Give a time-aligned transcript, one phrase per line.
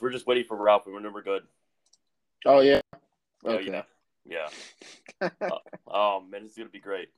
[0.00, 0.84] We're just waiting for Ralph.
[0.86, 1.42] We're we're good.
[2.44, 2.80] Oh yeah.
[3.44, 3.70] Okay.
[3.70, 3.82] yeah.
[4.24, 4.48] Yeah.
[5.40, 7.08] uh, oh man, it's gonna be great.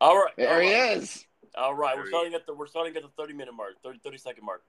[0.00, 0.32] All right.
[0.36, 0.64] There all right.
[0.64, 1.26] he is.
[1.54, 4.18] All right, we're starting at the we're starting at the thirty minute mark, 30, 30
[4.18, 4.62] second mark.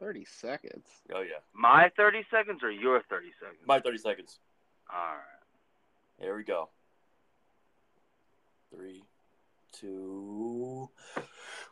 [0.00, 0.86] Thirty seconds.
[1.14, 3.60] Oh yeah, My 30 seconds or your 30 seconds?
[3.66, 4.38] my thirty seconds.
[4.90, 6.24] All right.
[6.24, 6.70] Here we go.
[8.74, 9.02] Three,
[9.72, 10.88] two,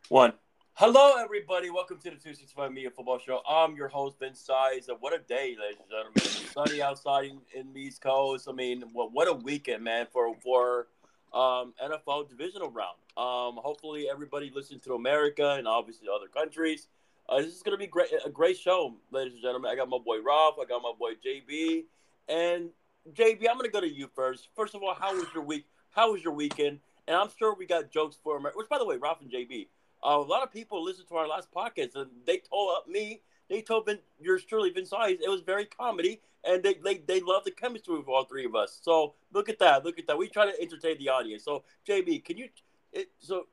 [0.09, 0.35] one.
[0.81, 1.69] Hello, everybody.
[1.69, 3.43] Welcome to the 265 Media Football Show.
[3.47, 4.89] I'm your host, Vince Size.
[5.01, 6.51] What a day, ladies and gentlemen.
[6.55, 8.49] Sunny outside in, in the East Coast.
[8.49, 10.87] I mean, what, what a weekend, man, for for
[11.35, 12.97] um, NFL divisional round.
[13.15, 16.89] Um, hopefully, everybody listening to America and obviously other countries.
[17.29, 19.71] Uh, this is going to be great, a great show, ladies and gentlemen.
[19.71, 20.55] I got my boy Ralph.
[20.59, 21.85] I got my boy JB.
[22.27, 22.71] And
[23.13, 24.49] JB, I'm going to go to you first.
[24.57, 25.67] First of all, how was your week?
[25.91, 26.81] How was your weekend?
[27.07, 28.57] And I'm sure we got jokes for America.
[28.57, 29.67] Which, by the way, Ralph and JB,
[30.03, 33.63] uh, a lot of people listened to our last podcast, and they told me, they
[33.63, 37.45] told Vin, yours truly, Vince Size, it was very comedy, and they, they they love
[37.45, 38.79] the chemistry with all three of us.
[38.83, 40.17] So look at that, look at that.
[40.17, 41.45] We try to entertain the audience.
[41.45, 42.49] So JB, can you?
[42.93, 43.47] It, so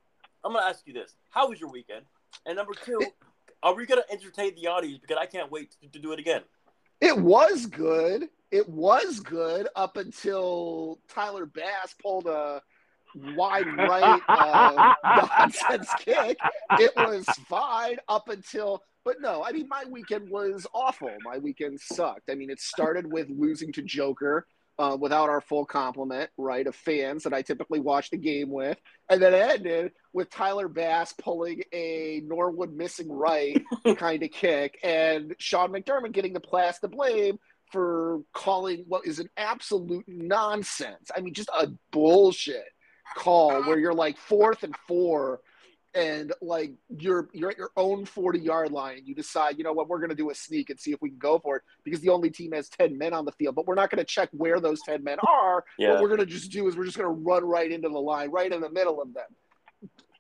[0.44, 2.06] I'm gonna ask you this: How was your weekend?
[2.46, 3.02] And number two,
[3.64, 5.00] are we gonna entertain the audience?
[5.02, 6.42] Because I can't wait to, to do it again.
[7.02, 8.30] It was good.
[8.52, 12.62] It was good up until Tyler Bass pulled a
[13.16, 16.38] wide right uh, nonsense kick.
[16.80, 21.12] It was fine up until, but no, I mean, my weekend was awful.
[21.24, 22.30] My weekend sucked.
[22.30, 24.46] I mean, it started with losing to Joker.
[24.80, 28.78] Uh, without our full complement, right, of fans that I typically watch the game with,
[29.10, 33.60] and then it ended with Tyler Bass pulling a Norwood missing right
[33.98, 37.40] kind of kick, and Sean McDermott getting the blast to blame
[37.72, 41.12] for calling what is an absolute nonsense.
[41.16, 42.68] I mean, just a bullshit
[43.16, 45.40] call where you're like fourth and four
[45.94, 49.88] and like you're you're at your own 40 yard line you decide you know what
[49.88, 52.02] we're going to do a sneak and see if we can go for it because
[52.02, 54.30] the only team has 10 men on the field but we're not going to check
[54.34, 55.92] where those 10 men are Yeah.
[55.92, 57.98] what we're going to just do is we're just going to run right into the
[58.00, 59.26] line right in the middle of them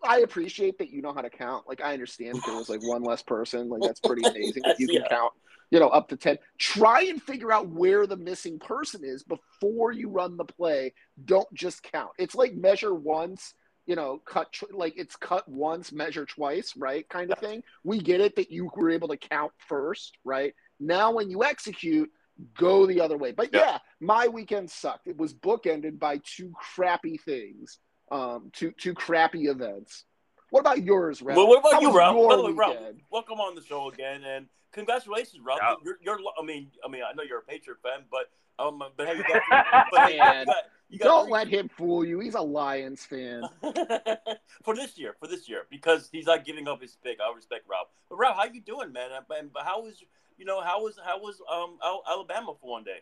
[0.03, 1.67] I appreciate that you know how to count.
[1.67, 4.63] Like I understand if there was like one less person, like that's pretty amazing.
[4.67, 5.07] If you can Yeah.
[5.07, 5.33] count,
[5.71, 6.37] you know, up to ten.
[6.57, 10.93] Try and figure out where the missing person is before you run the play.
[11.25, 12.11] Don't just count.
[12.17, 13.53] It's like measure once,
[13.85, 17.07] you know, cut tw- like it's cut once, measure twice, right?
[17.09, 17.63] Kind of thing.
[17.83, 20.53] We get it that you were able to count first, right?
[20.79, 22.09] Now when you execute,
[22.55, 23.31] go the other way.
[23.31, 23.59] But Yeah.
[23.59, 25.07] yeah, my weekend sucked.
[25.07, 27.79] It was bookended by two crappy things
[28.11, 30.05] um, two two crappy events.
[30.49, 31.37] What about yours, Ralph?
[31.37, 32.15] Well, what about How you, was Ralph?
[32.15, 33.01] your By the way, Ralph, weekend?
[33.11, 35.59] welcome on the show again, and congratulations, Ralph.
[35.61, 35.75] Yeah.
[35.83, 39.07] You're, you're, I mean, I mean, I know you're a Patriot fan, but um, but
[39.07, 39.41] hey, you got,
[39.91, 40.47] but hey, you got,
[40.89, 42.19] you got Don't three- let him fool you.
[42.19, 43.43] He's a Lions fan.
[44.63, 47.19] for this year, for this year, because he's not giving up his pick.
[47.19, 47.89] I respect Ralph.
[48.09, 49.09] But Ralph, how you doing, man?
[49.15, 50.01] And and how was
[50.37, 51.77] you know how was how was um
[52.09, 52.99] Alabama for one day?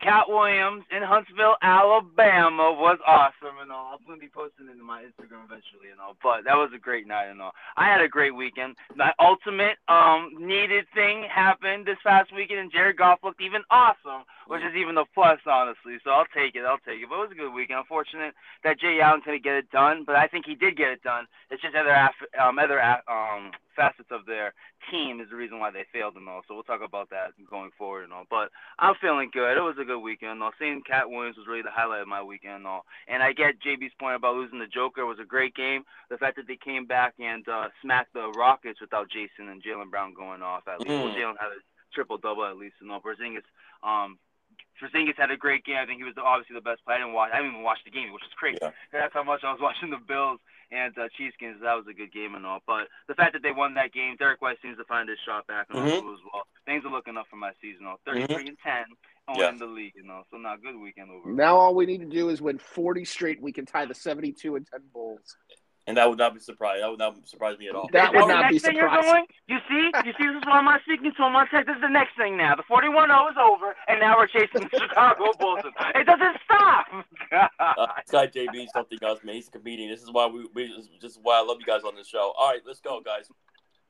[0.00, 3.92] Katt Williams in Huntsville, Alabama was awesome and all.
[3.92, 6.16] I'm gonna be posting it in my Instagram eventually and all.
[6.22, 7.52] But that was a great night and all.
[7.76, 8.76] I had a great weekend.
[8.96, 14.24] My ultimate um needed thing happened this past weekend and Jared Goff looked even awesome,
[14.46, 15.98] which is even a plus honestly.
[16.02, 17.08] So I'll take it, I'll take it.
[17.08, 17.80] But it was a good weekend.
[17.80, 18.32] Unfortunate
[18.64, 21.26] that Jay Allen's gonna get it done, but I think he did get it done.
[21.50, 21.92] It's just other
[22.40, 24.54] um other um facets of their
[24.90, 26.42] team is the reason why they failed and all.
[26.46, 28.24] So we'll talk about that going forward and all.
[28.28, 29.56] But I'm feeling good.
[29.56, 30.32] It was a good weekend.
[30.32, 30.52] and all.
[30.58, 32.56] Seeing Katt Williams was really the highlight of my weekend.
[32.56, 32.84] and all.
[33.08, 35.02] And I get JB's point about losing the Joker.
[35.02, 35.84] It was a great game.
[36.10, 39.90] The fact that they came back and uh, smacked the Rockets without Jason and Jaylen
[39.90, 40.90] Brown going off at least.
[40.90, 41.14] Well, Mm.
[41.16, 41.60] Jaylen had a
[41.94, 42.76] triple double at least.
[42.80, 43.00] And all.
[43.00, 43.42] Porzingis,
[43.82, 44.18] um,
[44.80, 45.76] Porzingis had a great game.
[45.76, 46.96] I think he was obviously the best player.
[46.96, 47.30] I didn't watch.
[47.32, 48.58] I didn't even watch the game, which is crazy.
[48.62, 48.70] Yeah.
[48.92, 50.40] That's how much I was watching the Bills
[50.72, 51.58] and uh, Chiefs games.
[51.62, 52.60] That was a good game and all.
[52.66, 55.46] But the fact that they won that game, Derrick White seems to find his shot
[55.46, 56.02] back and Mhm.
[56.02, 56.46] all as well.
[56.66, 57.86] Things are looking up for my season.
[57.86, 58.84] All 33 and 10
[59.28, 59.48] on Yeah.
[59.50, 60.22] in the league, you know.
[60.30, 61.30] So not good weekend over.
[61.32, 63.40] Now all we need to do is win 40 straight.
[63.40, 65.36] We can tie the 72 and 10 Bulls.
[65.86, 66.82] And that would not be surprised.
[66.82, 67.88] That would not surprise me at all.
[67.92, 69.10] That would the not be next you're surprising.
[69.10, 69.26] going?
[69.48, 69.90] You see?
[70.04, 70.26] You see?
[70.26, 71.66] This is why I'm speaking to him on text.
[71.66, 72.54] This is the next thing now.
[72.54, 75.60] The 41-0 is over, and now we're chasing the Chicago Bulls.
[75.94, 76.86] It doesn't stop.
[77.60, 79.36] Uh, this guy JB something else, man.
[79.36, 79.90] He's a comedian.
[79.90, 82.32] This is why we, we this is why I love you guys on the show.
[82.36, 83.28] All right, let's go, guys.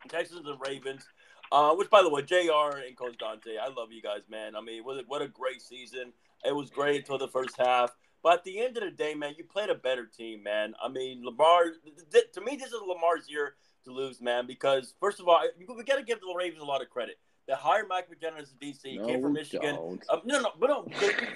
[0.08, 1.06] Texans and the Ravens.
[1.52, 2.78] Uh, which, by the way, Jr.
[2.86, 4.54] and Coach Dante, I love you guys, man.
[4.54, 6.12] I mean, what a, what a great season.
[6.44, 9.34] It was great until the first half, but at the end of the day, man,
[9.38, 10.74] you played a better team, man.
[10.82, 11.64] I mean, Lamar.
[12.12, 14.46] th- To me, this is Lamar's year to lose, man.
[14.46, 17.18] Because first of all, you- we got to give the Ravens a lot of credit.
[17.48, 18.80] They hired Mike McDaniel as the DC.
[18.90, 19.74] He came from Michigan.
[20.08, 20.86] Um, no, no, but no,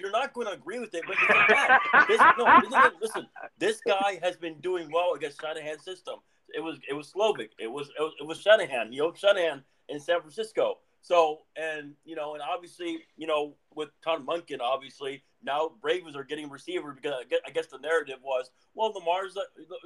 [0.01, 1.03] you're not going to agree with it.
[1.07, 1.85] But it's a fact.
[2.09, 3.29] This, no, listen, listen,
[3.59, 6.17] this guy has been doing well against Shanahan's system.
[6.55, 7.51] It was it was Slovic.
[7.59, 8.93] It was it was, it was Shanahan.
[8.93, 10.79] You know, Shanahan in San Francisco.
[11.05, 16.25] So, and you know, and obviously, you know, with Todd Monken, obviously now Ravens are
[16.25, 17.13] getting receiver because
[17.47, 19.37] I guess the narrative was, well, Lamar's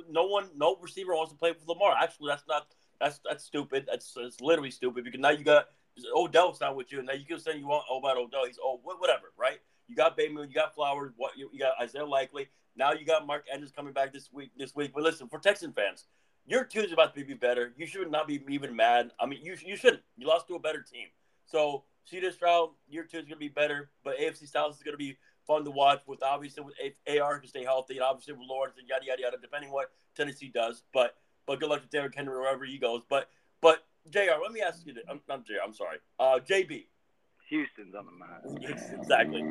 [0.09, 1.97] no one, no receiver wants to play with Lamar.
[2.01, 2.69] Actually, that's not
[3.01, 3.87] that's that's stupid.
[3.91, 5.67] That's, that's literally stupid because now you got
[6.15, 8.47] Odell's not with you, and now you can say you want oh about Odell.
[8.47, 9.59] He's oh whatever, right?
[9.89, 12.47] You got Bateman, you got Flowers, what you, you got Isaiah Likely.
[12.77, 14.53] Now you got Mark Andrews coming back this week.
[14.57, 16.05] This week, but listen, for Texan fans,
[16.49, 17.73] your is about to be better.
[17.77, 19.11] You should not be even mad.
[19.21, 20.03] I mean, you you shouldn't.
[20.17, 21.09] You lost to a better team.
[21.45, 24.95] So CJ Stroud, year two is going to be better, but AFC South is going
[24.95, 25.17] to be
[25.47, 26.01] fun to watch.
[26.07, 26.75] With obviously with
[27.21, 30.51] AR can stay healthy, and obviously with Lawrence and yada yada yada, depending what Tennessee
[30.53, 30.83] does.
[30.93, 31.17] But
[31.47, 33.03] but good luck to Derrick Henry wherever he goes.
[33.09, 33.29] But
[33.61, 34.41] but Jr.
[34.43, 34.95] Let me ask you.
[34.95, 35.05] This.
[35.09, 35.55] I'm not Jr.
[35.65, 35.99] I'm sorry.
[36.19, 36.87] Uh, JB.
[37.51, 38.59] Houston's on the mind.
[38.61, 39.43] Yes, exactly.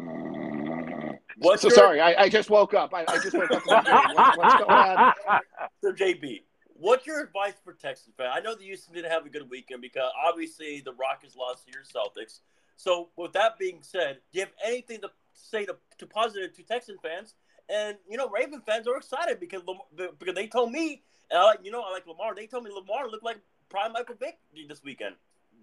[1.39, 1.75] What's so your...
[1.75, 2.93] sorry, I, I, just woke up.
[2.93, 3.65] I, I just woke up.
[3.65, 5.13] What's, what's going on?
[5.83, 6.41] So JB,
[6.79, 8.31] what's your advice for Texas fans?
[8.35, 11.71] I know the Houston didn't have a good weekend because obviously the Rockets lost to
[11.71, 12.39] your Celtics.
[12.75, 16.63] So with that being said, do you have anything to say to, to positive to
[16.63, 17.35] Texan fans?
[17.69, 19.61] And you know, Raven fans are excited because
[19.95, 22.33] because they told me, and I like you know I like Lamar.
[22.33, 23.39] They told me Lamar looked like
[23.69, 24.37] prime Michael Vick
[24.69, 25.15] this weekend.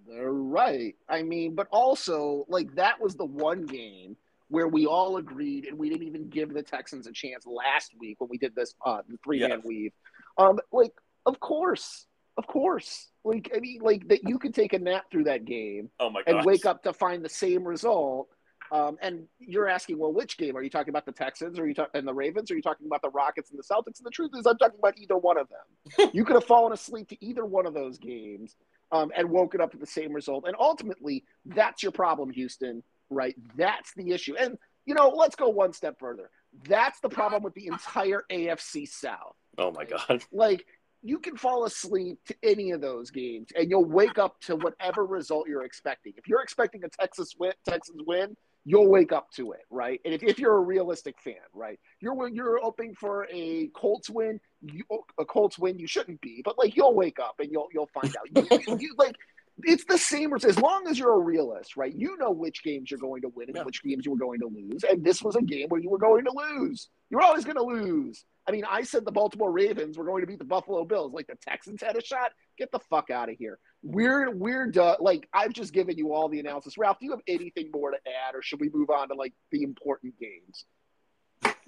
[0.06, 0.94] They're right.
[1.08, 4.17] I mean, but also like that was the one game
[4.49, 8.20] where we all agreed, and we didn't even give the Texans a chance last week
[8.20, 9.56] when we did this uh, three man yeah.
[9.64, 9.93] weave.
[10.37, 10.93] Um, like,
[11.26, 12.06] of course,
[12.36, 13.08] of course.
[13.24, 15.90] Like, I mean, like that you could take a nap through that game.
[16.00, 18.28] Oh my And wake up to find the same result.
[18.72, 21.06] Um, and you're asking, well, which game are you talking about?
[21.06, 22.50] The Texans, or are you talking and the Ravens?
[22.50, 23.98] Or are you talking about the Rockets and the Celtics?
[23.98, 26.10] And the truth is, I'm talking about either one of them.
[26.14, 28.56] you could have fallen asleep to either one of those games
[28.90, 30.44] um, and woken up to the same result.
[30.46, 32.82] And ultimately, that's your problem, Houston.
[33.10, 33.36] Right?
[33.56, 34.34] That's the issue.
[34.36, 36.30] And you know, let's go one step further.
[36.68, 39.34] That's the problem with the entire AFC South.
[39.56, 40.24] Oh my God!
[40.32, 40.66] Like
[41.04, 45.04] you can fall asleep to any of those games and you'll wake up to whatever
[45.04, 46.14] result you're expecting.
[46.16, 48.34] If you're expecting a Texas win, Texans win,
[48.64, 50.00] you'll wake up to it, right?
[50.06, 54.40] And if, if you're a realistic fan, right, you're you're hoping for a Colts win,
[54.62, 54.82] you,
[55.18, 58.14] a Colts win, you shouldn't be, but like you'll wake up and you'll you'll find
[58.16, 58.50] out.
[58.66, 59.14] You, you, like
[59.62, 61.94] it's the same as long as you're a realist, right?
[61.94, 63.62] You know which games you're going to win and yeah.
[63.62, 64.82] which games you were going to lose.
[64.84, 66.88] And this was a game where you were going to lose.
[67.14, 68.25] You were always going to lose.
[68.44, 71.12] I mean, I said the Baltimore Ravens were going to beat the Buffalo Bills.
[71.12, 72.32] Like the Texans had a shot.
[72.58, 73.61] Get the fuck out of here.
[73.84, 74.96] We're we're done.
[74.99, 76.76] Like I've just given you all the analysis.
[76.76, 79.32] Ralph, do you have anything more to add, or should we move on to like
[79.52, 80.64] the important games?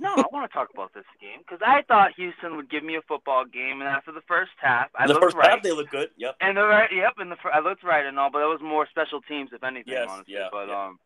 [0.00, 2.96] No, I want to talk about this game because I thought Houston would give me
[2.96, 5.50] a football game, and after the first half, I the looked first right.
[5.50, 6.10] half they looked good.
[6.16, 6.38] Yep.
[6.40, 8.88] And the right, yep, and the I looked right and all, but it was more
[8.90, 10.34] special teams, if anything, yes, honestly.
[10.34, 10.87] Yeah, but yeah.
[10.87, 10.99] um,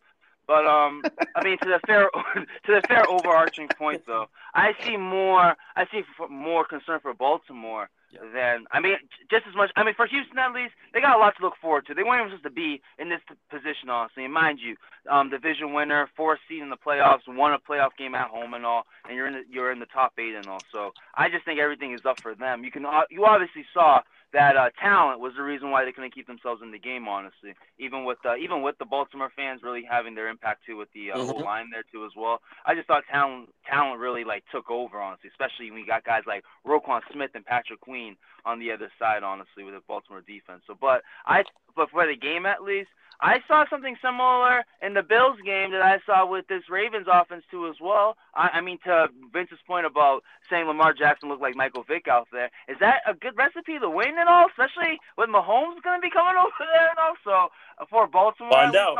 [0.50, 1.00] but um,
[1.36, 5.86] I mean, to the fair to the fair overarching point though, I see more I
[5.92, 8.20] see more concern for Baltimore yeah.
[8.32, 8.96] than I mean,
[9.30, 9.70] just as much.
[9.76, 11.94] I mean, for Houston at least, they got a lot to look forward to.
[11.94, 13.20] They weren't even supposed to be in this
[13.50, 14.24] position, honestly.
[14.24, 14.76] And mind you,
[15.10, 18.66] um, division winner, fourth seed in the playoffs, won a playoff game at home and
[18.66, 20.60] all, and you're in the, you're in the top eight and all.
[20.72, 22.64] So I just think everything is up for them.
[22.64, 24.00] You can uh, you obviously saw
[24.32, 27.08] that uh, talent was the reason why they couldn't keep themselves in the game.
[27.08, 30.88] Honestly, even with uh, even with the Baltimore fans really having their impact too with
[30.92, 31.26] the uh, mm-hmm.
[31.30, 32.40] whole line there too as well.
[32.66, 36.22] I just thought talent talent really like took over honestly, especially when you got guys
[36.26, 37.99] like Roquan Smith and Patrick Queen
[38.44, 39.22] on the other side.
[39.22, 40.62] Honestly, with the Baltimore defense.
[40.66, 41.44] So, but I
[41.76, 42.90] but for the game at least.
[43.22, 47.44] I saw something similar in the Bills game that I saw with this Ravens offense
[47.50, 48.16] too as well.
[48.34, 52.28] I, I mean, to Vince's point about saying Lamar Jackson looked like Michael Vick out
[52.32, 54.46] there, is that a good recipe to win and all?
[54.48, 57.16] Especially with Mahomes going to be coming over there and all.
[57.22, 57.32] So
[57.76, 58.96] uh, for Baltimore, Find out.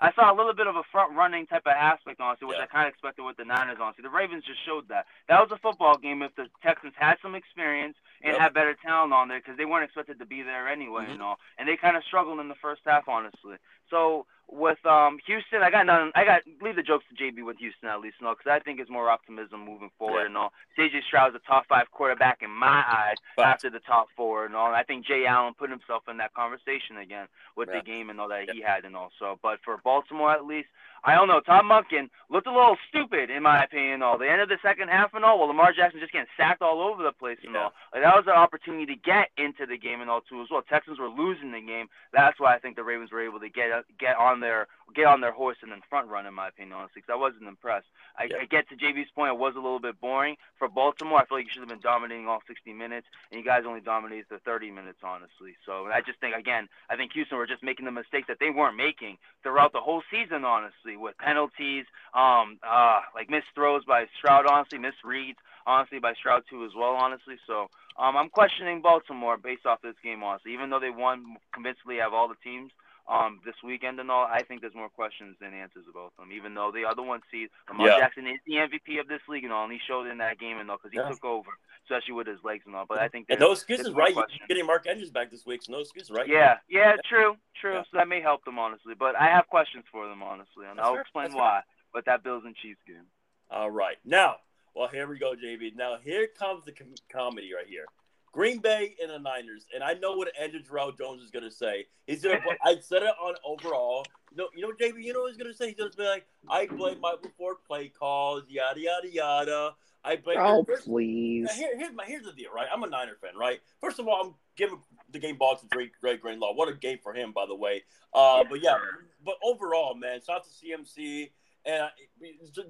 [0.00, 2.58] I saw a little bit of a front running type of aspect, on honestly, which
[2.58, 2.64] yeah.
[2.64, 3.86] I kind of expected with the Niners, on.
[3.86, 4.02] honestly.
[4.02, 5.06] The Ravens just showed that.
[5.28, 8.40] That was a football game if the Texans had some experience and yep.
[8.40, 11.12] had better talent on there because they weren't expected to be there anyway, mm-hmm.
[11.12, 11.36] you know.
[11.58, 13.56] And they kind of struggled in the first half, honestly.
[13.90, 16.12] So with um Houston, I got none.
[16.14, 18.80] I got leave the jokes to JB with Houston at least, know, because I think
[18.80, 20.26] it's more optimism moving forward yeah.
[20.26, 20.52] and all.
[20.78, 24.54] CJ Stroud's a top five quarterback in my eyes but, after the top four and
[24.54, 24.66] all.
[24.66, 27.78] And I think Jay Allen put himself in that conversation again with yeah.
[27.78, 29.10] the game and all that he had and all.
[29.18, 30.68] So, but for Baltimore at least,
[31.04, 31.40] I don't know.
[31.40, 34.02] Tom Monken looked a little stupid in my opinion.
[34.02, 35.38] All the end of the second half and all.
[35.38, 37.64] Well, Lamar Jackson just getting sacked all over the place and yeah.
[37.64, 37.72] all.
[37.92, 40.62] Like, that was an opportunity to get into the game and all too as well.
[40.62, 41.88] Texans were losing the game.
[42.12, 43.68] That's why I think the Ravens were able to get
[44.00, 46.76] get on their get on their horse and then front run in my opinion.
[46.76, 47.86] Honestly, because I wasn't impressed.
[48.18, 48.36] I, yeah.
[48.42, 49.32] I get to JB's point.
[49.32, 51.18] It was a little bit boring for Baltimore.
[51.20, 53.80] I feel like you should have been dominating all 60 minutes, and you guys only
[53.80, 55.56] dominated the 30 minutes, honestly.
[55.66, 58.50] So I just think again, I think Houston were just making the mistakes that they
[58.50, 64.06] weren't making throughout the whole season, honestly, with penalties, um, uh, like missed throws by
[64.18, 67.36] Stroud, honestly, missed reads, honestly, by Stroud too as well, honestly.
[67.46, 70.48] So Um, I'm questioning Baltimore based off this game, also.
[70.48, 72.72] Even though they won convincingly, have all the teams
[73.08, 76.30] um, this weekend and all, I think there's more questions than answers about them.
[76.32, 77.98] Even though the other one sees Lamar Yeah.
[77.98, 80.58] Jackson is the MVP of this league and all, and he showed in that game
[80.58, 81.08] and all because he Yeah.
[81.10, 81.50] took over,
[81.84, 82.86] especially with his legs and all.
[82.86, 84.14] But I think And no excuses, right?
[84.14, 86.26] You're getting Mark Andrews back this week, so no excuses, right?
[86.26, 87.74] Yeah, yeah, true, true.
[87.74, 87.82] Yeah.
[87.82, 90.86] So that may help them honestly, but I have questions for them honestly, and That's
[90.86, 91.60] I'll fair, explain that's why.
[91.92, 93.06] But that Bills and Chiefs game.
[93.50, 93.98] All right.
[94.04, 94.36] Now,
[94.74, 95.76] well, here we go, JB.
[95.76, 97.86] Now, here comes the com- comedy right here.
[98.34, 101.50] Green Bay and the Niners, and I know what Andrew Terrell Jones is going to
[101.52, 101.86] say.
[102.06, 102.48] He's going to.
[102.64, 104.04] I said it on overall.
[104.32, 105.02] You know, you know, JB.
[105.04, 105.68] You know what he's going to say?
[105.68, 109.74] He's going to be like, "I blame my before play calls, yada yada yada.
[110.04, 111.44] I blame." Oh, First- please.
[111.46, 112.66] Now, here, here's my here's the deal, right?
[112.72, 113.60] I'm a Niner fan, right?
[113.80, 114.78] First of all, I'm giving
[115.12, 116.54] the game ball to Drake, Greg Greenlaw.
[116.54, 117.84] What a game for him, by the way.
[118.12, 118.76] Uh, but yeah,
[119.24, 121.30] but overall, man, shout out to CMC.
[121.66, 121.88] And uh,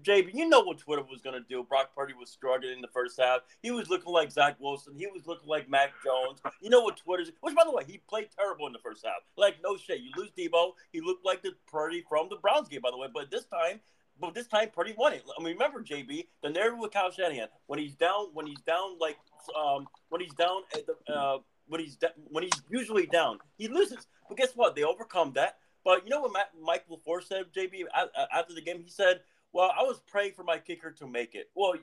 [0.03, 1.65] JB, you know what Twitter was going to do.
[1.65, 3.41] Brock Purdy was struggling in the first half.
[3.61, 4.95] He was looking like Zach Wilson.
[4.97, 6.41] He was looking like Mac Jones.
[6.61, 9.23] You know what Twitter's, which, by the way, he played terrible in the first half.
[9.37, 10.01] Like, no shit.
[10.01, 10.73] You lose Deebo.
[10.93, 13.09] He looked like the Purdy from the Browns game, by the way.
[13.13, 13.81] But this time,
[14.21, 15.25] but this time Purdy won it.
[15.37, 18.99] I mean, remember, JB, the narrative with Kyle Shanahan, when he's down, when he's down,
[19.01, 19.17] like,
[19.59, 21.99] um, when he's down at the, uh, when he's
[22.29, 24.07] when he's usually down, he loses.
[24.29, 24.77] But guess what?
[24.77, 25.59] They overcome that.
[25.85, 27.85] But you know what Matt, Mike LaFleur said, JB,
[28.33, 28.81] after the game?
[28.83, 29.21] He said,
[29.55, 31.49] well, I was praying for my kicker to make it.
[31.55, 31.75] Well,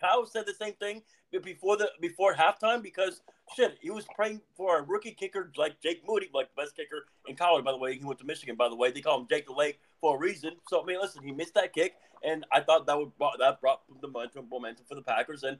[0.00, 1.02] Kyle said the same thing
[1.42, 3.20] before the before halftime because
[3.54, 7.04] shit, he was praying for a rookie kicker like Jake Moody, like the best kicker
[7.26, 7.66] in college.
[7.66, 8.56] By the way, he went to Michigan.
[8.56, 10.52] By the way, they call him Jake the Lake for a reason.
[10.68, 13.82] So I mean, listen, he missed that kick, and I thought that would that brought
[14.00, 15.42] the momentum momentum for the Packers.
[15.42, 15.58] And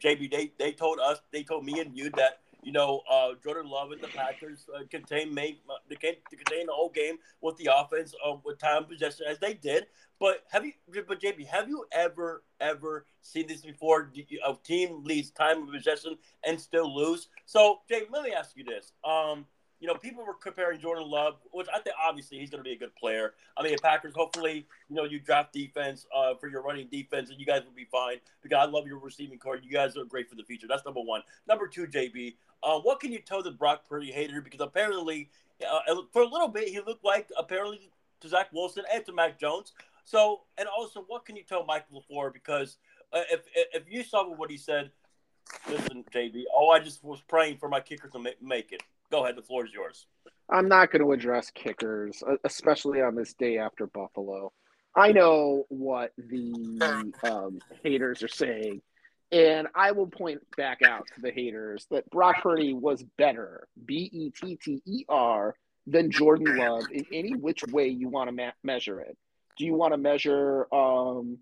[0.00, 3.70] JB, they they told us, they told me and you that you know, uh, Jordan
[3.70, 7.68] Love and the Packers uh, contain made they can contain the whole game with the
[7.74, 9.86] offense uh, with time possession as they did.
[10.18, 10.72] But have you,
[11.06, 14.10] but JB, have you ever ever seen this before?
[14.46, 17.28] A team leads time of possession and still lose.
[17.44, 18.92] So, JB, let me ask you this.
[19.04, 19.46] Um,
[19.80, 22.74] you know, people were comparing Jordan Love, which I think obviously he's going to be
[22.74, 23.34] a good player.
[23.56, 27.38] I mean, Packers, hopefully, you know, you draft defense uh, for your running defense, and
[27.38, 29.56] you guys will be fine because I love your receiving core.
[29.56, 30.66] You guys are great for the future.
[30.68, 31.22] That's number one.
[31.48, 34.40] Number two, JB, uh, what can you tell the Brock Purdy hater?
[34.40, 35.28] Because apparently,
[35.62, 37.90] uh, for a little bit, he looked like apparently
[38.20, 39.72] to Zach Wilson and to Mac Jones.
[40.04, 42.32] So, and also, what can you tell Michael LaFleur?
[42.32, 42.76] Because
[43.12, 43.40] uh, if
[43.72, 44.90] if you saw what he said,
[45.68, 46.44] listen, JB.
[46.54, 48.82] Oh, I just was praying for my kicker to make it.
[49.14, 49.36] Go ahead.
[49.36, 50.08] The floor is yours.
[50.50, 54.50] I'm not going to address kickers, especially on this day after Buffalo.
[54.96, 58.82] I know what the um, haters are saying,
[59.30, 64.10] and I will point back out to the haters that Brock Purdy was better, B
[64.12, 65.54] E T T E R,
[65.86, 69.16] than Jordan Love in any which way you want to ma- measure it.
[69.56, 71.38] Do you want to measure um,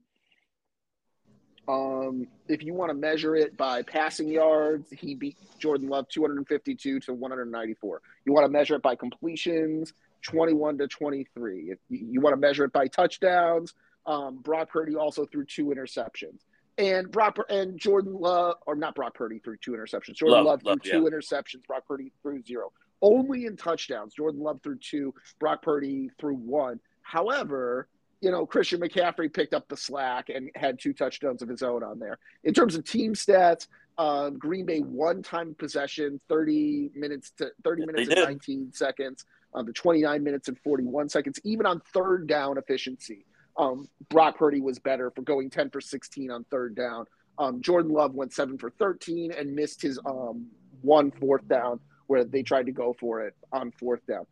[1.68, 7.00] um, if you want to measure it by passing yards, he beat Jordan Love 252
[7.00, 8.02] to 194.
[8.24, 9.92] You want to measure it by completions,
[10.22, 11.70] 21 to 23.
[11.70, 13.74] If you, want to measure it by touchdowns,
[14.06, 16.40] um, Brock Purdy also threw two interceptions.
[16.78, 20.14] And Brock and Jordan Love, or not Brock Purdy threw two interceptions.
[20.14, 21.64] Jordan Love, Love, Love, threw two interceptions.
[21.66, 22.72] Brock Purdy threw zero.
[23.02, 24.14] Only in touchdowns.
[24.14, 25.14] Jordan Love threw two.
[25.38, 26.80] Brock Purdy threw one.
[27.02, 27.88] However,
[28.22, 31.82] you know, Christian McCaffrey picked up the slack and had two touchdowns of his own
[31.82, 32.18] on there.
[32.44, 33.66] In terms of team stats,
[33.98, 38.28] uh, Green Bay one time possession, 30 minutes to 30 minutes They and did.
[38.28, 39.24] 19 seconds,
[39.54, 41.40] uh, the 29 minutes and 41 seconds.
[41.42, 43.26] Even on third down efficiency,
[43.56, 47.06] um, Brock Purdy was better for going 10 for 16 on third down.
[47.38, 50.46] Um, Jordan Love went seven for 13 and missed his um,
[50.80, 54.26] one fourth down where they tried to go for it on fourth down.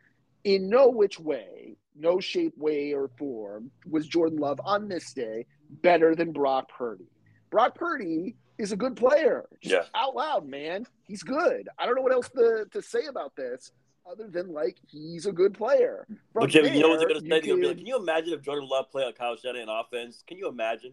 [0.44, 5.47] In no which way, no shape, way, or form was Jordan Love on this day
[5.82, 7.06] better than Brock Purdy.
[7.50, 9.47] Brock Purdy is a good player.
[9.62, 9.85] Just Yeah.
[10.00, 10.87] out loud, man.
[11.06, 11.68] He's good.
[11.78, 13.73] I don't know what else to, to say about this
[14.11, 16.06] other than like he's a good player.
[16.32, 17.49] From But Jimmy, you know what they're there, going to say?
[17.49, 19.68] Gonna be like, can- Can you imagine if Jordan Love played a Kyle Shanahan in
[19.68, 20.23] offense?
[20.26, 20.92] Can you imagine?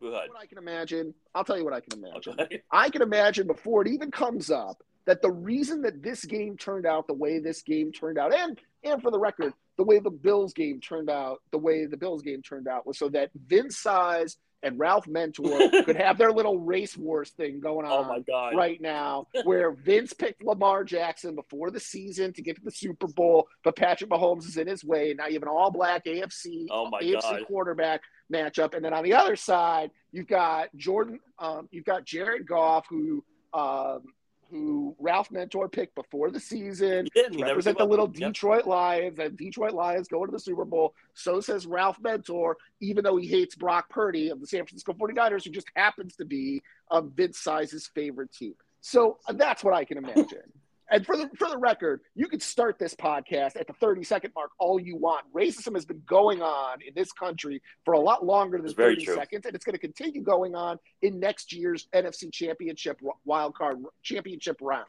[0.00, 0.28] Go ahead.
[0.30, 1.12] what I can imagine.
[1.34, 2.34] I'll tell you what I can imagine.
[2.40, 2.62] Okay.
[2.70, 6.86] I can imagine before it even comes up that the reason that this game turned
[6.86, 10.10] out the way this game turned out, and and for the record, the way the
[10.10, 13.78] Bills game turned out, the way the Bills game turned out was so that Vince
[13.78, 18.18] Size and Ralph Mentor could have their little race wars thing going on Oh my
[18.18, 18.56] God.
[18.56, 23.06] right now, where Vince picked Lamar Jackson before the season to get to the Super
[23.06, 25.10] Bowl, but Patrick Mahomes is in his way.
[25.10, 27.46] And now you have an all black AFC, Oh AFC God.
[27.46, 28.00] quarterback
[28.32, 28.74] matchup.
[28.74, 33.22] And then on the other side, you've got Jordan, um, you've got Jared Goff, who
[33.54, 34.02] um,
[34.50, 37.06] who Ralph Mentor picked before the season.
[37.12, 37.34] He didn't.
[37.34, 37.90] He to represent the up.
[37.90, 38.14] little Yep.
[38.14, 40.94] Detroit Lions, and Detroit Lions go to the Super Bowl.
[41.14, 45.44] So says Ralph Mentor, even though he hates Brock Purdy of the San Francisco 49ers,
[45.44, 48.54] who just happens to be um, Vince Size's favorite team.
[48.80, 50.52] So that's what I can imagine.
[50.90, 54.32] And for the for the record, you could start this podcast at the 30 second
[54.34, 55.24] mark all you want.
[55.34, 59.04] Racism has been going on in this country for a lot longer than It's 30
[59.04, 59.14] true.
[59.14, 63.78] seconds, and it's going to continue going on in next year's NFC Championship wild card
[64.02, 64.86] championship round.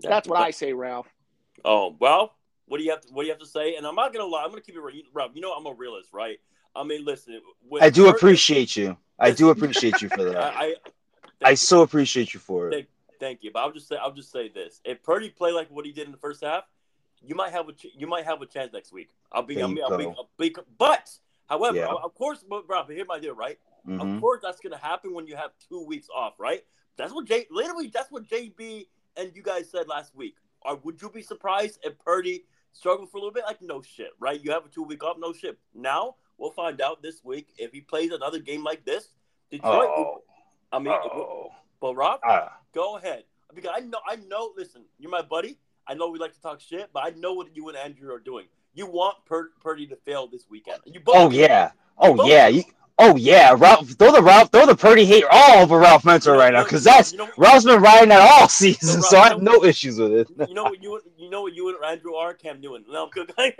[0.00, 1.06] That's what I say, Ralph.
[1.64, 2.34] Oh well,
[2.66, 3.02] what do you have?
[3.02, 3.76] To, what do you have to say?
[3.76, 4.42] And I'm not gonna lie.
[4.42, 5.02] I'm gonna keep it real.
[5.12, 6.38] Rob, you know I'm a realist, right?
[6.74, 7.40] I mean, listen.
[7.80, 8.96] I do appreciate you.
[9.18, 10.54] I do appreciate you for I, that.
[10.56, 10.74] I
[11.44, 12.72] I so appreciate you for it.
[12.72, 12.86] Thank,
[13.22, 13.50] thank you.
[13.52, 16.06] But I'll just say I'll just say this: if Purdy play like what he did
[16.06, 16.64] in the first half,
[17.24, 19.08] you might have a ch- you might have a chance next week.
[19.30, 20.06] I'll be I'll be, I'll be.
[20.06, 21.08] I'll be but
[21.48, 21.86] however, Yeah.
[21.86, 23.58] of course, but Rob, here's my deal, right?
[23.88, 24.16] Mhm.
[24.16, 26.64] Of course, that's gonna happen when you have two weeks off, right?
[26.96, 30.36] That's what J literally that's what JB and you guys said last week.
[30.62, 33.44] Or would you be surprised if Purdy struggled for a little bit?
[33.44, 34.42] Like no shit, right?
[34.42, 35.58] You have a two week off, no shit.
[35.74, 39.08] Now we'll find out this week if he plays another game like this.
[39.50, 39.88] Detroit.
[39.96, 40.22] Oh,
[40.72, 41.50] I mean, oh.
[41.80, 42.56] but Rob, Ah.
[42.72, 43.24] Go ahead
[43.54, 44.52] because I know I know.
[44.56, 45.58] Listen, you're my buddy.
[45.86, 48.20] I know we like to talk shit, but I know what you and Andrew are
[48.20, 48.46] doing.
[48.74, 50.78] You want Pur- Purdy to fail this weekend.
[50.86, 51.72] You both Oh yeah.
[51.98, 52.48] Oh yeah.
[52.48, 53.54] You, oh, oh yeah.
[53.58, 56.84] Ralph, throw the Ralph, throw the Purdy hate all over Ralph Mentor right now, because
[56.84, 59.52] that's you know, Ralph's been riding that all season, Ralph, so I you have know-
[59.58, 60.28] no issues with it.
[60.48, 62.84] you know what you you know what you and Andrew are Cam Newton.
[62.90, 63.32] No, I'm good.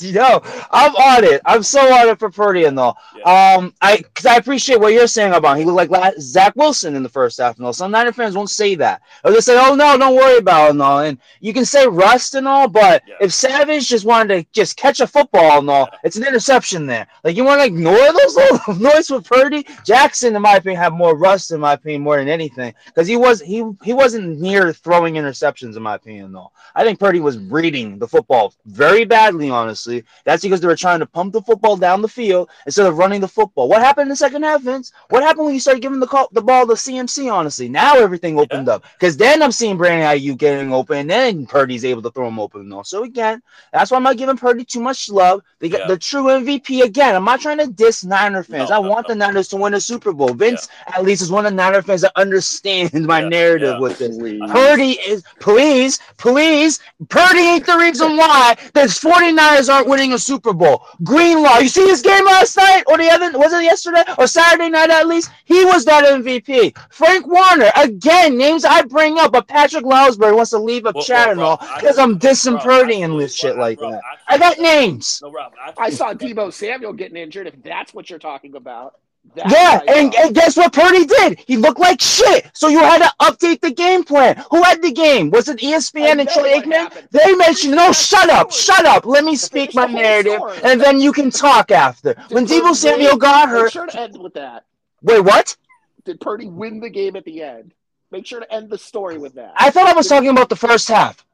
[0.00, 0.40] you know,
[0.70, 1.40] I'm on it.
[1.44, 2.96] I'm so on it for Purdy and all.
[3.24, 5.66] Um, I because I appreciate what you're saying about him.
[5.66, 7.72] he looked like Zach Wilson in the first half and all.
[7.72, 9.02] Some Niner fans won't say that.
[9.24, 11.86] Or they say, "Oh no, don't worry about it and all." And you can say
[11.86, 13.14] rust and all, but Yeah.
[13.20, 17.06] if Savage just wanted to just catch a football and all, it's an interception there.
[17.22, 19.64] Like you want to ignore those little noise with Purdy.
[19.84, 23.16] Jackson, in my opinion, had more rust in my opinion more than anything because he
[23.16, 26.50] was he he wasn't near throwing interceptions in my opinion though.
[26.74, 30.04] I think Purdy was reading the football very badly, honestly.
[30.24, 33.20] That's because they were trying to pump the football down the field instead of running
[33.20, 33.68] the football.
[33.68, 34.92] What happened in the second half, Vince?
[35.10, 37.32] What happened when you started giving the call, the ball to CMC?
[37.32, 41.46] Honestly, now everything opened up because then I'm seeing Brandon Aiyuk getting open, and then
[41.46, 42.68] Purdy's able to throw him open.
[42.68, 43.42] Though, so again,
[43.72, 45.42] that's why I'm not giving Purdy too much love.
[45.58, 45.86] They got Yeah.
[45.88, 47.14] the true MVP again.
[47.16, 48.70] I'm not trying to diss Niner fans.
[48.70, 49.14] No, I no, want no.
[49.14, 50.32] the Niners to win a Super Bowl.
[50.34, 53.78] Vince, at least, is one of the Niner fans that understands my Yeah, narrative yeah.
[53.80, 54.16] with this.
[54.16, 54.40] Please.
[54.50, 56.80] Purdy is please, please.
[57.08, 60.84] Purdy ain't the reason why the 49ers aren't winning a Super Bowl.
[61.02, 64.68] Greenlaw, you see his game last night or the other was it yesterday or Saturday
[64.68, 65.30] night at least?
[65.44, 66.76] He was that MVP.
[66.90, 71.02] Frank Warner, again, names I bring up, but Patrick Lounsbury wants to leave a Well,
[71.04, 73.80] chat well, and all because I'm dissing Rob, Purdy and actually, this shit Rob, like
[73.80, 74.00] Rob, that.
[74.12, 75.20] actually- I got names.
[75.22, 75.52] No, Rob.
[75.64, 77.46] I actually- saw Deebo Samuel getting injured.
[77.46, 78.94] If that's what you're talking about,
[79.34, 81.38] that's Yeah, and, and guess what Purdy did?
[81.46, 82.50] He looked like shit.
[82.54, 84.42] So you had to update the game plan.
[84.50, 85.30] Who had the game?
[85.30, 87.10] Was it I ESPN and know Troy Aikman?
[87.10, 87.92] They mentioned no.
[87.92, 88.50] Shut up!
[88.52, 89.06] Shut up!
[89.06, 90.58] Let me speak my narrative, story.
[90.64, 92.14] and then you can talk after.
[92.14, 93.18] Did When Purdy Deebo Samuel win?
[93.18, 94.64] got Make hurt, sure to end with that.
[95.02, 95.56] wait, what?
[96.04, 97.74] Did Purdy win the game at the end?
[98.10, 99.52] Make sure to end the story with that.
[99.56, 101.24] I thought I was talking about the first half.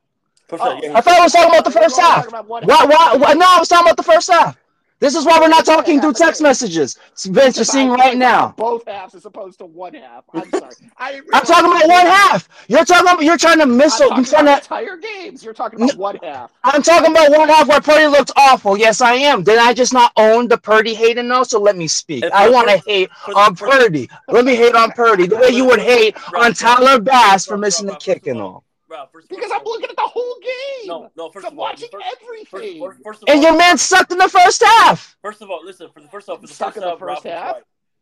[0.50, 0.56] Oh.
[0.56, 2.16] of all, yeah, I thought I was talking about the first half.
[2.24, 2.84] talking about one Why?
[2.84, 3.16] Why?
[3.16, 4.56] why no, I was talking about the first half.
[5.00, 6.96] This is why we're not talking through text messages.
[7.26, 8.54] Vince, you're seeing right now.
[8.56, 10.24] Both halves as opposed to one half.
[10.32, 10.72] I'm sorry.
[10.96, 12.48] I didn't I'm talking about one half.
[12.68, 13.22] You're talking about.
[13.22, 13.98] You're trying to I'm miss.
[13.98, 14.74] talking You're trying about to.
[14.74, 15.44] entire games.
[15.44, 16.52] You're talking about one half.
[16.62, 18.78] I'm talking about one half where Purdy looked awful.
[18.78, 19.42] Yes, I am.
[19.42, 21.44] Did I just not own the Purdy hate and all?
[21.44, 22.24] So let me speak.
[22.24, 24.08] And I want to hate the- on Purdy.
[24.28, 27.86] Let me hate on Purdy the way you would hate on Tyler Bass for missing
[27.86, 28.64] the kick and all.
[28.94, 30.86] Rob, first, Because first I'm looking at the whole game.
[30.88, 31.30] No, no.
[31.30, 32.80] First I'm of all, watching first, first, everything.
[32.82, 35.16] first, first of And all, your man sucked in the first half.
[35.22, 35.88] First of all, listen.
[35.92, 37.56] For the first half, for the Stuck first in the half, first Ralph half?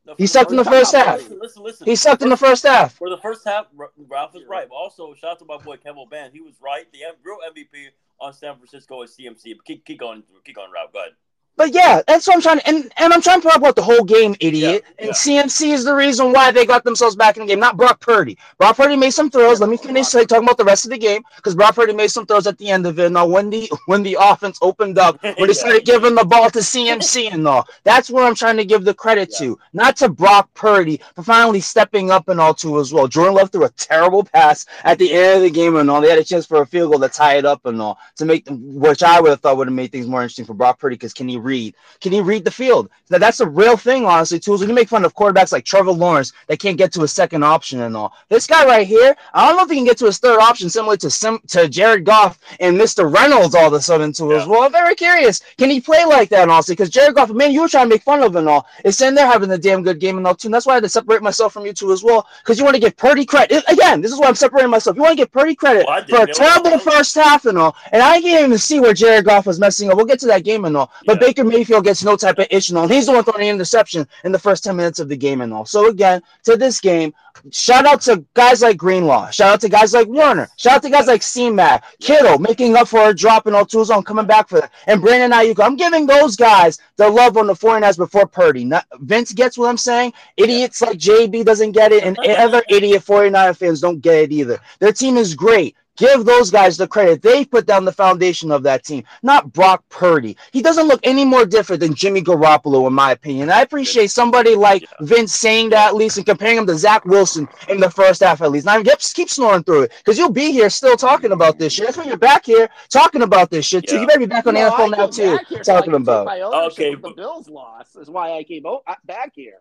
[0.05, 1.19] No, He sucked in the first- first half.
[1.21, 1.87] Listen, listen, listen.
[1.87, 2.95] He sucked in the first half.
[2.95, 4.69] For the first half, R- Ralph was right.
[4.69, 6.31] But also, shout out to my boy Kevin Ban.
[6.33, 6.87] He was right.
[6.93, 7.87] The real MVP
[8.21, 9.55] on San Francisco is CMC.
[9.57, 10.93] But keep, keep going, keep going, Ralph.
[10.93, 11.13] Go ahead.
[11.57, 13.83] But yeah, that's what I'm trying to, and, and I'm trying to talk about the
[13.83, 14.85] whole game, idiot.
[14.85, 15.43] Yeah, and yeah.
[15.45, 18.39] CMC is the reason why they got themselves back in the game, not Brock Purdy.
[18.59, 19.61] Brock Purdy made some throws.
[19.61, 22.27] Let me finish talking about the rest of the game because Brock Purdy made some
[22.27, 23.11] throws at the end of it.
[23.13, 26.59] Now, when the when the offense opened up, when they started giving the ball to
[26.61, 29.39] CMC and all, that's where I'm trying to give the credit Yeah.
[29.49, 33.09] to, not to Brock Purdy for finally stepping up and all too as well.
[33.09, 36.01] Jordan Love threw a terrible pass at the end of the game and all.
[36.01, 38.25] They had a chance for a field goal to tie it up and all to
[38.25, 40.79] make them, which I would have thought would have made things more interesting for Brock
[40.79, 41.75] Purdy because can he read?
[42.01, 42.89] Can he read the field?
[43.11, 44.57] Now, that's a real thing, honestly, too.
[44.57, 47.09] So we can make fun of quarterbacks like Trevor Lawrence that can't get to a
[47.09, 48.15] second option and all.
[48.29, 50.71] This guy right here, I don't know if he can get to his third option,
[50.71, 53.13] similar to Sim- to Jared Goff and Mr.
[53.13, 54.49] Reynolds all of a sudden too as Yeah.
[54.49, 54.63] well.
[54.63, 55.41] I'm very curious.
[55.59, 56.75] Can he play like that, honestly?
[56.75, 58.67] Because Jared Goff, man, you were trying to make fun of him and all.
[58.85, 60.49] It's in there having a damn good game and all too.
[60.49, 62.27] And that's why I had to separate myself from you two as well.
[62.43, 63.63] Because you want to give Purdy credit.
[63.69, 64.97] Again, this is why I'm separating myself.
[64.97, 67.77] You want to give Purdy credit Well, for a terrible first half and all.
[67.93, 69.97] And I didn't even see where Jared Goff was messing up.
[69.97, 70.91] We'll get to that game and all.
[71.05, 71.27] But Yeah.
[71.33, 72.77] Baker Mayfield gets no type of issue.
[72.77, 75.41] And he's the one throwing the interception in the first 10 minutes of the game
[75.41, 75.65] and all.
[75.65, 77.15] So again, to this game,
[77.51, 79.31] shout out to guys like Greenlaw.
[79.31, 80.51] Shout out to guys like Warner.
[80.59, 84.03] Shout out to guys like C-Mac, Kittle, making up for a drop in O'Toole's on
[84.03, 84.73] coming back for that.
[84.87, 85.65] And Brandon Aiyuk.
[85.65, 88.67] I'm giving those guys the love on the 49ers before Purdy.
[88.67, 90.13] Not, Vince gets what I'm saying.
[90.37, 94.61] Idiots like JB doesn't get it, and other idiot 49er fans don't get it either.
[94.81, 95.77] Their team is great.
[95.97, 97.21] Give those guys the credit.
[97.21, 100.37] They put down the foundation of that team, not Brock Purdy.
[100.51, 103.51] He doesn't look any more different than Jimmy Garoppolo, in my opinion.
[103.51, 107.47] I appreciate somebody like Vince saying that at least and comparing him to Zach Wilson
[107.69, 108.65] in the first half at least.
[108.65, 111.87] Now, yep, keep snoring through it because you'll be here still talking about this shit.
[111.87, 113.97] That's when you're back here talking about this shit too.
[113.97, 114.01] Yeah.
[114.03, 115.95] You better be back on the No, NFL now too, back here so I talking
[115.95, 116.27] about.
[116.73, 119.59] Okay, of the Bills loss is why I came uh, back here.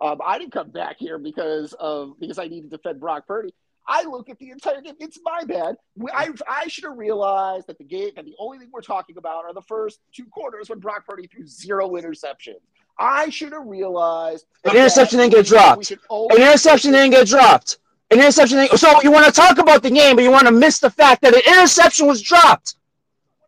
[0.00, 3.54] Um, I didn't come back here because of because I needed to defend Brock Purdy.
[3.86, 4.94] I look at the entire game.
[5.00, 5.76] It's my bad.
[6.14, 9.44] I I should have realized that the game that the only thing we're talking about
[9.44, 12.60] are the first two quarters when Brock Purdy threw zero interceptions.
[12.98, 15.90] I should have realized An interception didn't get dropped.
[15.90, 17.78] An interception didn't get dropped.
[18.10, 18.58] An interception.
[18.58, 20.90] Didn't, so you want to talk about the game, but you want to miss the
[20.90, 22.76] fact that an interception was dropped.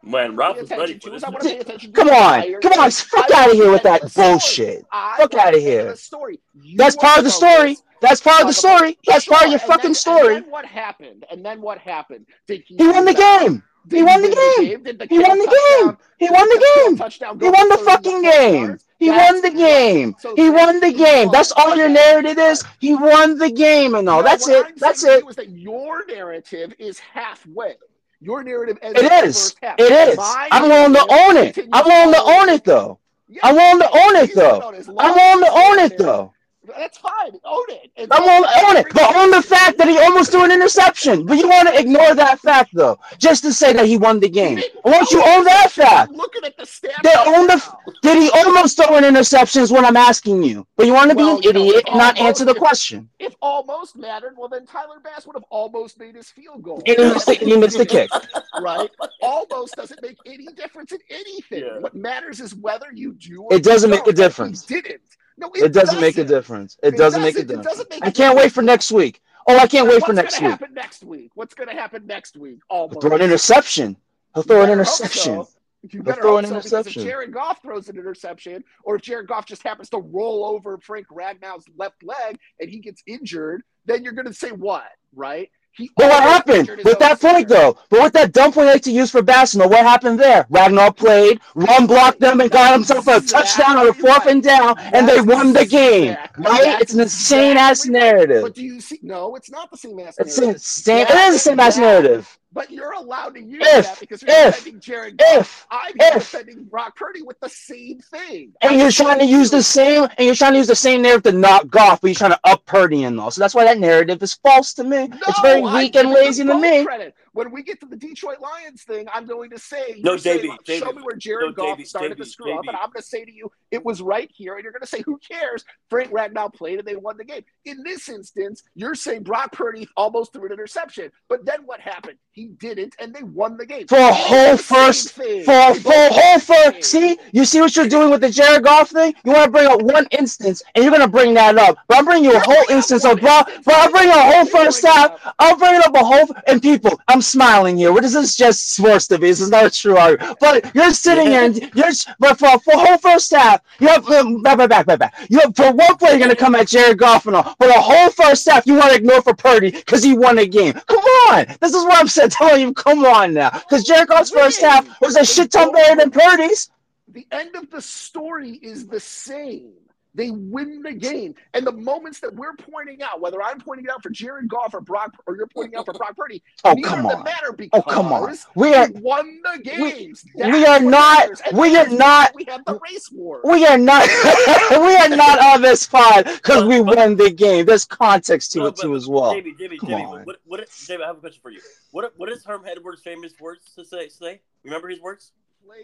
[0.07, 1.23] Man, Rob was ready for to this.
[1.23, 2.91] is to pay attention to Come on, come on, game.
[2.91, 4.85] fuck out of here with that bullshit.
[4.93, 5.91] I Fuck want outta to here.
[5.93, 6.41] the story.
[6.61, 7.77] You That's part of the story.
[8.01, 8.99] That's part of the story.
[9.07, 10.37] That's part of your fucking story.
[10.37, 11.25] And then what happened?
[11.31, 12.27] And then what happened?
[12.47, 13.63] Did he, He won the game.
[13.91, 14.85] He won the game.
[15.09, 15.97] He won the game.
[16.19, 17.39] He won the game.
[17.41, 18.79] He won the fucking game.
[18.99, 20.15] He won the game.
[20.37, 21.29] He won the game.
[21.31, 22.65] That's all your narrative is.
[22.79, 24.23] He won the game and all.
[24.23, 24.79] That's it.
[24.79, 25.27] That's saying it.
[25.27, 27.75] Was that your narrative is halfway.
[28.21, 29.57] Your narrative ends It is.
[29.63, 30.17] It is.
[30.17, 31.59] My I'm willing to own it.
[31.73, 32.99] I'm willing to own it though.
[33.29, 34.61] Yeah, I'm willing to own it though.
[34.99, 36.33] I'm willing to own it though.
[36.67, 37.33] That's fine.
[37.45, 37.91] Own it.
[37.97, 38.87] And I'm then- willing to own it.
[38.95, 41.27] But own the fact that he almost threw an interception.
[41.27, 44.29] But you want to ignore that fact though, just to say that he won the
[44.29, 44.61] game.
[44.83, 46.11] Why don't you own that fact?
[46.11, 47.03] I'm looking at the stats.
[47.03, 47.57] They right own the.
[47.57, 47.79] now.
[48.03, 49.63] Did he almost throw an interception?
[49.63, 50.67] Is what I'm asking you.
[50.77, 52.55] But you want to be Well, an you know, idiot and not almost- answer the
[52.59, 53.09] question.
[53.19, 56.83] If almost mattered, well then Tyler Bass would have almost made his field goal.
[56.87, 58.11] And he missed the, he missed the kick.
[58.61, 58.91] right?
[59.21, 61.65] Almost doesn't make any difference in anything.
[61.65, 61.79] Yeah.
[61.81, 63.43] What matters is whether you do.
[63.43, 64.09] Or It doesn't you make a don't.
[64.11, 64.69] And difference.
[64.69, 65.01] He didn't.
[65.37, 66.77] No, It doesn't make a difference.
[66.83, 67.45] It It doesn't make a doesn't.
[67.45, 67.67] It difference.
[67.67, 69.21] doesn't make I can't wait for next week.
[69.47, 70.43] Oh, I can't wait for next week.
[70.43, 70.61] What's gonna week.
[70.61, 71.31] happen next week?
[71.35, 72.59] What's going to happen next week?
[72.71, 73.01] Almost.
[73.01, 73.97] Throw an interception.
[74.35, 75.45] He'll throw an interception.
[75.91, 77.03] You better throw an so, interception.
[77.03, 80.79] If Jared Goff throws an interception, or if Jared Goff just happens to roll over
[80.79, 85.51] Frank Ragnow's left leg and he gets injured, then you're going to say what, right?
[85.97, 87.77] But what happened with that point, though?
[87.89, 90.45] But with that dumb point to use for Bassino, what happened there?
[90.45, 94.79] Ragnow played, run blocked them, and got himself a touchdown on a fourth and down,
[94.79, 96.17] and they won the game.
[96.39, 96.81] Right?
[96.81, 98.43] It's an insane ass narrative.
[98.43, 99.01] But do you see?
[99.03, 100.27] No, it's not the same ass narrative.
[100.27, 101.07] It's insane.
[101.09, 102.39] It is the same ass narrative.
[102.55, 105.29] But you're allowed to use If- that because you're if- defending Jared Goff.
[105.37, 108.53] If I'm if- defending Brock Purdy with the same thing.
[108.63, 111.33] and you're trying to use the same and you're trying to use the same narrative
[111.33, 113.31] to knock Goff, but you're trying to up Purdy and all.
[113.33, 115.09] So that's why that narrative is false to me.
[115.13, 116.85] it's very No, I weak and lazy to me.
[116.85, 117.15] Credit.
[117.35, 120.43] When we get to the Detroit Lions thing, I'm going to say, No, you're saying,
[120.43, 122.77] Davey, show Davey, me where Jared no, Goff Davey, started Davey, to screw up, and
[122.77, 125.03] I'm going to say to you, it was right here, and you're going to say,
[125.03, 125.65] who cares?
[125.91, 127.45] Frank Ragnow played, and they won the game.
[127.65, 132.19] In this instance, you're saying Brock Purdy almost threw an interception, but then what happened?
[132.31, 133.89] He didn't, and they won the game.
[133.89, 135.45] For a whole ain't the same first- thing.
[135.45, 138.63] For They for a whole first, see, you see what you're doing with the Jared
[138.63, 139.13] Goff thing.
[139.25, 141.77] You want to bring up one instance, and you're gonna bring that up.
[141.89, 143.39] But I'm bringing you a whole instance of bro.
[143.39, 143.63] instance.
[143.65, 145.35] But I'm bringing a whole first bringing half.
[145.39, 147.01] I'm bringing up a whole and people.
[147.09, 147.93] I'm smiling here.
[147.93, 148.37] What is this?
[148.37, 149.29] Just sports to be.
[149.29, 150.39] This is not a true argument.
[150.41, 154.43] But you're sitting here and you're but for for whole first half, you have um,
[154.43, 155.27] back back back back back.
[155.29, 157.55] You have for one play, you're gonna come at Jared Goff and all.
[157.59, 160.47] But a whole first half, you want to ignore for Purdy because he won a
[160.47, 160.75] game.
[160.87, 162.31] Come on, this is what I'm saying.
[162.31, 165.97] Telling you, come on now, because Jared Goff's first half was a shit ton better
[165.97, 166.71] than Purdy's.
[167.09, 169.73] the end of the story is the same.
[170.17, 171.35] They win the game.
[171.55, 174.73] And the moments that we're pointing out, whether I'm pointing it out for Jared Goff
[174.73, 177.25] or Brock, or you're pointing out for Brock Purdy, Oh neither come of them on.
[177.25, 178.37] matter because Oh come on.
[178.55, 180.25] We are won the games.
[180.35, 183.41] we That's are not- we are not- We have the race war.
[183.45, 184.07] we are not
[184.71, 187.67] we are not on this pod because we won the game.
[187.67, 189.35] There's context to No, it too as well.
[189.35, 190.25] Davey, Davey, Come Davey, on.
[190.25, 191.61] what, what, Davey, I have a question for you.
[191.91, 194.09] What, what is Herm Edwards' famous words to say?
[194.09, 194.41] say?
[194.65, 195.33] Remember his words?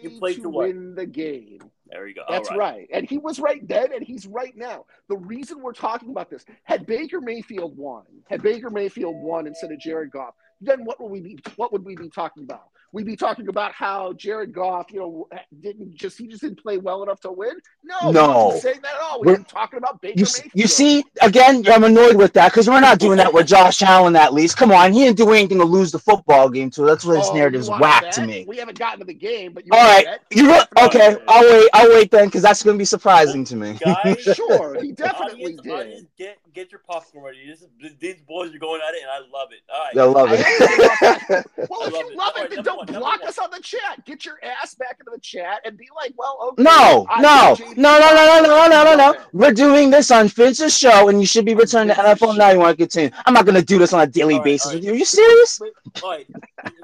[0.01, 1.59] You Play played to to win the game.
[1.87, 2.23] There you go.
[2.29, 4.85] That's right, And he was right then, and he's right now.
[5.09, 9.71] The reason we're talking about this, had Baker Mayfield won, had Baker Mayfield won instead
[9.71, 11.39] of Jared Goff, then what would we be?
[11.55, 12.69] What would we be talking about?
[12.93, 15.27] We'd be talking about how Jared Goff, you know,
[15.61, 17.53] didn't just he just didn't play well enough to win.
[17.85, 18.59] No, No.
[18.61, 19.21] saying that at all.
[19.21, 20.51] We We're- were talking about Baker You, Mayfield.
[20.53, 24.15] you see, again, I'm annoyed with that because we're not doing that with Josh Allen
[24.17, 24.57] at least.
[24.57, 26.85] Come on, he didn't do anything to lose the football game, too.
[26.85, 28.43] That's what his Oh, narrative's you whack to me.
[28.47, 30.21] We haven't gotten to the game, but you All bet?
[30.31, 31.15] you re- okay?
[31.29, 31.69] I'll wait.
[31.73, 33.79] I'll wait then because that's going to be surprising to me.
[33.83, 36.07] Guys, Sure, he definitely did.
[36.17, 37.45] get get your popcorn ready.
[37.47, 39.61] This is these boys are going at it, and I love it.
[39.73, 39.97] All right.
[39.97, 41.45] I love it.
[41.69, 42.17] Well, I if love you it.
[42.17, 43.29] love All right, it, then don't one, number block one.
[43.29, 44.03] us on the chat.
[44.05, 47.55] Get your ass back into the chat and be like, "Well, okay." No, I no,
[47.75, 49.15] no, no, no, no, no, no, no, no.
[49.33, 52.51] We're doing this on Vince's show, and you should be returning to NFL now.
[52.51, 53.11] You want to continue?
[53.25, 54.87] I'm not going to do this on a daily All right, basis all with right.
[54.87, 54.93] you.
[54.93, 55.59] Are you serious?
[55.61, 56.27] Wait, All right.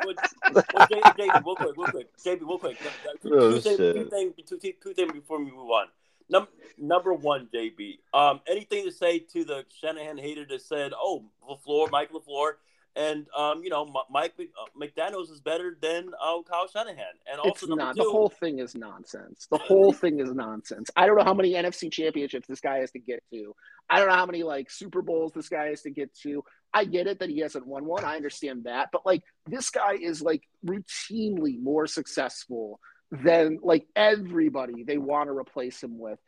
[0.05, 0.13] Well,
[0.53, 2.07] well, JB, real quick, real quick.
[2.17, 2.77] JB, real quick.
[3.21, 3.95] Two, Oh, two, things, shit.
[3.95, 5.87] two, things, two, two, two things before we move on.
[6.29, 7.99] Num- number one, JB.
[8.13, 12.53] Um, anything to say to the Shanahan hater that said, "Oh, Lafleur, Mike Lafleur,
[12.95, 14.43] and um, you know, M- Mike uh,
[14.79, 17.95] McDaniel's is better than uh, Kyle Shanahan." And also It's not.
[17.95, 19.47] two, The whole thing is nonsense.
[19.49, 20.89] The whole thing is nonsense.
[20.95, 23.53] I don't know how many NFC championships this guy has to get to.
[23.89, 26.43] I don't know how many like Super Bowls this guy has to get to.
[26.73, 28.03] I get it that he hasn't won one.
[28.03, 32.79] I understand that, but like this guy is like routinely more successful
[33.11, 36.19] than like everybody they want to replace him with.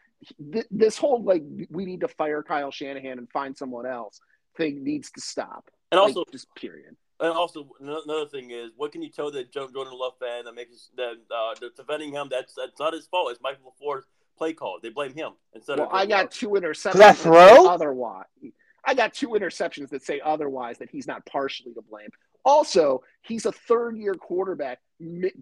[0.51, 4.19] Th- This whole like we need to fire Kyle Shanahan and find someone else
[4.57, 5.69] thing needs to stop.
[5.91, 6.95] and Like, also just period.
[7.21, 10.55] And also, another thing is, what can you tell the Jo- Jordan Love fan that
[10.55, 12.27] makes that uh, that's defending him?
[12.31, 13.31] That's that's not his fault.
[13.31, 14.05] It's Michael LaFleur's
[14.37, 14.79] play call.
[14.81, 15.93] They blame him instead Well, of.
[15.93, 16.29] I got Love.
[16.29, 16.93] two interceptions.
[16.93, 17.67] that say throw?
[17.67, 18.23] Otherwise,
[18.85, 22.07] I got two interceptions that say otherwise that he's not partially to blame.
[22.45, 24.79] Also, he's a third-year quarterback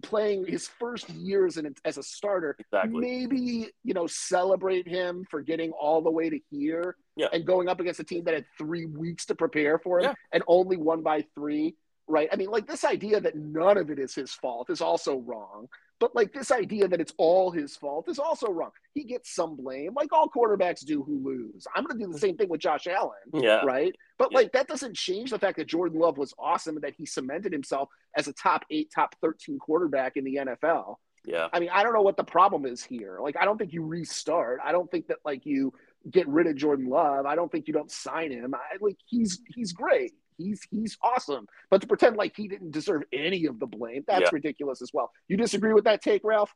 [0.02, 2.56] playing his first year as, an, as a starter.
[2.58, 3.00] exactly.
[3.00, 7.26] Maybe you know celebrate him for getting all the way to here Yeah.
[7.32, 10.14] and going up against a team that had three weeks to prepare for him Yeah.
[10.32, 11.74] and only won by three.
[12.06, 12.28] Right?
[12.32, 15.68] I mean, like this idea that none of it is his fault is also wrong.
[16.00, 18.70] But like this idea that it's all his fault is also wrong.
[18.94, 21.66] He gets some blame, like all quarterbacks do who lose.
[21.74, 23.62] I'm going to do the same thing with Josh Allen, Yeah.
[23.64, 23.94] right?
[24.16, 24.38] But Yeah.
[24.38, 27.52] like that doesn't change the fact that Jordan Love was awesome and that he cemented
[27.52, 30.98] himself as a top eight, top 13 quarterback in the NFL.
[31.24, 31.48] Yeah.
[31.52, 33.18] I mean, I don't know what the problem is here.
[33.20, 34.60] Like, I don't think you restart.
[34.64, 35.72] I don't think that like you
[36.08, 37.26] get rid of Jordan Love.
[37.26, 38.54] I don't think you don't sign him.
[38.54, 40.12] I like he's he's great.
[40.38, 41.46] He's he's awesome.
[41.70, 44.28] But to pretend like he didn't deserve any of the blame, that's Yeah.
[44.32, 45.10] ridiculous as well.
[45.28, 46.54] You disagree with that take, Ralph?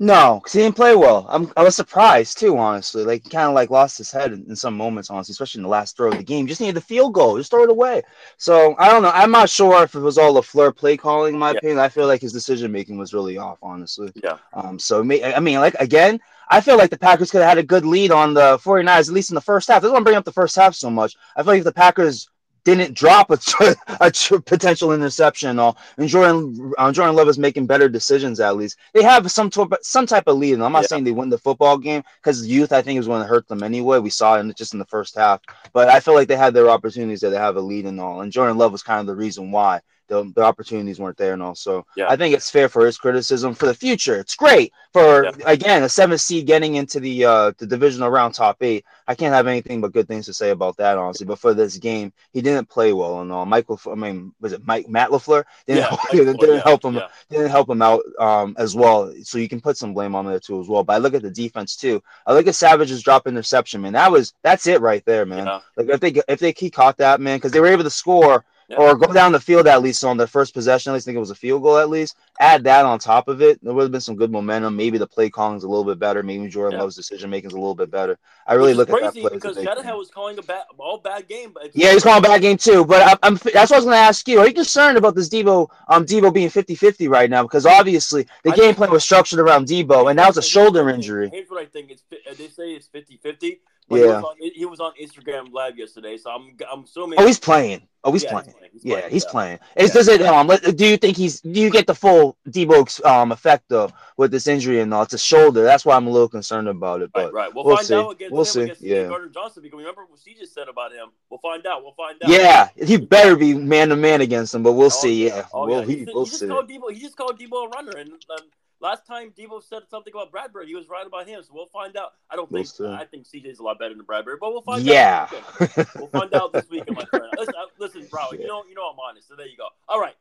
[0.00, 1.26] No, because he didn't play well.
[1.28, 3.02] I'm, I was surprised too, honestly.
[3.02, 5.64] Like, he kind of like lost his head in, in some moments, honestly, especially in
[5.64, 6.46] the last throw of the game.
[6.46, 8.02] Just needed the field goal, just throw it away.
[8.36, 9.10] So I don't know.
[9.12, 11.34] I'm not sure if it was all Lafleur play calling.
[11.34, 11.58] In my Yeah.
[11.58, 14.12] opinion, I feel like his decision making was really off, honestly.
[14.22, 14.38] Yeah.
[14.52, 14.78] Um.
[14.78, 17.84] So I mean, like again, I feel like the Packers could have had a good
[17.84, 19.82] lead on the 49ers, at least in the first half.
[19.82, 21.16] That's why I'm bringing up the first half so much.
[21.34, 22.28] I feel like if the Packers
[22.64, 23.38] didn't drop a,
[24.00, 28.56] a potential interception and all, and Jordan uh, Jordan Love is making better decisions at
[28.56, 28.78] least.
[28.94, 29.50] They have some
[29.82, 30.54] some type of lead.
[30.54, 30.88] And I'm not Yeah.
[30.88, 33.62] saying they win the football game because youth I think is going to hurt them
[33.62, 33.98] anyway.
[33.98, 35.40] We saw it just in the first half,
[35.72, 38.20] but I feel like they had their opportunities that they have a lead and all.
[38.20, 41.42] And Jordan Love was kind of the reason why the, the opportunities weren't there and
[41.42, 41.54] all.
[41.54, 42.08] So Yeah.
[42.08, 44.18] I think it's fair for his criticism for the future.
[44.18, 45.30] It's great for Yeah.
[45.46, 48.84] again a seventh seed getting into the uh the divisional round top eight.
[49.06, 51.26] I can't have anything but good things to say about that, honestly.
[51.26, 53.46] But for this game, he didn't play well and all.
[53.46, 55.44] Michael, I mean, was it Mike Matt Lafleur?
[55.66, 55.88] Didn't, Yeah.
[55.88, 56.00] help,
[56.40, 57.00] didn't, help him.
[57.30, 59.12] Didn't help him out um as well.
[59.22, 60.84] So you can put some blame on there too as well.
[60.84, 62.02] But I look at the defense too.
[62.26, 63.92] I look at Savage's drop interception, man.
[63.92, 65.46] That was that's it right there, man.
[65.76, 68.44] Like if they if they he caught that man because they were able to score
[68.68, 68.76] Yeah.
[68.76, 70.90] or go down the field at least on the first possession.
[70.90, 72.16] At least think it was a field goal at least.
[72.38, 74.76] Add that on top of it, there would have been some good momentum.
[74.76, 76.22] Maybe the play calling's a little bit better.
[76.22, 76.82] Maybe Jordan Yeah.
[76.82, 78.18] Love's decision making's a little bit better.
[78.46, 79.30] I really is look at that crazy play.
[79.34, 81.52] because Shanahan was calling a bad, all bad game.
[81.54, 82.84] But Yeah, he's calling back game too.
[82.84, 84.38] But I, I'm that's what I was going to ask you.
[84.38, 87.42] Are you concerned about this Deebo um Deebo being 50-50 right now?
[87.44, 90.90] Because obviously the I game plan was structured around Deebo, and that was a shoulder
[90.90, 91.30] I injury.
[91.32, 94.20] Here's what I think: it's uh, they say it's 50-50, but he, Yeah.
[94.20, 97.18] was on, he was on Instagram live yesterday, so I'm I'm assuming.
[97.18, 97.82] Oh, he's playing.
[98.04, 98.54] Oh, he's Yeah, playing.
[98.72, 99.30] He's Yeah, playing, he's yeah.
[99.30, 99.58] playing.
[99.76, 99.94] Is Yeah.
[99.94, 100.46] does it um
[100.76, 104.46] do you think he's do you get the full Deebo um effect though with this
[104.46, 105.02] injury and all?
[105.02, 105.64] It's a shoulder.
[105.64, 107.10] That's why I'm a little concerned about it.
[107.12, 107.54] But Right, right.
[107.54, 107.94] We'll, we'll find see.
[107.94, 108.62] out against We'll see.
[108.62, 109.08] against Yeah.
[109.08, 111.08] Gardner Johnson because remember what she just said about him.
[111.28, 111.82] We'll find out.
[111.82, 112.30] We'll find out.
[112.30, 114.62] yeah, he better be man to man against him.
[114.62, 115.26] But we'll Oh, see.
[115.26, 115.86] Yeah, Oh, we'll, yeah.
[115.86, 116.46] he, He, we'll he just see.
[116.46, 116.92] called Deebo.
[116.92, 118.38] He just called Deebo a runner, and um,
[118.80, 121.42] last time Deebo said something about Bradberry, he was right about him.
[121.42, 122.12] So we'll find out.
[122.30, 122.86] I don't We'll think see.
[122.86, 125.28] I think CJ's a lot better than Bradberry, but we'll find Yeah.
[125.30, 125.42] out.
[125.76, 125.84] Yeah.
[125.96, 127.26] We'll find out this weekend, my friend.
[127.36, 128.32] Listen, uh, listen, bro.
[128.32, 129.28] You know, you know I'm honest.
[129.28, 129.68] So there you go.
[129.88, 130.14] All right,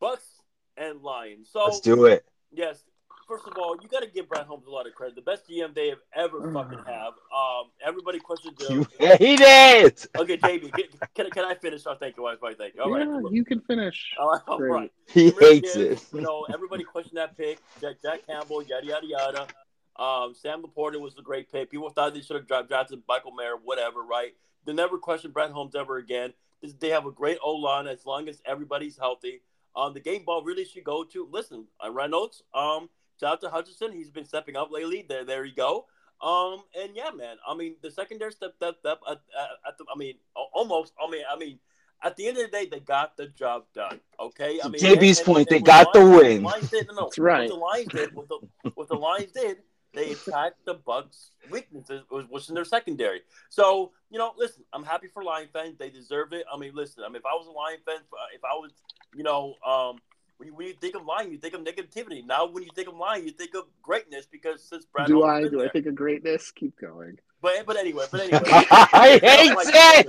[0.00, 0.26] Bucks
[0.76, 1.48] and Lions.
[1.52, 2.24] So Let's do it.
[2.52, 2.82] yes,
[3.26, 5.14] first of all, you got to give Brad Holmes a lot of credit.
[5.14, 7.14] The best GM they have ever fucking have.
[7.34, 8.86] Um, everybody questions him.
[8.98, 9.16] the.
[9.16, 10.06] hate it.
[10.16, 10.84] Okay, JB, can,
[11.14, 11.82] can, can I finish?
[11.86, 12.38] Oh, thank you, wife.
[12.58, 12.82] Thank you.
[12.82, 13.06] All right.
[13.06, 14.14] yeah, you can finish.
[14.18, 14.40] All right.
[14.46, 14.70] All Great.
[14.70, 14.92] right.
[15.06, 15.88] He Jahmyr hates it.
[15.90, 17.58] Gibbs, You know, everybody questioned that pick.
[17.80, 19.46] Jack, Jack Campbell, yada yada yada.
[19.96, 21.70] Um, Sam LaPorta was a great pick.
[21.70, 24.32] People thought they should have dra- drafted Michael Mayer, whatever, right?
[24.64, 26.32] They never questioned Brett Holmes ever again.
[26.80, 29.42] They have a great O line as long as everybody's healthy.
[29.76, 31.66] Um, the game ball really should go to listen.
[31.84, 32.88] Uh, Reynolds, um,
[33.20, 33.92] shout out to Hutchinson.
[33.92, 35.04] He's been stepping up lately.
[35.08, 35.86] There, there you go.
[36.22, 37.36] Um, and yeah, man.
[37.46, 38.78] I mean, the secondary stepped up.
[38.86, 39.20] At, at,
[39.68, 40.14] at the, I mean,
[40.52, 40.92] almost.
[41.04, 41.58] I mean, I mean,
[42.02, 44.00] at the end of the day, they got the job done.
[44.20, 44.60] Okay.
[44.62, 46.42] I mean, JB's and- and- point, and they got the Lions- win.
[46.42, 47.48] Lions did, no, no, That's right.
[47.50, 49.58] What the Lions did, what the, what the Lions did,
[49.92, 53.22] they attacked the Bucks' weaknesses, was, was in their secondary.
[53.48, 55.78] So, you know, listen, I'm happy for Lion fans.
[55.78, 56.44] They deserve it.
[56.52, 58.00] I mean, listen, I mean, if I was a Lion fan,
[58.34, 58.72] if I was,
[59.14, 59.98] you know, um,
[60.38, 62.24] when you, when you think of Lion, you think of negativity.
[62.26, 65.40] Now, when you think of Lion, you think of greatness because since Brad do I
[65.40, 66.50] has been do I think of greatness?
[66.50, 67.18] Keep going.
[67.40, 68.40] But but anyway, but anyway.
[68.46, 70.06] I hate Like, it.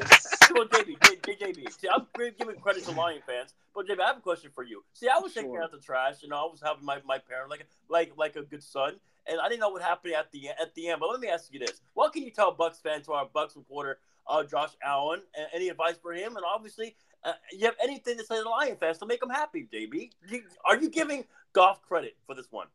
[0.48, 1.80] Come on, JB, J- J- JB.
[1.80, 2.08] See, I'm
[2.38, 4.84] giving credit to Lion fans, but JB, I have a question for you.
[4.94, 7.50] See, I was taking out the trash, you know, I was having my, my parent
[7.50, 8.96] like like like a good son,
[9.28, 11.00] and I didn't know what happened at the at the end.
[11.02, 13.56] But let me ask you this: What can you tell Bucks fans to our Bucks
[13.56, 15.22] reporter, uh, Josh Allen?
[15.38, 16.38] And any advice for him?
[16.38, 19.68] And obviously, uh, you have anything to say to Lion fans to make them happy,
[19.74, 20.12] JB?
[20.64, 22.68] Are you giving Goff credit for this one?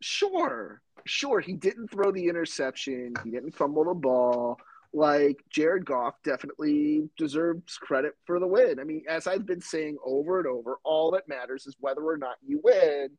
[0.00, 1.40] Sure, sure.
[1.40, 3.14] He didn't throw the interception.
[3.24, 4.58] He didn't fumble the ball.
[4.92, 8.78] Like Jared Goff definitely deserves credit for the win.
[8.78, 12.16] I mean, as I've been saying over and over, all that matters is whether or
[12.16, 13.10] not you win.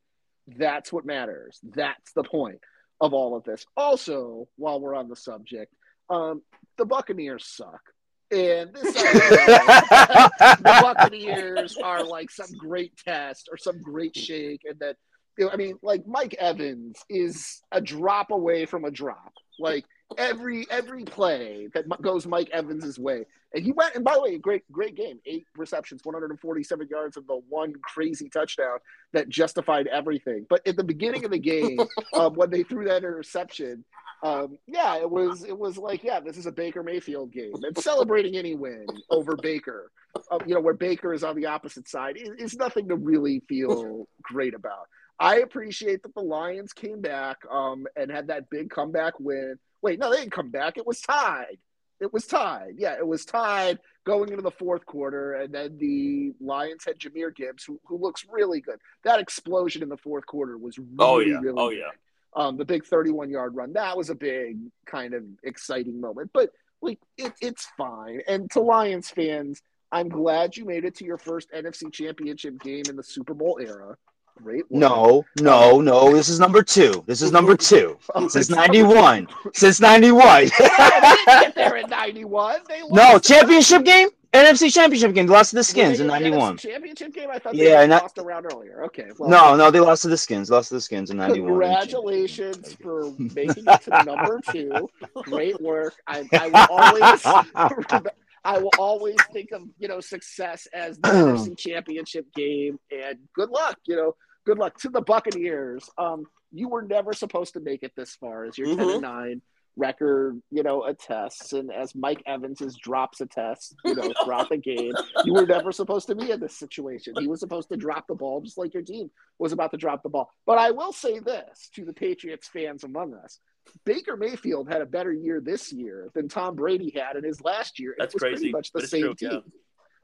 [0.57, 1.59] That's what matters.
[1.63, 2.59] That's the point
[3.01, 3.65] of all of this.
[3.77, 5.73] Also, while we're on the subject,
[6.09, 6.41] um,
[6.77, 7.81] the Buccaneers suck.
[8.31, 14.97] And this the Buccaneers are like some great test or some great shake, and that
[15.37, 19.33] you know, I mean, like Mike Evans is a drop away from a drop.
[19.57, 19.85] Like
[20.17, 23.95] every every play that goes Mike Evans's way, and he went.
[23.95, 27.73] And by the way, a great great game, eight receptions, 147 yards, and the one
[27.81, 28.79] crazy touchdown
[29.13, 30.45] that justified everything.
[30.49, 31.79] But at the beginning of the game,
[32.13, 33.85] um, when they threw that interception,
[34.23, 37.77] um, yeah, it was it was like, yeah, this is a Baker Mayfield game, and
[37.77, 39.91] celebrating any win over Baker,
[40.31, 43.41] uh, you know, where Baker is on the opposite side, is, is nothing to really
[43.47, 44.87] feel great about.
[45.19, 49.57] I appreciate that the Lions came back um, and had that big comeback win.
[49.81, 50.77] Wait, no, they didn't come back.
[50.77, 51.57] It was tied.
[52.01, 52.75] It was tied.
[52.77, 57.35] Yeah, it was tied going into the fourth quarter, and then the Lions had Jahmyr
[57.35, 58.79] Gibbs, who, who looks really good.
[59.03, 61.39] That explosion in the fourth quarter was really, Oh, yeah.
[61.41, 61.79] really Oh, big.
[61.79, 61.89] yeah.
[62.35, 66.29] Um, the big 31 yard run, that was a big kind of exciting moment.
[66.33, 68.21] But like, it, it's fine.
[68.27, 69.61] And to Lions fans,
[69.91, 73.59] I'm glad you made it to your first NFC Championship game in the Super Bowl
[73.59, 73.97] era.
[74.41, 74.69] Great.
[74.69, 74.71] work.
[74.71, 76.13] No, no, no.
[76.13, 77.03] This is number two.
[77.07, 77.97] This is number two.
[78.15, 79.27] Oh, Since it's number '91.
[79.53, 80.17] Since '91.
[80.17, 82.61] No, they didn't get there in 91.
[82.67, 84.09] They lost no, championship game.
[84.33, 85.25] NFC championship game.
[85.25, 86.57] They lost to the Skins in in '91.
[86.57, 87.29] Championship game.
[87.31, 88.83] I thought Yeah, they and that- lost a round earlier.
[88.85, 89.07] Okay.
[89.17, 90.51] Well, No, no, they lost to the Skins.
[90.51, 91.47] Lost to the Skins in '91.
[91.49, 94.87] Congratulations for making it to number two.
[95.23, 95.95] Great work.
[96.07, 98.05] I, I will always
[98.45, 103.49] I will always think of you know success as the NFC Championship game, and good
[103.49, 103.77] luck.
[103.85, 104.15] You know,
[104.45, 105.89] good luck to the Buccaneers.
[105.97, 108.93] Um, you were never supposed to make it this far, as you're ten Mhm.
[108.93, 109.41] and nine
[109.79, 114.57] record, you know, attests, and as Mike Evans's drops a test, you know, throughout the
[114.57, 114.93] game,
[115.25, 117.13] you were never supposed to be in this situation.
[117.19, 120.03] He was supposed to drop the ball, just like your team was about to drop
[120.03, 120.29] the ball.
[120.45, 123.39] But I will say this to the Patriots fans among us.
[123.85, 127.79] Baker Mayfield had a better year this year than Tom Brady had in his last
[127.79, 127.95] year.
[127.97, 129.31] That's it was pretty crazy, much the same true, team.
[129.31, 129.39] yeah.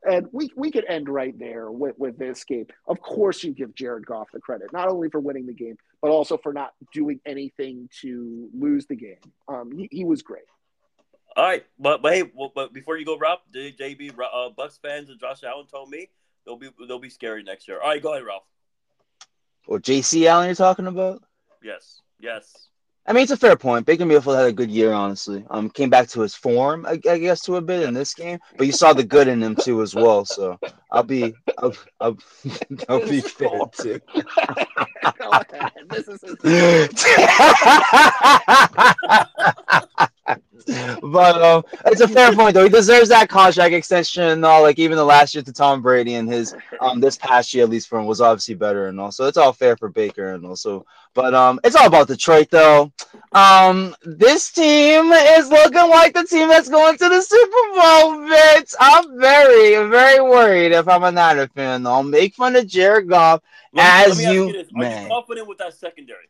[0.07, 2.67] And we, we could end right there with, with this game.
[2.87, 6.11] Of course, you give Jared Goff the credit, not only for winning the game, but
[6.11, 9.17] also for not doing anything to lose the game.
[9.47, 10.43] Um, he, he was great.
[11.35, 14.79] All right, but but hey, well, but before you go, Ralph, the JB uh, Bucks
[14.81, 16.07] fans and Josh Allen told me
[16.45, 17.81] they'll be they'll be scary next year.
[17.81, 18.45] All right, go ahead, Ralph.
[19.67, 21.23] Or JC Allen, you're talking about?
[21.61, 22.69] Yes, yes.
[23.07, 23.85] I mean, it's a fair point.
[23.85, 25.45] Baker Mayfield had a good year, honestly.
[25.51, 28.39] Um, came back to his form, I, I guess, to a bit in this game.
[28.57, 30.25] But you saw the good in him too, as well.
[30.25, 30.57] So
[30.91, 32.17] I'll be, I'll, I'll,
[32.89, 34.01] I'll be fair too.
[35.89, 36.23] This is
[41.01, 42.63] but um, it's a fair point though.
[42.63, 44.63] He deserves that contract extension and all.
[44.63, 47.69] Like even the last year to Tom Brady and his um this past year at
[47.69, 49.11] least for him was obviously better and all.
[49.11, 50.85] So it's all fair for Baker and also.
[51.13, 52.91] But um, it's all about Detroit though.
[53.33, 58.27] Um, this team is looking like the team that's going to the Super Bowl.
[58.27, 61.83] Vince, I'm very very worried if I'm a Niner fan.
[61.83, 61.91] though.
[61.91, 63.41] I'll make fun of Jared Goff
[63.73, 64.49] Let as let you.
[64.49, 65.03] Are man.
[65.03, 66.25] you confident with that secondary?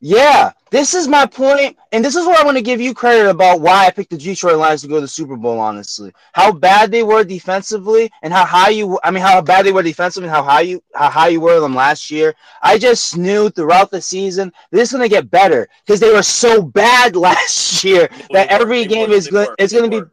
[0.00, 3.30] Yeah, this is my point, and this is where I want to give you credit
[3.30, 5.58] about why I picked the Detroit Lions to go to the Super Bowl.
[5.58, 9.82] Honestly, how bad they were defensively, and how high you—I mean, how bad they were
[9.82, 12.34] defensively, and how high you how high you were them last year.
[12.60, 16.22] I just knew throughout the season this is going to get better because they were
[16.22, 20.06] so bad last year that every game is going it's going to be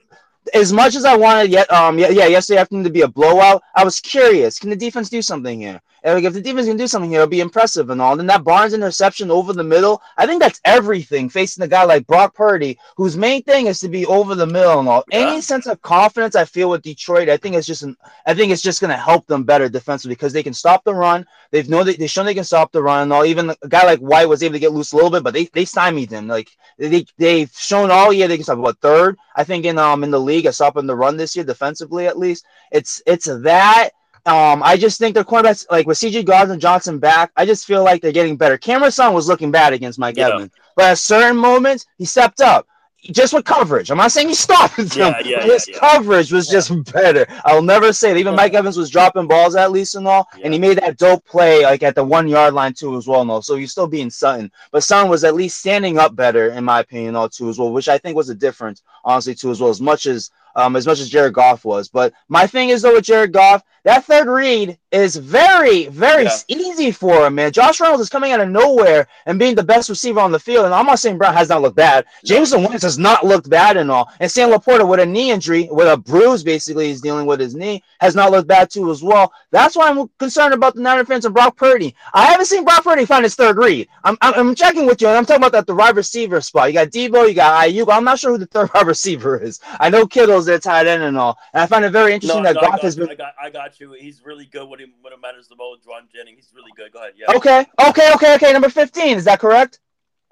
[0.53, 3.61] as much as I wanted yet um yeah, yeah yesterday afternoon to be a blowout,
[3.75, 4.59] I was curious.
[4.59, 5.81] Can the defense do something here?
[6.03, 8.19] And like if the defense can do something here, it'll be impressive and all.
[8.19, 12.05] And that Barnes interception over the middle, I think that's everything facing a guy like
[12.05, 15.05] Brock Purdy, whose main thing is to be over the middle and all.
[15.09, 15.19] Yeah.
[15.19, 17.95] Any sense of confidence I feel with Detroit, I think it's just an,
[18.25, 21.25] I think it's just gonna help them better defensively because they can stop the run.
[21.51, 23.23] They've know they, they've shown they can stop the run and all.
[23.23, 25.45] Even a guy like White was able to get loose a little bit, but they
[25.45, 26.27] they stymied him.
[26.27, 30.03] Like they they've shown all year they can stop about third, I think in um
[30.03, 32.45] in the league at stopping the run this year defensively at least.
[32.71, 33.91] It's it's that
[34.25, 37.83] um, I just think their cornerbacks, like with CJ Gardner Johnson back, I just feel
[37.83, 38.57] like they're getting better.
[38.57, 40.29] Cameron Sutton was looking bad against Mike yeah.
[40.29, 42.67] Evans, but at certain moments he stepped up.
[43.11, 43.91] Just with coverage.
[43.91, 44.87] I'm not saying he stopped him.
[44.95, 47.25] Yeah, yeah, his yeah, coverage was just better.
[47.43, 48.17] I'll never say it.
[48.17, 51.25] Even Mike Evans was dropping balls at least and all, and he made that dope
[51.25, 53.25] play like at the one yard line too as well.
[53.25, 56.63] No, so he's still being Sutton, but Sutton was at least standing up better in
[56.63, 59.59] my opinion, all too as well, which I think was a difference honestly too as
[59.59, 59.69] well.
[59.69, 61.89] As much as um, as much as Jared Goff was.
[61.89, 66.37] But my thing is though with Jared Goff, that third read is very, very yeah.
[66.47, 67.51] easy for him, man.
[67.51, 70.65] Josh Reynolds is coming out of nowhere and being the best receiver on the field.
[70.65, 72.05] And I'm not saying Brown has not looked bad.
[72.23, 72.61] Jameson.
[72.61, 74.09] Williams has not looked bad at all.
[74.19, 77.55] And Sam LaPorta with a knee injury, with a bruise basically, he's dealing with his
[77.55, 79.33] knee, has not looked bad too as well.
[79.51, 81.95] That's why I'm concerned about the Niner fans and Brock Purdy.
[82.13, 83.87] I haven't seen Brock Purdy find his third read.
[84.03, 86.67] I'm, I'm, I'm checking with you, and I'm talking about that the wide receiver spot.
[86.67, 87.91] You got Deebo, you got Aiyuk.
[87.91, 89.59] I'm not sure who the third wide receiver is.
[89.79, 91.37] I know Kittle's their tight end and all.
[91.53, 93.09] And I find it very interesting no, that no, Goff has been.
[93.09, 93.93] I got, I got you.
[93.93, 95.85] He's really good when, he, when it matters the most.
[95.85, 96.91] Jauan Jennings, he's really good.
[96.91, 97.13] Go ahead.
[97.15, 97.35] Yeah.
[97.35, 97.65] Okay.
[97.79, 98.11] Okay.
[98.13, 98.35] Okay.
[98.35, 98.53] Okay.
[98.53, 99.17] Number 15.
[99.17, 99.79] Is that correct?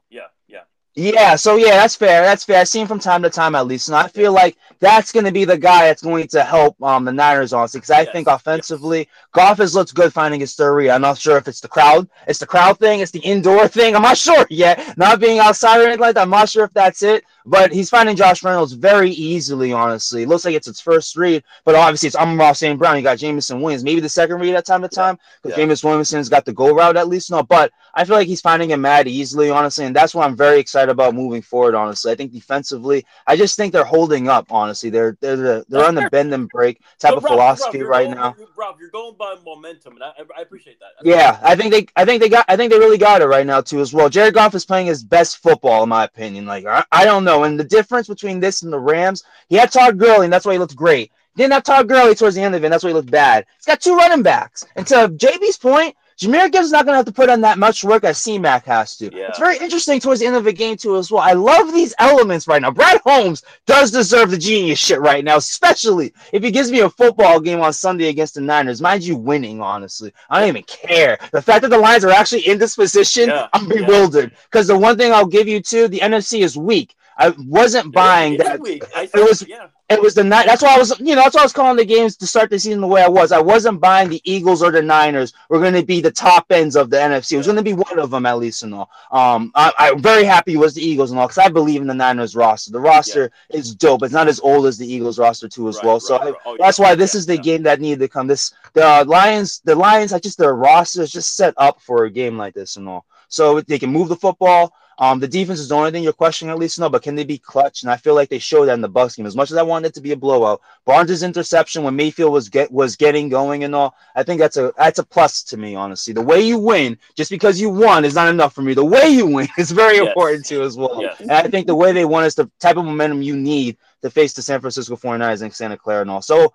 [0.09, 0.27] Yeah.
[0.47, 0.61] Yeah.
[0.93, 2.21] Yeah, so yeah, that's fair.
[2.21, 2.59] That's fair.
[2.59, 5.25] I see him from time to time at least, and I feel like that's going
[5.25, 7.77] to be the guy that's going to help um, the Niners honestly.
[7.77, 9.07] Because I yes, think offensively, yes.
[9.31, 10.89] Goff has looked good finding his third read.
[10.89, 13.95] I'm not sure if it's the crowd, it's the crowd thing, it's the indoor thing.
[13.95, 14.97] I'm not sure yet.
[14.97, 16.23] Not being outside or anything like that.
[16.23, 17.23] I'm not sure if that's it.
[17.45, 19.73] But he's finding Josh Reynolds very easily.
[19.73, 22.77] Honestly, it looks like it's its first read, but obviously it's Amon-Ra St.
[22.77, 22.97] Brown.
[22.97, 25.63] You got Jameson Williams, maybe the second read at time to time because yeah.
[25.63, 27.31] Jameson Williams's got the go route at least.
[27.31, 30.35] No, but I feel like he's finding him mad easily, honestly, and that's what I'm
[30.35, 31.75] very excited about moving forward.
[31.75, 34.47] Honestly, I think defensively, I just think they're holding up.
[34.51, 37.89] Honestly, they're they're the, they're on the bend and break type of Rob, philosophy Rob,
[37.89, 38.35] right going, now.
[38.55, 40.91] Rob, you're going by momentum, and I, I appreciate that.
[40.99, 43.25] I yeah, I think they I think they got I think they really got it
[43.25, 44.09] right now too as well.
[44.09, 46.45] Jared Goff is playing his best football in my opinion.
[46.45, 49.71] Like I, I don't know, and the difference between this and the Rams, he had
[49.71, 51.11] Todd Gurley, and that's why he looked great.
[51.35, 53.45] Didn't have Todd Gurley towards the end of it, and that's why he looked bad.
[53.57, 56.97] He's got two running backs, and to JB's point, Jahmyr Gibbs is not going to
[56.97, 59.05] have to put on that much work as C-Mac has to.
[59.05, 59.29] Yeah.
[59.29, 61.23] It's very interesting towards the end of the game, too, as well.
[61.23, 62.69] I love these elements right now.
[62.69, 66.89] Brad Holmes does deserve the genius shit right now, especially if he gives me a
[66.91, 68.81] football game on Sunday against the Niners.
[68.81, 70.13] Mind you, winning, honestly.
[70.29, 71.17] I don't even care.
[71.31, 73.47] The fact that the Lions are actually in this position, yeah.
[73.53, 74.31] I'm bewildered.
[74.43, 74.75] Because yeah.
[74.75, 76.95] the one thing I'll give you, too, the NFC is weak.
[77.17, 78.59] I wasn't buying that.
[78.65, 79.67] It was yeah.
[79.89, 80.45] it was the night.
[80.45, 82.49] That's why I was you know that's why I was calling the games to start
[82.49, 83.31] the season the way I was.
[83.31, 86.75] I wasn't buying the Eagles or the Niners were going to be the top ends
[86.75, 87.33] of the NFC.
[87.33, 88.89] It was going to be one of them at least and all.
[89.11, 91.87] Um, I, am very happy it was the Eagles and all because I believe in
[91.87, 92.71] the Niners roster.
[92.71, 93.57] The roster yeah.
[93.57, 94.03] is dope.
[94.03, 95.99] It's not as old as the Eagles roster too as right, well.
[95.99, 98.27] So right, I, oh, that's yeah, why this is the game that needed to come.
[98.27, 102.05] This the uh, Lions the Lions I just their roster is just set up for
[102.05, 103.05] a game like this and all.
[103.27, 104.73] So they can move the football.
[105.01, 107.23] Um, the defense is the only thing you're questioning, at least no, but can they
[107.23, 107.81] be clutch?
[107.81, 109.25] And I feel like they showed that in the Bucks game.
[109.25, 112.49] As much as I wanted it to be a blowout, Barnes' interception when Mayfield was
[112.49, 115.73] get was getting going and all, I think that's a that's a plus to me,
[115.73, 116.13] honestly.
[116.13, 118.75] The way you win, just because you won, is not enough for me.
[118.75, 120.07] The way you win is very yes.
[120.07, 121.01] important too, as well.
[121.01, 121.19] Yes.
[121.19, 124.11] And I think the way they won is the type of momentum you need to
[124.11, 126.21] face the San Francisco 49ers and Santa Clara and all.
[126.21, 126.53] So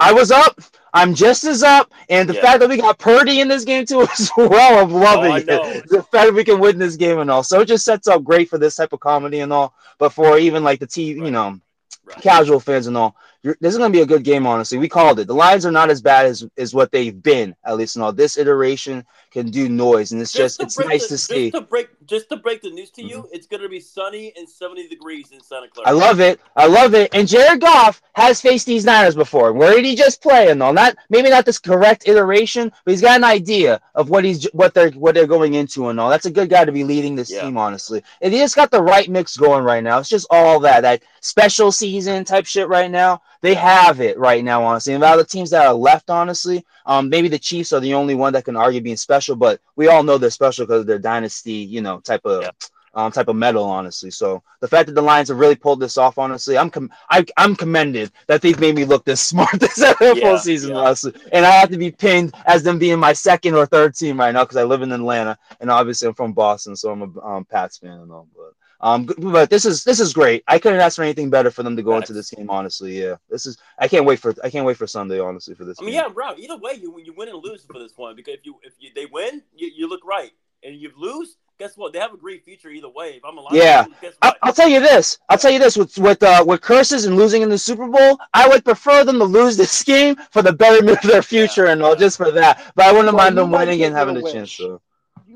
[0.00, 0.60] I was up.
[0.92, 2.40] I'm just as up, and the yeah.
[2.40, 5.88] fact that we got Purdy in this game too as well, I'm loving oh, it.
[5.88, 8.24] The fact that we can win this game and all, so it just sets up
[8.24, 9.72] great for this type of comedy and all.
[9.98, 11.26] But for even like the TV, right.
[11.26, 11.60] you know,
[12.06, 12.20] right.
[12.20, 14.46] casual fans and all, this is going to be a good game.
[14.46, 15.26] Honestly, we called it.
[15.26, 18.12] The Lions are not as bad as as what they've been at least in all.
[18.12, 21.50] This iteration can do noise, and it's just, just it's nice the, to see.
[21.50, 23.32] Just to break, just to break the news to you, mm-hmm.
[23.32, 25.88] it's going to be sunny and 70 degrees in Santa Clara.
[25.88, 26.40] I love it.
[26.56, 27.14] I love it.
[27.14, 29.52] And Jared Goff has faced these Niners before.
[29.52, 30.72] Where did he just play and all?
[30.72, 34.74] Not maybe not this correct iteration, but he's got an idea of what he's what
[34.74, 36.10] they're what they're going into and all.
[36.10, 37.42] That's a good guy to be leading this yeah.
[37.42, 38.02] team, honestly.
[38.20, 39.98] And he just got the right mix going right now.
[39.98, 43.22] It's just all that that special season type shit right now.
[43.42, 44.94] They have it right now, honestly.
[44.94, 47.94] And out of the teams that are left, honestly, um, maybe the Chiefs are the
[47.94, 50.86] only one that can argue being special, but we all know they're special because of
[50.86, 52.42] their dynasty, you know, type of.
[52.42, 52.50] Yeah.
[52.92, 54.10] Um, type of medal, honestly.
[54.10, 57.24] So the fact that the Lions have really pulled this off, honestly, I'm com- I,
[57.36, 60.76] I'm commended that they've made me look this smart this Yeah, season, yeah.
[60.76, 61.12] honestly.
[61.30, 64.32] And I have to be pinned as them being my second or third team right
[64.32, 67.44] now because I live in Atlanta and obviously I'm from Boston, so I'm a um,
[67.44, 68.26] Pats fan and all.
[68.34, 70.42] But um, but this is this is great.
[70.48, 73.00] I couldn't ask for anything better for them to go into this game, honestly.
[73.02, 73.58] Yeah, this is.
[73.78, 75.78] I can't wait for I can't wait for Sunday, honestly, for this.
[75.80, 76.02] I mean, game.
[76.06, 76.34] yeah, bro.
[76.36, 78.90] Either way, you you win and lose for this one because if you if you
[78.94, 80.30] they win, you, you look right,
[80.62, 81.92] and you lose, guess what?
[81.92, 83.10] They have a great future either way.
[83.18, 83.84] If I'm alive, Yeah.
[84.00, 84.38] guess I- what?
[84.42, 85.18] I'll tell you this.
[85.28, 85.76] I'll tell you this.
[85.76, 89.18] With with uh, with curses and losing in the Super Bowl, I would prefer them
[89.18, 91.96] to lose this game for the betterment of their future and all, yeah.
[92.00, 92.72] just for that.
[92.74, 94.52] But I wouldn't Well, mind them winning and having a chance.
[94.52, 94.80] So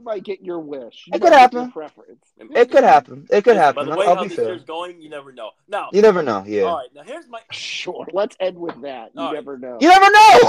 [0.05, 1.05] might get your wish.
[1.07, 1.73] You It could might get your happen.
[1.73, 2.25] Preference.
[2.39, 3.27] it could happen.
[3.31, 3.87] It could By happen.
[3.87, 4.47] the I'll, way, I'll how be this fair.
[4.47, 5.51] year's going, you never know.
[5.69, 6.45] Now, You never know.
[6.47, 6.63] Yeah.
[6.63, 6.89] all right.
[6.95, 8.07] Now here's my Sure.
[8.13, 9.11] Let's end with that.
[9.15, 9.35] You All right.
[9.35, 9.79] never know.
[9.81, 10.39] You never know.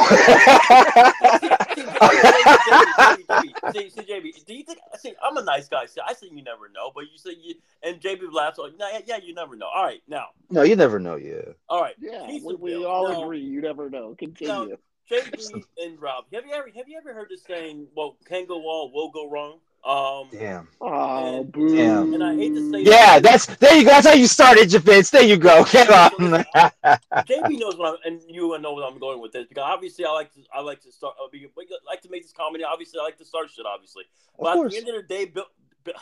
[3.74, 4.80] see, see, JB, do you think?
[5.00, 5.86] See, I'm a nice guy.
[5.86, 8.88] See, I say you never know, but you say you and JB laughs like, nah,
[8.92, 9.68] yeah, yeah, you never know.
[9.74, 11.16] All right, now, no, you never know.
[11.16, 11.42] Yeah.
[11.70, 13.40] all right, Yeah, we, we all Now, agree.
[13.42, 14.16] You never know.
[14.18, 14.78] Continue.
[15.10, 18.58] JB and Rob, have you ever have you ever heard the saying, "Well, can go
[18.58, 19.60] wrong, will go wrong"?
[19.86, 20.68] Um, Damn.
[20.82, 21.76] oh, And- boo.
[21.76, 22.16] Damn.
[22.16, 23.92] And I hate to say Yeah, that's there you go.
[23.92, 25.12] That's how you started, Javits.
[25.12, 25.64] There you go.
[25.72, 26.10] Get on.
[26.12, 30.12] JB knows what I'm, and you know what I'm going with this because obviously I
[30.12, 32.64] like to I like to start uh, I like to make this comedy.
[32.64, 33.66] Obviously, I like to start shit.
[33.68, 34.06] Obviously,
[34.40, 35.46] but Of at the end of the day, Bill,
[35.84, 35.94] Bill,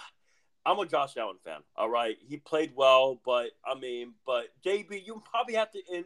[0.65, 1.59] I'm a Josh Allen fan.
[1.75, 6.05] All right, he played well, but I mean, but JB, you probably have to in,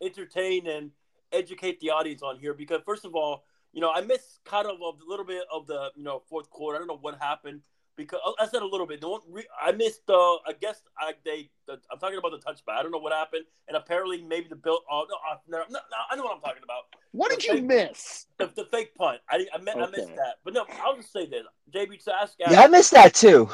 [0.00, 0.92] entertain and
[1.36, 4.80] educate the audience on here because first of all, you know, I missed kind of
[4.80, 6.76] a little bit of the you know fourth quarter.
[6.76, 7.62] I don't know what happened
[7.96, 9.02] because oh, I said a little bit.
[9.02, 10.02] No one re- I missed.
[10.08, 11.50] Uh, I guess I they.
[11.66, 12.78] The, I'm talking about the touchback.
[12.78, 14.80] I don't know what happened, and apparently maybe the bill.
[14.90, 16.84] Oh no, uh, no, no, no, I know what I'm talking about.
[17.12, 18.26] What did you miss?
[18.38, 19.20] The, the fake punt.
[19.30, 20.36] I I, meant, I missed that.
[20.44, 21.42] But no, I'll just say this,
[21.74, 22.04] JB.
[22.04, 23.48] To ask, Yeah, I missed that too.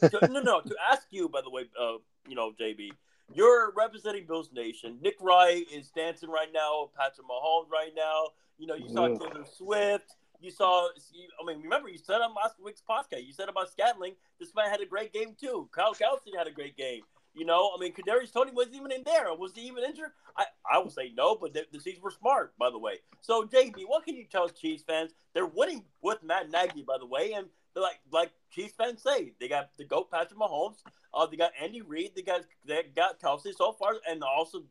[0.00, 0.60] to, no, no.
[0.60, 2.90] To ask you, by the way, uh, you know, JB,
[3.34, 4.98] you're representing Bills Nation.
[5.02, 6.90] Nick Wright is dancing right now.
[6.96, 8.28] Patrick Mahomes right now.
[8.58, 9.20] You know, you saw Ugh.
[9.20, 10.14] Taylor Swift.
[10.40, 10.88] You saw.
[10.88, 13.26] I mean, remember you said on last week's podcast.
[13.26, 14.14] You said about Scantling.
[14.38, 15.68] This man had a great game too.
[15.72, 17.02] Kyle Kelce had a great game.
[17.34, 19.32] You know, I mean, Kadarius Toney wasn't even in there.
[19.34, 20.10] Was he even injured?
[20.36, 22.94] I, I would say no, but the, the Chiefs were smart, by the way.
[23.20, 25.12] So, JB, what can you tell Chiefs fans?
[25.34, 27.46] They're winning with Matt Nagy, by the way, and
[27.80, 30.82] like like Chiefs fans say, they got the goat Patrick Mahomes.
[31.12, 32.12] Uh, they got Andy Reid.
[32.14, 34.62] They got they got Kelce so far, and also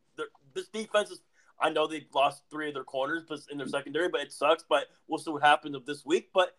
[0.54, 1.22] this defense is.
[1.60, 4.64] I know they lost three of their corners, but in their secondary, but it sucks.
[4.68, 6.30] But we'll see what happens of this week.
[6.32, 6.56] But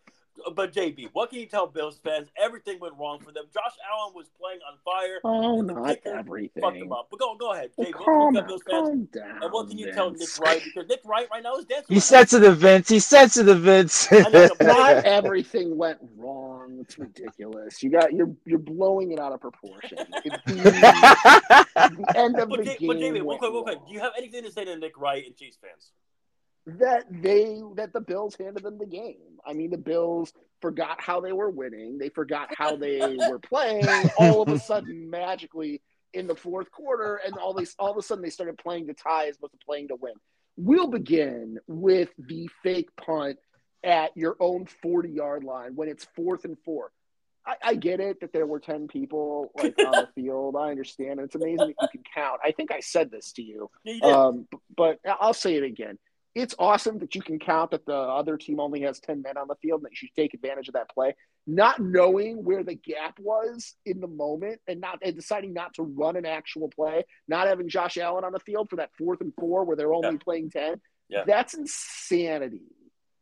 [0.55, 2.29] but JB, what can you tell Bills fans?
[2.37, 3.45] Everything went wrong for them.
[3.53, 5.21] Josh Allen was playing on fire.
[5.25, 6.63] Oh, The not everything.
[6.63, 7.09] Fucked them up.
[7.11, 7.93] But go go ahead, Well, JB.
[7.95, 8.89] What can calm, Bills fans?
[8.89, 9.43] calm down.
[9.43, 10.39] And what can you tell Nick Vince.
[10.41, 10.63] Wright?
[10.65, 11.95] Because Nick Wright right now is dancing.
[11.95, 12.21] He's right now.
[12.21, 12.89] sensitive, Vince.
[12.89, 14.09] He's sensitive, Vince.
[14.13, 16.79] I know, Not everything went wrong.
[16.81, 17.83] It's ridiculous.
[17.83, 19.99] You got you're you're blowing it out of proportion.
[20.25, 23.79] It- the end of But, the J- game but JB, real went quick, real quick.
[23.87, 25.91] Do you have anything to say to Nick Wright and Chiefs fans?
[26.79, 29.39] That they that the Bills handed them the game.
[29.47, 31.99] I mean, the Bills forgot how they were winning.
[31.99, 33.87] They forgot how they were playing.
[34.19, 35.81] All of a sudden, magically
[36.13, 38.95] in the fourth quarter, and all these all of a sudden they started playing to
[38.95, 40.15] tie as opposed to playing to win.
[40.57, 43.39] We'll begin with the fake punt
[43.85, 46.91] at your own 40 yard line when it's fourth and four.
[47.47, 50.57] I, I get it that there were 10 people like on the field.
[50.57, 51.13] I understand.
[51.13, 52.41] And it's amazing that you can count.
[52.45, 53.71] I think I said this to you.
[53.85, 54.03] Yeah, you.
[54.03, 55.99] Um, but I'll say it again.
[56.39, 59.49] It's awesome that you can count that the other team only has 10 men on
[59.49, 61.17] the field and that you should take advantage of that play.
[61.47, 65.83] Not knowing where the gap was in the moment and not and deciding not to
[65.83, 69.33] run an actual play, not having Josh Allen on the field for that fourth and
[69.35, 70.19] four where they're only Yeah.
[70.23, 70.81] playing 10.
[71.09, 71.25] Yeah.
[71.27, 72.71] That's insanity,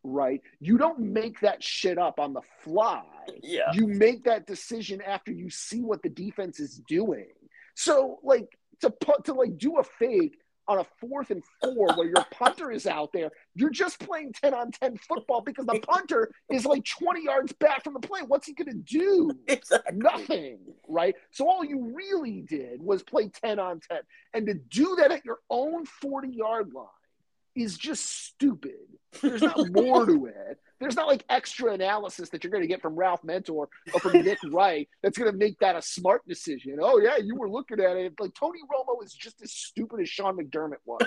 [0.02, 0.42] right?
[0.60, 3.02] You don't make that shit up on the fly
[3.42, 3.72] yeah.
[3.72, 7.28] you make that decision after you see what the defense is doing.
[7.74, 10.38] So like to put to like do a fake
[10.68, 14.54] on a fourth and four where your punter is out there, you're just playing 10
[14.54, 18.20] on 10 football because the punter is like 20 yards back from the play.
[18.26, 19.30] What's he gonna do?
[19.48, 19.98] Exactly.
[19.98, 20.58] Nothing,
[20.88, 21.14] right?
[21.30, 24.00] So all you really did was play 10 on 10.
[24.34, 26.86] And to do that at your own 40 yard line
[27.56, 28.72] is just stupid.
[29.22, 30.58] There's not more to it.
[30.78, 34.12] There's not like extra analysis that you're going to get from Ralph Mentor or from
[34.12, 36.78] Nick Wright that's going to make that a smart decision.
[36.82, 38.12] Oh, yeah, you were looking at it.
[38.20, 41.00] Like Tony Romo is just as stupid as Sean McDermott was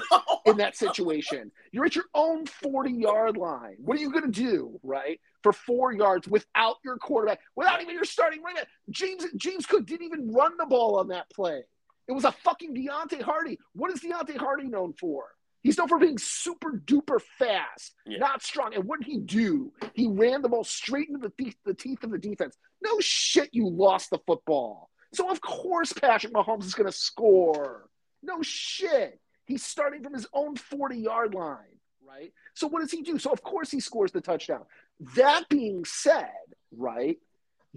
[0.46, 1.52] in that situation.
[1.72, 3.76] You're at your own 40 yard line.
[3.78, 5.20] What are you going to do, right?
[5.44, 8.70] For four yards without your quarterback, without even your starting running back.
[8.90, 11.62] James James Cook didn't even run the ball on that play.
[12.08, 13.60] It was a fucking Deontay Hardy.
[13.74, 15.26] What is Deontay Hardy known for?
[15.62, 18.20] He's known for being super duper fast, Yeah.
[18.20, 18.74] not strong.
[18.74, 19.74] And what did he do?
[19.94, 22.58] He ran the ball straight into the teeth, the teeth of the defense.
[22.82, 24.90] No shit, you lost the football.
[25.14, 27.90] So of course Patrick Mahomes is going to score.
[28.24, 29.20] No shit.
[29.46, 32.32] He's starting from his own 40 yard line, right?
[32.54, 33.18] So what does he do?
[33.18, 34.64] So of course he scores the touchdown.
[35.16, 36.30] That being said,
[36.72, 37.18] right,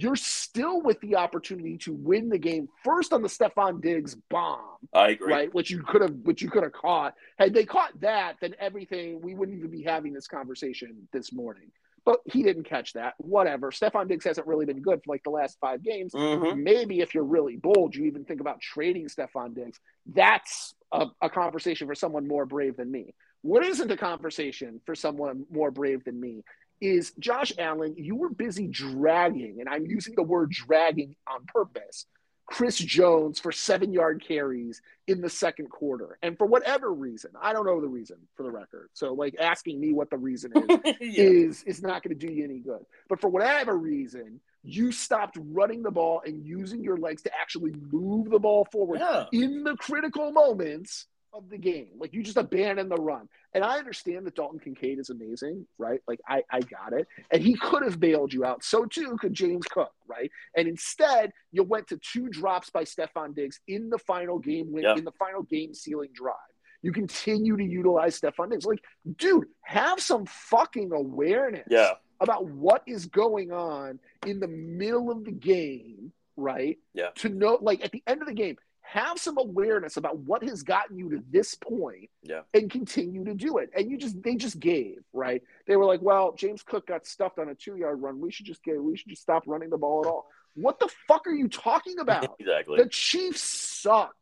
[0.02, 4.60] you're still with the opportunity to win the game first on the Stefon Diggs bomb,
[4.92, 5.32] I agree.
[5.32, 5.54] right?
[5.54, 7.14] Which you could have, which you could have caught.
[7.38, 11.70] Had they caught that, then everything we wouldn't even be having this conversation this morning.
[12.04, 13.14] But he didn't catch that.
[13.18, 13.70] Whatever.
[13.70, 16.12] Stefon Diggs hasn't really been good for like the last five games.
[16.12, 16.60] Mhm.
[16.60, 19.78] Maybe if you're really bold, you even think about trading Stefon Diggs.
[20.06, 23.14] That's a, a conversation for someone more brave than me.
[23.42, 26.42] What isn't a conversation for someone more brave than me
[26.82, 32.06] is Josh Allen, you were busy dragging, and I'm using the word dragging on purpose,
[32.44, 36.18] Chris Jones for seven yard carries in the second quarter.
[36.22, 38.90] And for whatever reason, I don't know the reason for the record.
[38.94, 41.24] So, like, asking me what the reason is yeah.
[41.24, 42.84] is is not going to do you any good.
[43.08, 47.74] But for whatever reason, you stopped running the ball and using your legs to actually
[47.92, 49.26] move the ball forward yeah.
[49.32, 51.88] in the critical moments of the game.
[51.98, 53.28] Like you just abandon the run.
[53.54, 56.00] And I understand that Dalton Kincaid is amazing, right?
[56.06, 57.06] Like I, I got it.
[57.30, 58.62] And he could have bailed you out.
[58.64, 60.30] So too could James Cook, right?
[60.56, 64.84] And instead, you went to two drops by Stefon Diggs in the final game win,
[64.84, 64.96] Yeah.
[64.96, 66.36] in the final game sealing drive.
[66.82, 68.66] You continue to utilize Stefon Diggs.
[68.66, 68.82] Like,
[69.16, 71.92] dude, have some fucking awareness Yeah.
[72.20, 76.78] about what is going on in the middle of the game, right?
[76.94, 77.10] Yeah.
[77.16, 78.56] To know, like, at the end of the game,
[78.92, 82.42] have some awareness about what has gotten you to this point Yeah.
[82.52, 83.70] and continue to do it.
[83.74, 85.42] And you just, they just gave, right?
[85.66, 88.20] They were like, well, James Cook got stuffed on a two yard run.
[88.20, 90.26] We should just get, we should just stop running the ball at all.
[90.54, 92.36] What the fuck are you talking about?
[92.38, 92.82] Exactly.
[92.82, 94.14] The Chiefs sucked,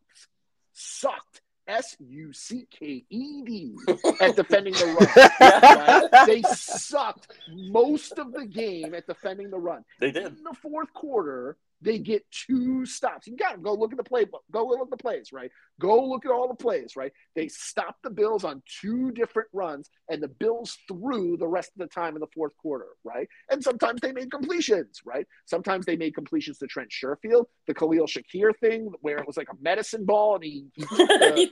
[0.72, 3.74] sucked, S U C K E D,
[4.20, 5.30] at defending the run.
[6.10, 6.26] Right?
[6.26, 9.84] They sucked most of the game at defending the run.
[10.00, 10.26] They did.
[10.26, 13.26] In the fourth quarter, they get two stops.
[13.26, 14.40] You got to go look at the playbook.
[14.52, 15.50] Go look at the plays, right?
[15.80, 17.12] Go look at all the plays, right?
[17.34, 21.78] They stopped the Bills on two different runs, and the Bills threw the rest of
[21.78, 23.28] the time in the fourth quarter, right?
[23.50, 25.26] And sometimes they made completions, right?
[25.46, 29.48] Sometimes they made completions to Trent Sherfield, the Khalil Shakir thing, where it was like
[29.50, 31.50] a medicine ball, and he, he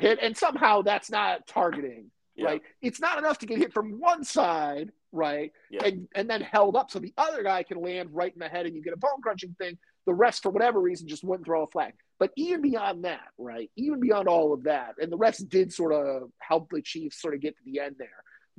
[0.00, 2.44] hit, and somehow that's not targeting, Yeah.
[2.46, 2.62] right?
[2.82, 5.52] It's not enough to get hit from one side, right?
[5.70, 5.84] Yeah.
[5.84, 8.66] And and then held up so the other guy can land right in the head
[8.66, 9.78] and you get a bone crunching thing.
[10.06, 11.92] The rest, for whatever reason, just wouldn't throw a flag.
[12.18, 13.70] But even beyond that, right?
[13.76, 17.34] Even beyond all of that, and the rest did sort of help the Chiefs sort
[17.34, 18.08] of get to the end there.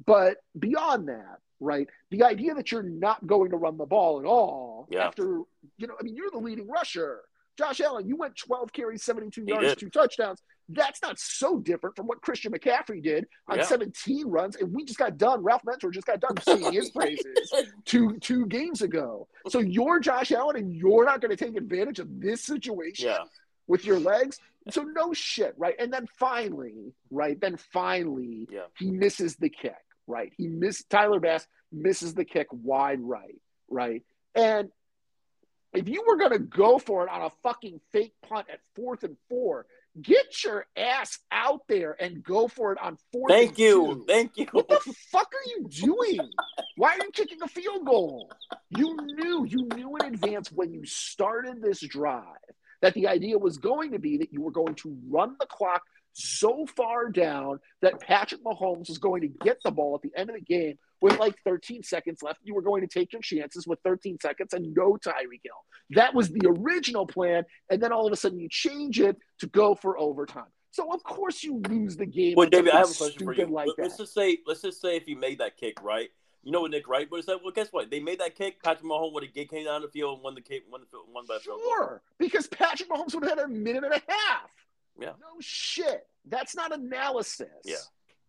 [0.05, 1.87] But beyond that, right?
[2.09, 5.05] The idea that you're not going to run the ball at all Yeah.
[5.07, 5.41] after,
[5.77, 7.21] you know, I mean, you're the leading rusher.
[7.57, 10.41] Josh Allen, you went 12 carries, 72 yards, two touchdowns.
[10.73, 13.63] That's not so different from what Christian McCaffrey did on Yeah.
[13.65, 14.55] 17 runs.
[14.55, 15.43] And we just got done.
[15.43, 17.25] Ralph Mentor just got done singing his praises
[17.85, 19.27] two two games ago.
[19.49, 23.23] So you're Josh Allen and you're not going to take advantage of this situation Yeah.
[23.67, 24.39] with your legs.
[24.69, 25.75] So no shit, right?
[25.79, 27.39] And then finally, right?
[27.39, 28.65] Then finally, Yeah.
[28.77, 29.73] he misses the kick,
[30.07, 30.31] right?
[30.37, 34.03] He missed Tyler Bass misses the kick wide right, right?
[34.35, 34.69] And
[35.73, 39.03] if you were going to go for it on a fucking fake punt at fourth
[39.03, 39.65] and four,
[39.99, 43.31] get your ass out there and go for it on fourth.
[43.31, 43.87] Thank you.
[43.87, 44.05] two.
[44.07, 44.47] Thank you.
[44.51, 44.79] What the
[45.11, 46.29] fuck are you doing?
[46.77, 48.31] Why are you kicking a field goal?
[48.69, 52.23] You knew, you knew in advance when you started this drive
[52.81, 55.83] that the idea was going to be that you were going to run the clock
[56.13, 60.29] so far down that Patrick Mahomes was going to get the ball at the end
[60.29, 62.39] of the game with like 13 seconds left.
[62.43, 65.53] You were going to take your chances with 13 seconds and no Tyreek Hill.
[65.91, 67.43] That was the original plan.
[67.69, 70.45] And then all of a sudden you change it to go for overtime.
[70.71, 72.35] So of course you lose the game.
[72.37, 73.47] Well, David, I have a question for you.
[73.47, 74.03] Like Let's that.
[74.03, 76.09] just say, let's just say if he made that kick, right?
[76.43, 77.37] You know what Nick Wright would have said?
[77.43, 77.91] Well, guess what?
[77.91, 78.63] They made that kick.
[78.63, 81.05] Patrick Mahomes would have came down the field and won the kick, won the field,
[81.13, 81.71] won by a field goal.
[81.75, 84.49] Sure, because Patrick Mahomes would have had a minute and a half.
[85.01, 85.09] Yeah.
[85.19, 86.07] No shit.
[86.27, 87.47] That's not analysis.
[87.65, 87.75] Yeah.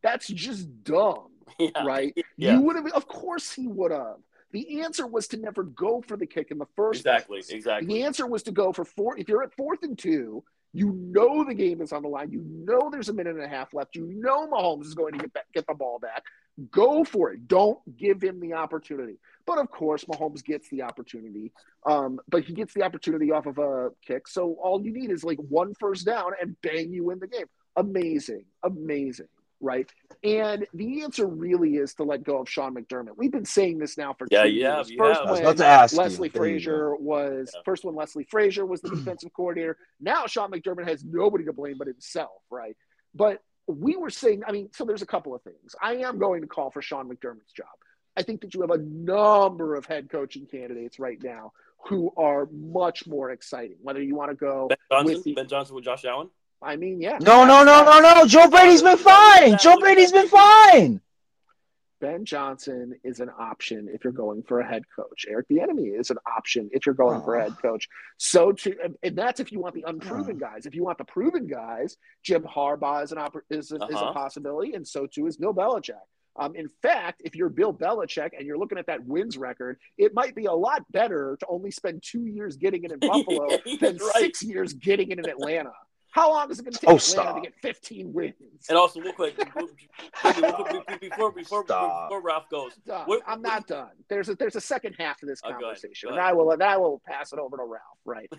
[0.02, 1.84] That's just dumb, Yeah.
[1.84, 2.16] right?
[2.36, 2.54] Yeah.
[2.54, 4.16] You would have, of course, he would have.
[4.52, 7.36] The answer was to never go for the kick in the first Exactly.
[7.38, 7.50] place.
[7.50, 7.86] Exactly.
[7.94, 9.16] The answer was to go for four.
[9.18, 10.44] If you're at fourth and two,
[10.74, 12.30] you know the game is on the line.
[12.32, 13.94] You know there's a minute and a half left.
[13.96, 16.22] You know Mahomes is going to get back, get the ball back.
[16.70, 17.46] Go for it.
[17.48, 19.18] Don't give him the opportunity.
[19.46, 21.52] But of course, Mahomes gets the opportunity.
[21.86, 24.28] Um, but he gets the opportunity off of a kick.
[24.28, 27.46] So all you need is like one first down and bang you win the game.
[27.76, 29.28] Amazing, amazing,
[29.60, 29.90] right?
[30.22, 33.16] And the answer really is to let go of Sean McDermott.
[33.16, 34.98] We've been saying this now for Yeah, two you have, years.
[34.98, 35.26] First have.
[35.26, 35.98] I was when about to ask you.
[35.98, 36.38] Leslie you.
[36.38, 37.60] Frazier was Yeah.
[37.64, 39.76] first when Leslie Frazier was the defensive coordinator.
[40.00, 42.76] Now Sean McDermott has nobody to blame but himself, right?
[43.14, 45.74] But we were saying, I mean, so there's a couple of things.
[45.80, 47.66] I am going to call for Sean McDermott's job.
[48.16, 51.52] I think that you have a number of head coaching candidates right now
[51.86, 53.76] who are much more exciting.
[53.82, 56.28] Whether you want to go, Ben Johnson, with the- Ben Johnson with Josh Allen.
[56.60, 57.18] I mean, yeah.
[57.20, 58.24] No, no, no, no, no.
[58.26, 59.58] Joe Brady's been fine.
[59.58, 61.00] Joe Brady's been fine.
[62.00, 65.24] Ben Johnson is an option if you're going for a head coach.
[65.28, 67.88] Eric Bieniemy is an option if you're going for a head coach.
[68.16, 70.66] So to and that's if you want the unproven guys.
[70.66, 73.84] If you want the proven guys, Jim Harbaugh is an oppor- is, a, is a
[73.96, 74.12] Uh-huh.
[74.12, 75.94] possibility, and so too is Bill Belichick.
[76.36, 80.14] Um, in fact, if you're Bill Belichick and you're looking at that wins record, it
[80.14, 83.78] might be a lot better to only spend two years getting it in Buffalo He's
[83.80, 84.12] than right.
[84.16, 85.72] six years getting it in Atlanta.
[86.10, 87.34] How long is it going to take Oh, Atlanta stop.
[87.36, 88.34] to get 15 wins?
[88.68, 89.66] And also, real quick, before
[91.00, 93.06] before before, before Ralph goes, done.
[93.06, 93.90] What- I'm not done.
[94.08, 95.62] There's a there's a second half to this Oh, go ahead.
[95.64, 97.98] conversation, Go and I will and I will pass it over to Ralph.
[98.04, 98.30] Right.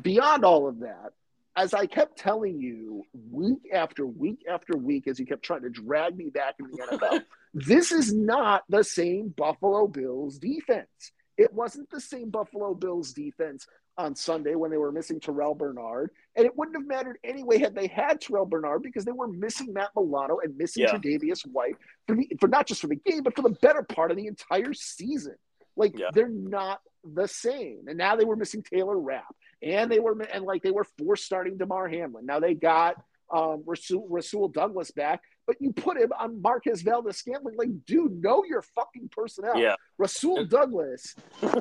[0.00, 1.10] Beyond all of that,
[1.56, 5.70] as I kept telling you week after week after week, as you kept trying to
[5.70, 7.24] drag me back into the NFL,
[7.54, 10.88] this is not the same Buffalo Bills defense.
[11.36, 16.10] It wasn't the same Buffalo Bills defense on Sunday when they were missing Terrell Bernard.
[16.36, 19.72] And it wouldn't have mattered anyway had they had Terrell Bernard because they were missing
[19.72, 20.92] Matt Milano and missing Yeah.
[20.94, 21.74] Tre'Davious White
[22.06, 24.26] for, the, for not just for the game, but for the better part of the
[24.28, 25.34] entire season.
[25.76, 26.10] Like Yeah.
[26.12, 27.84] they're not the same.
[27.88, 31.24] And now they were missing Taylor Rapp, and they were and like they were forced
[31.24, 32.26] starting Damar Hamlin.
[32.26, 32.96] Now they got
[33.30, 37.56] um, Rasul, Rasul Douglas back, but you put him on Marquez Valdes Scantling.
[37.58, 39.58] Like, dude, know your fucking personnel.
[39.58, 41.14] yeah, Rasul Douglas,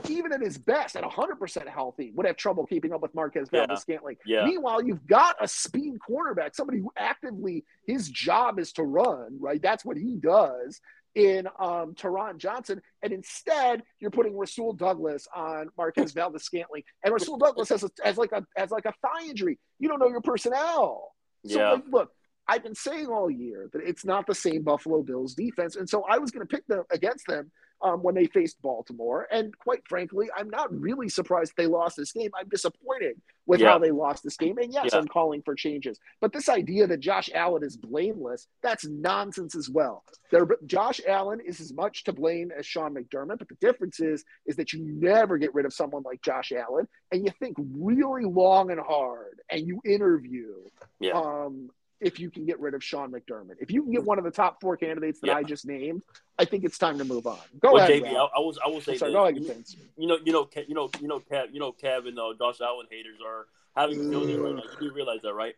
[0.07, 3.65] even at his best, at 100% healthy, would have trouble keeping up with Marquez Yeah.
[3.65, 4.15] Valdes Scantling.
[4.25, 9.37] yeah, Meanwhile, you've got a speed cornerback, somebody who actively his job is to run,
[9.37, 9.61] right?
[9.61, 10.79] That's what he does
[11.15, 17.13] in um, Taron Johnson, and instead you're putting Rasul Douglas on Marquez Valdes Scantling, and
[17.13, 19.59] Rasul Douglas has, a, has like a has like a thigh injury.
[19.79, 21.11] You don't know your personnel.
[21.45, 21.71] So yeah.
[21.71, 22.11] like, look,
[22.47, 26.03] I've been saying all year that it's not the same Buffalo Bills defense, and so
[26.09, 27.51] I was going to pick them against them
[27.81, 29.27] um, when they faced Baltimore.
[29.31, 32.31] And quite frankly, I'm not really surprised they lost this game.
[32.37, 33.71] I'm disappointed with Yeah.
[33.71, 34.57] how they lost this game.
[34.57, 34.99] And yes, Yeah.
[34.99, 35.99] I'm calling for changes.
[36.19, 40.03] But this idea that Josh Allen is blameless, that's nonsense as well.
[40.31, 44.25] There, Josh Allen is as much to blame as Sean McDermott, but the difference is
[44.45, 48.25] is that you never get rid of someone like Josh Allen, and you think really
[48.25, 50.53] long and hard, and you interview
[50.99, 51.13] Yeah.
[51.13, 51.69] um,
[51.99, 53.55] if you can get rid of Sean McDermott.
[53.59, 55.35] If you can get one of the top four candidates that Yeah.
[55.37, 56.03] I just named,
[56.37, 57.39] I think it's time to move on.
[57.59, 58.03] Go well, ahead.
[58.03, 58.37] JB, I.
[58.37, 59.63] I was I will say sorry, go ahead, you,
[59.97, 62.61] you know, you know, you know, you know, Kev, you know, Kev and uh, Josh
[62.61, 64.61] Allen haters are having feelings right now.
[64.79, 65.55] You do realize that, right?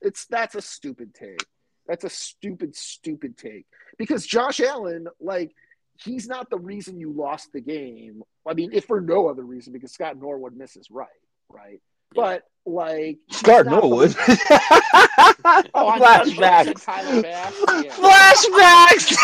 [0.00, 1.44] It's that's a stupid take.
[1.86, 3.66] That's a stupid, stupid take.
[3.98, 5.52] Because Josh Allen, like,
[6.02, 8.22] he's not the reason you lost the game.
[8.46, 11.08] I mean, if for no other reason, because Scott Norwood misses right,
[11.48, 11.80] right.
[12.14, 14.14] But like he's Scott not the- Norwood.
[15.74, 16.84] Oh, I'm sorry, Flashbacks.
[16.84, 17.54] Tyler Bass.
[17.82, 17.92] Yeah.
[17.92, 19.16] Flashbacks.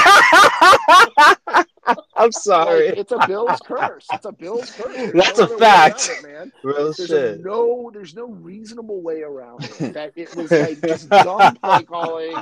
[2.17, 2.89] I'm sorry.
[2.89, 4.07] Like, it's a Bills curse.
[4.13, 4.97] It's a Bills curse.
[4.97, 6.11] There's That's no a fact.
[6.11, 6.53] it, man.
[6.65, 7.45] Real There's shit.
[7.45, 9.93] no, there's no reasonable way around it.
[9.97, 12.35] That it was like just dumb play calling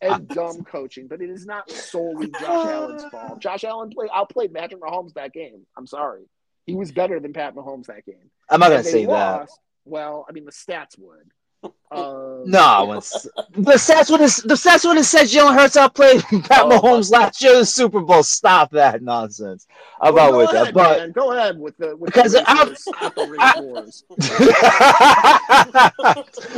[0.00, 3.40] and dumb coaching, but it is not solely Josh Allen's fault.
[3.40, 5.66] Josh Allen played outplayed Patrick Mahomes that game.
[5.76, 6.22] I'm sorry,
[6.66, 8.30] he was better than Pat Mahomes that game.
[8.48, 9.48] I'm not gonna And they say that.
[9.84, 9.92] Lost.
[9.92, 11.30] Well, I mean the stats would.
[11.92, 15.54] Um, No, I wouldn't s- the stats would have the stats would have said Jalen
[15.54, 18.22] Hurts outplayed Pat Oh, Mahomes last year in the Super Bowl.
[18.22, 19.66] Stop that nonsense.
[20.00, 21.12] I'm well, with ahead, that, but man.
[21.12, 24.04] go ahead with the with Because the I'm- Racers, not the Racers.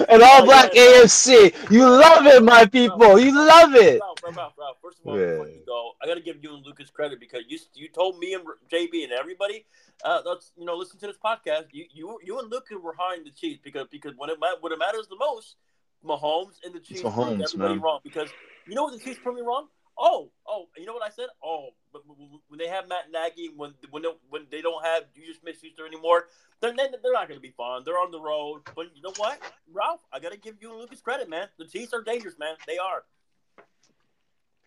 [0.08, 1.52] an all black AFC.
[1.70, 3.18] You love it, my people.
[3.18, 4.00] You love it.
[4.24, 5.30] Ralph, Ralph, Ralph, First of all, Yeah.
[5.32, 8.18] before you go, I got to give you and Lucas credit because you you told
[8.18, 9.66] me and JB and everybody,
[10.04, 11.66] uh, that's you know, listen to this podcast.
[11.72, 14.78] You you you and Lucas were behind the Chiefs because because when it when it
[14.78, 15.56] matters the most,
[16.04, 17.80] Mahomes and the Chiefs proved Mahomes, everybody man.
[17.80, 18.30] wrong because
[18.66, 19.68] you know what the Chiefs proved me wrong.
[19.96, 21.28] Oh, oh, you know what I said?
[21.42, 25.38] Oh, but when- they have Matt Nagy, when when they, when they don't have Julius
[25.38, 26.26] Smith-Schuster anymore,
[26.60, 27.82] then then they're not going to be fun.
[27.84, 28.62] They're on the road.
[28.74, 29.38] But you know what,
[29.72, 30.00] Ralph?
[30.12, 31.46] I got to give you and Lucas credit, man.
[31.58, 32.56] The Chiefs are dangerous, man.
[32.66, 33.04] They are.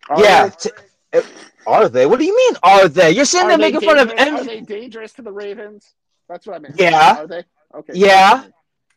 [0.10, 0.48] Are Yeah.
[0.48, 0.70] they- t-
[1.14, 1.22] eh,
[1.66, 2.06] are they?
[2.06, 2.56] What do you mean?
[2.64, 3.12] Are they?
[3.12, 5.94] You're sitting there making fun of Are they dangerous to the Ravens?
[6.30, 6.74] That's what I mean.
[6.78, 7.18] Yeah.
[7.20, 7.44] Are they?
[7.76, 7.94] Okay.
[7.96, 8.46] Yeah.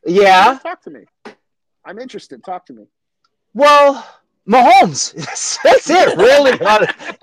[0.06, 0.58] Yeah.
[0.62, 1.00] Talk to me.
[1.84, 2.44] I'm interested.
[2.44, 2.86] Talk to me.
[3.54, 4.06] Well,
[4.48, 5.12] Mahomes.
[5.62, 6.52] that's it, really.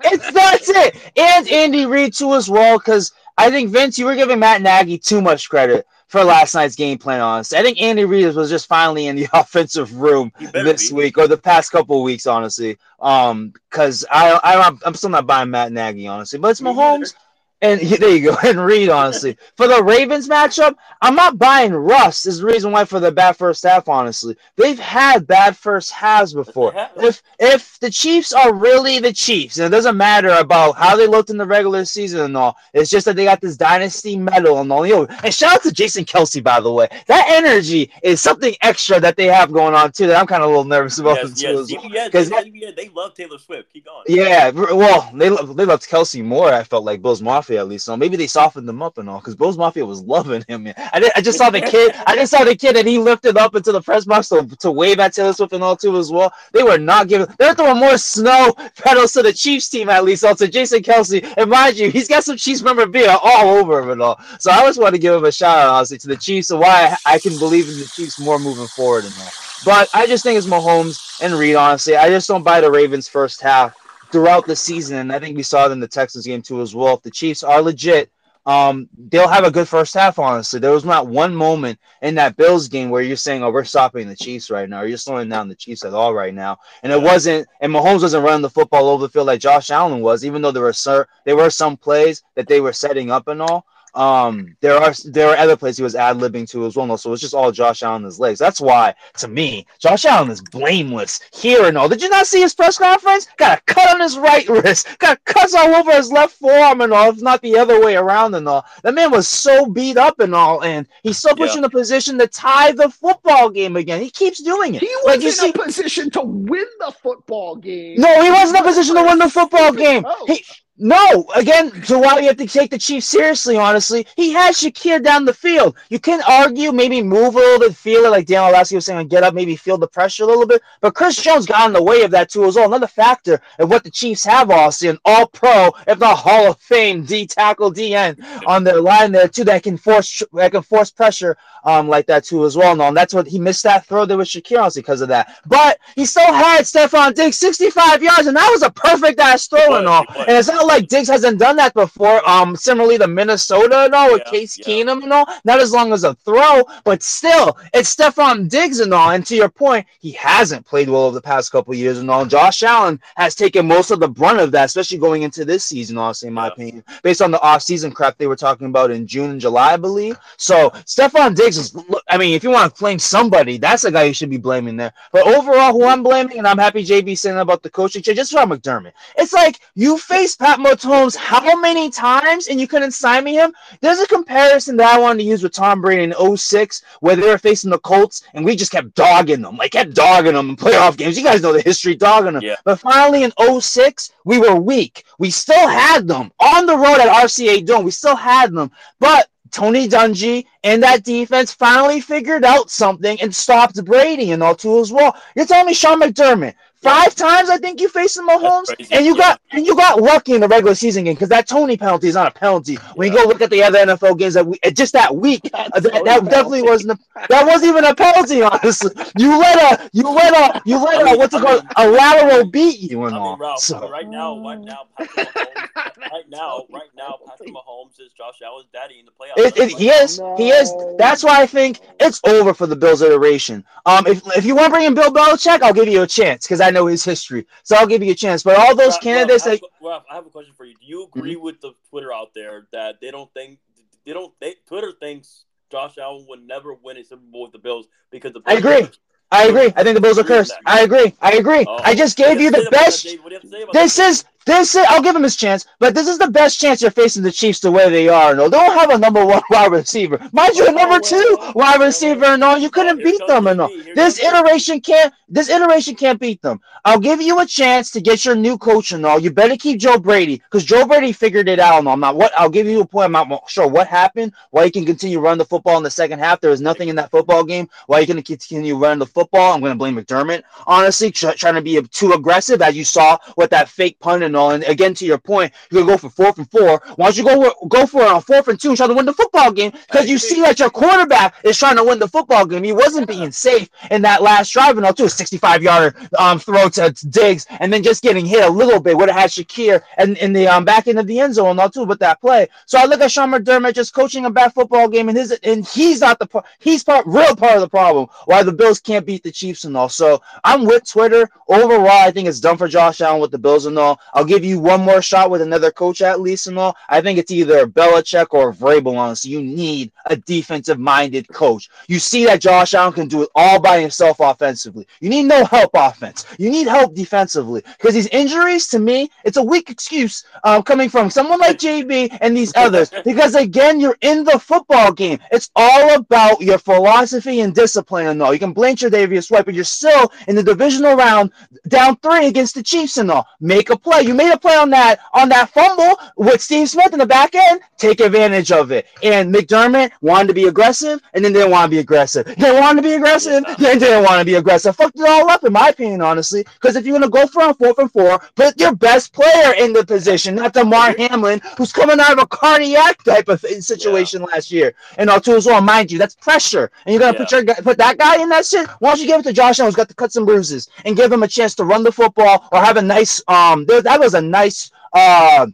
[0.04, 0.96] it's that's it.
[1.16, 4.98] And Andy Reid too as well, because I think Vince, you were giving Matt Nagy
[4.98, 7.20] too much credit for last night's game plan.
[7.20, 10.96] Honestly, I think Andy Reid was just finally in the offensive room this be.
[10.96, 12.78] week or the past couple weeks, honestly.
[13.00, 17.14] Um, because I, I I'm still not buying Matt Nagy, honestly, but it's Me Mahomes.
[17.60, 19.36] And there you go, and Reid, honestly.
[19.56, 22.24] For the Ravens matchup, I'm not buying Russ.
[22.26, 24.36] Is the reason why for the bad first half, honestly.
[24.56, 26.72] They've had bad first halves before.
[26.96, 31.06] If if the Chiefs are really the Chiefs, and it doesn't matter about how they
[31.08, 34.60] looked in the regular season and all, it's just that they got this dynasty medal
[34.60, 34.86] and all.
[34.86, 36.88] Yo, and shout out to Jason Kelce, by the way.
[37.06, 40.06] That energy is something extra that they have going on too.
[40.06, 41.46] That I'm kind of a little nervous about them Yes, too.
[41.46, 41.82] yes, as well.
[41.90, 43.72] CBS, 'Cause they, they love Taylor Swift.
[43.72, 44.04] Keep going.
[44.06, 46.52] Yeah, well, they love, they loved Kelce more.
[46.52, 47.84] I felt like Bills Mafia at least.
[47.84, 50.64] So maybe they softened them up and all because Bills Mafia was loving him.
[50.64, 50.74] Man.
[50.92, 51.94] I did, I just saw the kid.
[52.06, 54.70] I just saw the kid and he lifted up into the press box to, to
[54.70, 56.32] wave at Taylor Swift and all too as well.
[56.52, 57.26] They were not giving.
[57.38, 60.24] They're throwing more snow pedals to the Chiefs team at least.
[60.24, 64.02] Also, Jason Kelce, and mind you, he's got some Chiefs memorabilia all over him and
[64.02, 64.20] all.
[64.38, 66.60] So I just want to give him a shout out honestly to the Chiefs and
[66.60, 69.30] why I, I can believe in the Chiefs more moving forward and all.
[69.64, 71.56] But I just think it's Mahomes and Reid.
[71.56, 73.74] Honestly, I just don't buy the Ravens first half
[74.10, 74.98] throughout the season.
[74.98, 76.94] And I think we saw it in the Texans game too as well.
[76.94, 78.10] If the Chiefs are legit,
[78.46, 80.18] um, they'll have a good first half.
[80.18, 83.64] Honestly, there was not one moment in that Bills game where you're saying, "Oh, we're
[83.64, 86.56] stopping the Chiefs right now," or you're slowing down the Chiefs at all right now.
[86.82, 87.46] And it wasn't.
[87.60, 90.50] And Mahomes wasn't running the football over the field like Josh Allen was, even though
[90.50, 93.66] there were cer- there were some plays that they were setting up and all.
[93.94, 96.86] Um, there are there are other plays he was ad libbing to as well.
[96.86, 98.38] No, so it's just all Josh Allen his legs.
[98.38, 101.88] That's why, to me, Josh Allen is blameless here and all.
[101.88, 103.26] Did you not see his press conference?
[103.36, 106.92] Got a cut on his right wrist, got cuts all over his left forearm and
[106.92, 108.64] all, if not the other way around and all.
[108.82, 112.26] That man was so beat up and all, and he's still pushing the position to
[112.26, 114.00] tie the football game again.
[114.00, 114.80] He keeps doing it.
[114.80, 118.00] He was like you in see, a position to win the football game.
[118.00, 120.04] no, he wasn't in a position to win the football game.
[120.26, 120.44] He,
[120.78, 124.06] no, again, so why do you have to take the Chiefs seriously, honestly?
[124.16, 125.76] He has Shakir down the field.
[125.88, 129.08] You can argue, maybe move a little bit, feel it, like Dan Lasky was saying,
[129.08, 130.62] get up, maybe feel the pressure a little bit.
[130.80, 132.66] But Chris Jones got in the way of that too as well.
[132.66, 137.04] Another factor of what the Chiefs have, Austin, all pro, if not Hall of Fame,
[137.04, 141.36] D tackle, DN on their line there too, that can force that can force pressure
[141.64, 142.76] um like that too as well.
[142.76, 145.40] No, and that's what he missed that throw there with Shakir honestly because of that.
[145.46, 149.76] But he still had Stefon Diggs 65 yards, and that was a perfect ass throw
[149.76, 150.04] and all.
[150.16, 152.26] And it's not like Diggs hasn't done that before.
[152.28, 154.64] Um, similarly to Minnesota and all with Yeah, Case yeah.
[154.66, 155.26] Keenum and all.
[155.44, 159.10] Not as long as a throw, but still, it's Stefon Diggs and all.
[159.10, 162.10] And to your point, he hasn't played well over the past couple of years and
[162.10, 162.24] all.
[162.26, 165.98] Josh Allen has taken most of the brunt of that, especially going into this season,
[165.98, 166.52] honestly, in my Yeah.
[166.52, 169.76] opinion, based on the off-season crap they were talking about in June and July, I
[169.76, 170.16] believe.
[170.36, 171.76] So Stefon Diggs is,
[172.08, 174.76] I mean, if you want to blame somebody, that's the guy you should be blaming
[174.76, 174.92] there.
[175.12, 178.34] But overall, who I'm blaming, and I'm happy JB saying about the coaching change, just
[178.34, 178.92] Rob McDermott.
[179.16, 183.52] It's like you face Pat Mahomes how many times and you couldn't sign me him?
[183.80, 187.26] There's a comparison that I wanted to use with Tom Brady in 06 where they
[187.26, 190.56] were facing the Colts and we just kept dogging them, like kept dogging them in
[190.56, 191.16] playoff games.
[191.16, 192.42] You guys know the history dogging them.
[192.42, 192.56] Yeah.
[192.64, 195.04] But finally in 06, we were weak.
[195.18, 197.84] We still had them on the road at RCA Dome.
[197.84, 198.70] We still had them.
[198.98, 204.92] But Tony Dungy and that defense finally figured out something and stopped Brady and as
[204.92, 205.16] well.
[205.34, 209.04] You're telling me Sean McDermott five times I think you faced him Mahomes That's and
[209.04, 209.22] you yeah.
[209.22, 212.14] got and you got lucky in the regular season game because that Toney penalty is
[212.14, 212.76] not a penalty.
[212.94, 215.42] When you go look at the other NFL games that we uh, just that week,
[215.52, 218.42] That's uh, that, that definitely wasn't a, that wasn't even a penalty.
[218.42, 221.44] Honestly, you let a you let a you let I a mean- what's it I
[221.44, 223.30] called mean- a lateral beat you and I all.
[223.32, 225.74] mean, Ralph, So- right now, right now, Patrick Mahomes,
[226.12, 229.44] right now, right now, Patrick Mahomes is Josh Allen's daddy in the playoffs.
[229.46, 230.20] It, it, he is.
[230.36, 230.72] He is.
[230.98, 233.64] That's why I think it's over for the Bills iteration.
[233.86, 236.46] Um, if, if you want to bring in Bill Belichick, I'll give you a chance
[236.46, 237.46] because I know his history.
[237.64, 238.42] So I'll give you a chance.
[238.42, 240.74] But all those Ralph, candidates, like I have, Ralph, I have a question for you.
[240.80, 241.44] Do you agree Mm-hmm.
[241.44, 243.58] with the Twitter out there that they don't think
[244.06, 247.58] they don't they, Twitter thinks Josh Allen would never win a Super Bowl with the
[247.58, 248.88] Bills because the I agree.
[249.30, 249.70] I agree.
[249.76, 250.54] I think the Bills are cursed.
[250.64, 251.14] I agree.
[251.20, 251.64] I agree.
[251.68, 251.78] Oh.
[251.84, 253.04] I just gave you the say about that, best.
[253.04, 253.22] Dave?
[253.22, 254.86] What do you have to say about This is this is.
[254.88, 257.60] I'll give him his chance, but this is the best chance you're facing the Chiefs
[257.60, 258.34] the way they are.
[258.34, 260.18] No, they don't have a number one wide receiver.
[260.32, 263.70] Mind you, a number two wide receiver, and all you couldn't beat them, and all.
[263.94, 265.12] This iteration can't.
[265.28, 266.60] This iteration can't beat them.
[266.86, 269.18] I'll give you a chance to get your new coach and all.
[269.18, 271.80] You better keep Joe Brady because Joe Brady figured it out.
[271.80, 272.32] And I'm not what.
[272.34, 273.14] I'll give you a point.
[273.14, 274.32] I'm not sure what happened.
[274.50, 276.40] Why you can continue running the football in the second half.
[276.40, 277.68] There was nothing in that football game.
[277.86, 279.52] Why you can continue running the football?
[279.52, 280.42] I'm going to blame McDermott.
[280.66, 284.64] Honestly, trying to be too aggressive, as you saw with that fake punt and And
[284.64, 286.82] again, to your point, you can go for fourth and four.
[286.96, 289.06] Why don't you go go for it on fourth and two and try to win
[289.06, 289.72] the football game?
[289.72, 292.64] Because you see that your quarterback is trying to win the football game.
[292.64, 296.38] He wasn't being safe in that last drive, and all too a 65 yard um,
[296.38, 298.96] throw to Diggs, and then just getting hit a little bit.
[298.96, 301.60] Would have had Shakir and in the um, back end of the end zone, and
[301.60, 302.48] all too, with that play.
[302.66, 305.66] So I look at Sean McDermott just coaching a bad football game, and his and
[305.66, 306.28] he's not the.
[306.58, 309.76] He's part real part of the problem why the Bills can't beat the Chiefs and
[309.76, 309.88] all.
[309.88, 311.28] So I'm with Twitter.
[311.48, 314.00] Overall, I think it's done for Josh Allen with the Bills and all.
[314.18, 316.76] I'll give you one more shot with another coach at least and all.
[316.88, 319.14] I think it's either Belichick or Vrabel on.
[319.14, 321.70] So you need a defensive minded coach.
[321.86, 324.88] You see that Josh Allen can do it all by himself offensively.
[324.98, 326.26] You need no help offense.
[326.36, 330.88] You need help defensively because these injuries to me, it's a weak excuse um, coming
[330.88, 335.20] from someone like JB and these others because again, you're in the football game.
[335.30, 338.32] It's all about your philosophy and discipline and all.
[338.32, 341.30] You can blame your Davius White, but you're still in the divisional round
[341.68, 343.28] down three against the Chiefs and all.
[343.38, 344.07] Make a play.
[344.08, 347.34] You made a play on that on that fumble with Steve Smith in the back
[347.34, 347.60] end.
[347.76, 348.86] Take advantage of it.
[349.02, 352.24] And McDermott wanted to be aggressive and then they didn't want to be aggressive.
[352.38, 354.74] They wanted to be aggressive, then they didn't want to be aggressive.
[354.74, 356.42] Fucked it all up, in my opinion, honestly.
[356.54, 359.74] Because if you're gonna go for a fourth and four, put your best player in
[359.74, 364.26] the position, not Damar Hamlin, who's coming out of a cardiac type of situation yeah.
[364.28, 364.74] last year.
[364.96, 366.70] And as well, mind you, that's pressure.
[366.86, 367.24] And you're gonna yeah.
[367.24, 368.66] put your put that guy in that shit.
[368.78, 370.96] Why don't you give it to Josh Allen, who's got the cuts and bruises, and
[370.96, 373.66] give him a chance to run the football or have a nice um.
[373.66, 375.46] That was a nice uh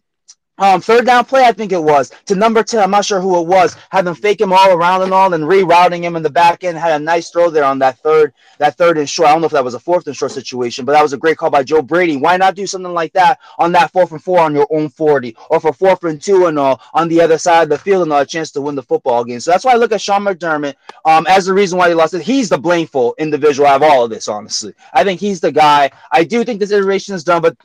[0.58, 2.80] um, third down play, I think it was to number 10.
[2.80, 3.76] I'm not sure who it was.
[3.90, 6.78] Had them fake him all around and all, and rerouting him in the back end.
[6.78, 9.28] Had a nice throw there on that third, that third and short.
[9.28, 11.18] I don't know if that was a fourth and short situation, but that was a
[11.18, 12.16] great call by Joe Brady.
[12.16, 15.36] Why not do something like that on that fourth and four on your own 40,
[15.50, 18.12] or for fourth and two and all on the other side of the field and
[18.12, 19.40] all, a chance to win the football game.
[19.40, 20.74] So that's why I look at Sean McDermott
[21.04, 22.22] um, as the reason why he lost it.
[22.22, 24.72] He's the blameful individual of all of this, honestly.
[24.92, 25.90] I think he's the guy.
[26.12, 27.56] I do think this iteration is done, but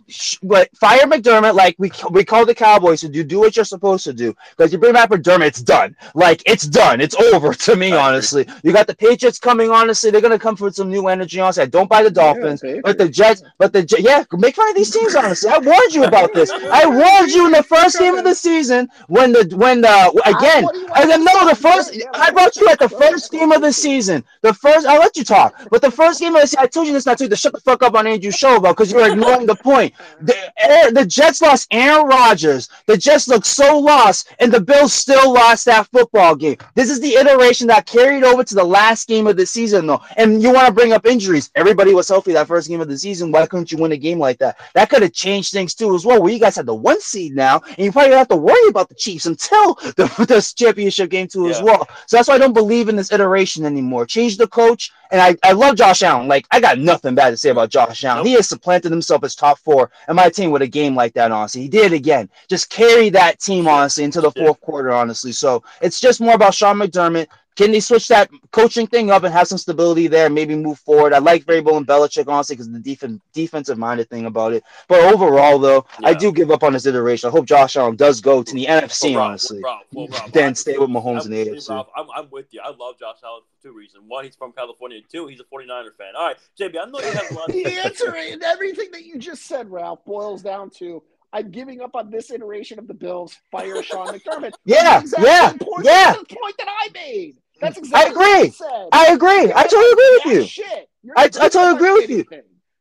[0.41, 4.03] but fire McDermott like we we call the Cowboys to do do what you're supposed
[4.05, 4.35] to do.
[4.51, 5.95] Because you bring back McDermott, it's done.
[6.13, 7.01] Like it's done.
[7.01, 8.47] It's over to me, honestly.
[8.63, 9.69] You got the Patriots coming.
[9.69, 11.39] Honestly, they're gonna come for some new energy.
[11.39, 13.43] Honestly, I don't buy the Dolphins, yeah, but the Jets.
[13.57, 15.15] But the yeah, make fun of these teams.
[15.15, 16.51] Honestly, I warned you about this.
[16.51, 20.67] I warned you in the first game of the season when the when the again.
[20.93, 21.97] I then no, the first.
[22.13, 24.23] I brought you at the first game of the season.
[24.41, 24.85] The first.
[24.85, 25.55] I'll let you talk.
[25.69, 27.61] But the first game of the season, I told you this not to shut the
[27.61, 29.93] fuck up on Andrew's show about because you're ignoring the point.
[30.21, 32.68] The, the Jets lost Aaron Rodgers.
[32.85, 36.57] The Jets looked so lost, and the Bills still lost that football game.
[36.75, 40.01] This is the iteration that carried over to the last game of the season, though.
[40.17, 41.51] And you want to bring up injuries.
[41.55, 43.31] Everybody was healthy that first game of the season.
[43.31, 44.57] Why couldn't you win a game like that?
[44.73, 46.21] That could have changed things too, as well.
[46.21, 48.67] Where you guys had the one seed now, and you probably don't have to worry
[48.69, 51.51] about the Chiefs until the, the championship game too, yeah.
[51.51, 51.87] as well.
[52.07, 54.05] So that's why I don't believe in this iteration anymore.
[54.05, 56.27] Change the coach, and I, I love Josh Allen.
[56.27, 58.19] Like I got nothing bad to say about Josh Allen.
[58.19, 58.27] Nope.
[58.27, 61.31] He has supplanted himself as top four and my team with a game like that.
[61.31, 62.29] Honestly, he did it again.
[62.47, 64.91] Just carry that team honestly into the fourth quarter.
[64.91, 67.27] Honestly, so it's just more about Sean McDermott
[67.59, 70.29] can they switch that coaching thing up and have some stability there?
[70.29, 71.11] Maybe move forward.
[71.11, 74.63] I like Vrabel and Belichick honestly because the defense defensive minded thing about it.
[74.87, 76.07] But overall, though, yeah.
[76.07, 77.27] I do give up on this iteration.
[77.27, 79.61] I hope Josh Allen does go to the NFC well, Rob, honestly.
[79.61, 81.69] Rob, well, Rob, then stay with Mahomes in the AFC.
[81.69, 82.61] Rob, I'm, I'm, with you.
[82.63, 84.05] I love Josh Allen for two reasons.
[84.07, 85.01] One, he's from California.
[85.11, 86.13] Two, he's a 49er fan.
[86.17, 87.49] All right, JB, I know you have a lot.
[87.49, 91.81] Of- the answer and everything that you just said, Ralph, boils down to I'm giving
[91.81, 93.35] up on this iteration of the Bills.
[93.51, 94.53] Fire Sean McDermott.
[94.65, 96.13] yeah, yeah, point, yeah.
[96.13, 97.37] the point that I made.
[97.61, 98.53] That's exactly I agree.
[98.91, 99.53] I agree.
[99.53, 100.45] I totally agree with you.
[100.45, 100.89] Shit.
[101.17, 102.25] I, I totally agree with you.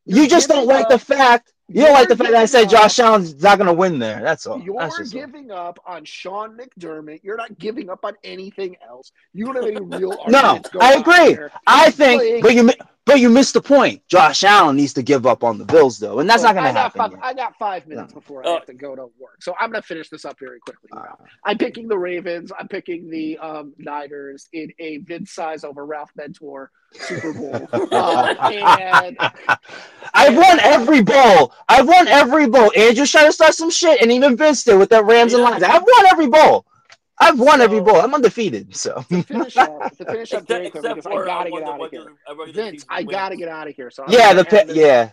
[0.05, 1.53] You're you just don't like the fact.
[1.69, 4.23] You don't like the fact that I said Josh Allen's not going to win there.
[4.23, 4.59] That's all.
[4.59, 5.69] You're That's giving all.
[5.69, 7.21] up on Sean McDermott.
[7.23, 9.13] You're not giving up on anything else.
[9.35, 10.17] You don't have any real.
[10.29, 11.37] no, I agree.
[11.67, 12.71] I think, but you
[13.09, 14.07] but you missed the point.
[14.07, 16.79] Josh Allen needs to give up on the Bills, though, and that's not going to
[16.79, 17.01] happen.
[17.01, 18.21] Five, I got five minutes no.
[18.21, 20.61] before I have to go to work, so I'm going to finish this up very
[20.61, 20.91] quickly.
[20.93, 22.53] Uh, I'm picking the Ravens.
[22.57, 27.69] I'm picking the um, Niners in a Vince size over Ralph Mentor Super Bowl.
[27.93, 29.17] uh, and,
[30.13, 31.55] I've won every bowl.
[31.67, 32.71] I've won every bowl.
[32.77, 35.39] Andrew's trying to start some shit, and even Vince did with the Rams yeah.
[35.39, 35.63] and Lions.
[35.63, 36.67] I've won every bowl.
[37.21, 37.97] I've won so, every bowl.
[37.97, 38.77] I'm undefeated.
[38.77, 41.91] So to finish up, to finish up very quick, because I gotta get out of
[41.91, 42.13] here.
[42.53, 43.91] Vince, I gotta get out of here.
[43.91, 45.11] So I'm yeah, the pit, yeah.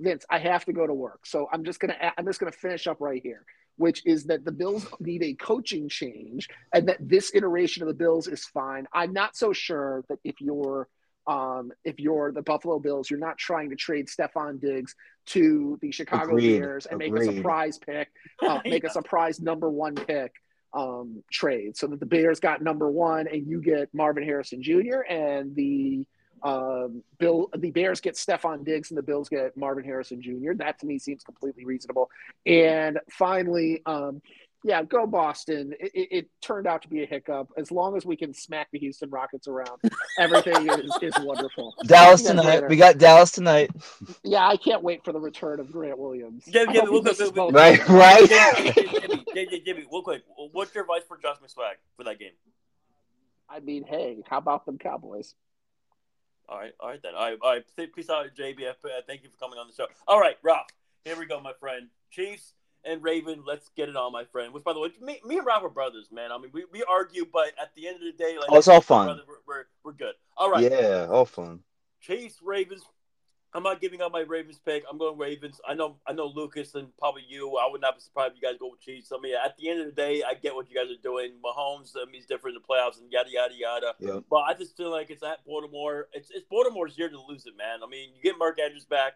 [0.00, 1.26] Vince, I have to go to work.
[1.26, 3.44] So I'm just gonna I'm just gonna finish up right here,
[3.76, 7.94] which is that the Bills need a coaching change, and that this iteration of the
[7.94, 8.86] Bills is fine.
[8.92, 10.88] I'm not so sure that if you're
[11.26, 14.94] um, if you're the Buffalo Bills, you're not trying to trade Stefon Diggs
[15.26, 16.60] to the Chicago Agreed.
[16.60, 17.26] Bears and Agreed.
[17.26, 18.08] make a surprise pick,
[18.46, 20.32] uh, make a surprise number one pick
[20.74, 25.00] um, trade so that the Bears got number one and you get Marvin Harrison Jr.
[25.08, 26.04] and the
[26.44, 30.52] Um, Bill, the Bears get Stefon Diggs and the Bills get Marvin Harrison Jr.
[30.54, 32.10] That to me seems completely reasonable.
[32.46, 34.22] And finally, um,
[34.64, 35.72] yeah, go Boston.
[35.78, 37.48] It, it, it, turned out to be a hiccup.
[37.56, 39.80] As long as we can smack the Houston Rockets around,
[40.18, 41.74] everything is, is wonderful.
[41.84, 42.68] Dallas tonight.
[42.68, 43.70] We got Dallas tonight.
[44.24, 46.44] Yeah, I can't wait for the return of Grant Williams.
[46.46, 48.28] Jimmy, Jimmy, we'll go, right, right.
[48.28, 50.22] Jimmy, Jimmy, Jimmy, real quick.
[50.52, 52.32] What's your advice for Josh McSwag for that game?
[53.48, 55.34] I mean, hey, how about them Cowboys?
[56.48, 57.14] All right, all right then.
[57.14, 57.94] All right, all right.
[57.94, 58.84] Peace out, JBF.
[58.84, 59.86] Uh, thank you for coming on the show.
[60.06, 60.66] All right, Ralph.
[61.04, 61.88] Here we go, my friend.
[62.10, 62.54] Chiefs
[62.88, 64.52] and Raven, let's get it on, my friend.
[64.52, 66.32] Which, by the way, me, me and Ralph are brothers, man.
[66.32, 68.68] I mean, we, we argue, but at the end of the day, like, oh, it's
[68.68, 69.06] all fun.
[69.06, 70.14] Brother, we're, we're, we're good.
[70.36, 70.62] All right.
[70.62, 71.60] Yeah, all fun.
[72.00, 72.82] Chiefs, Ravens.
[73.54, 74.84] I'm not giving up my Ravens pick.
[74.90, 75.58] I'm going Ravens.
[75.66, 77.56] I know, I know, Lucas and probably you.
[77.56, 79.10] I would not be surprised if you guys go with Chiefs.
[79.10, 81.32] I mean, at the end of the day, I get what you guys are doing.
[81.42, 84.22] Mahomes, I mean, he's different in the playoffs and yada yada yada.
[84.28, 86.08] But I just feel like it's at Baltimore.
[86.12, 87.80] It's it's Baltimore's year to lose it, man.
[87.82, 89.14] I mean, you get Mark Andrews back.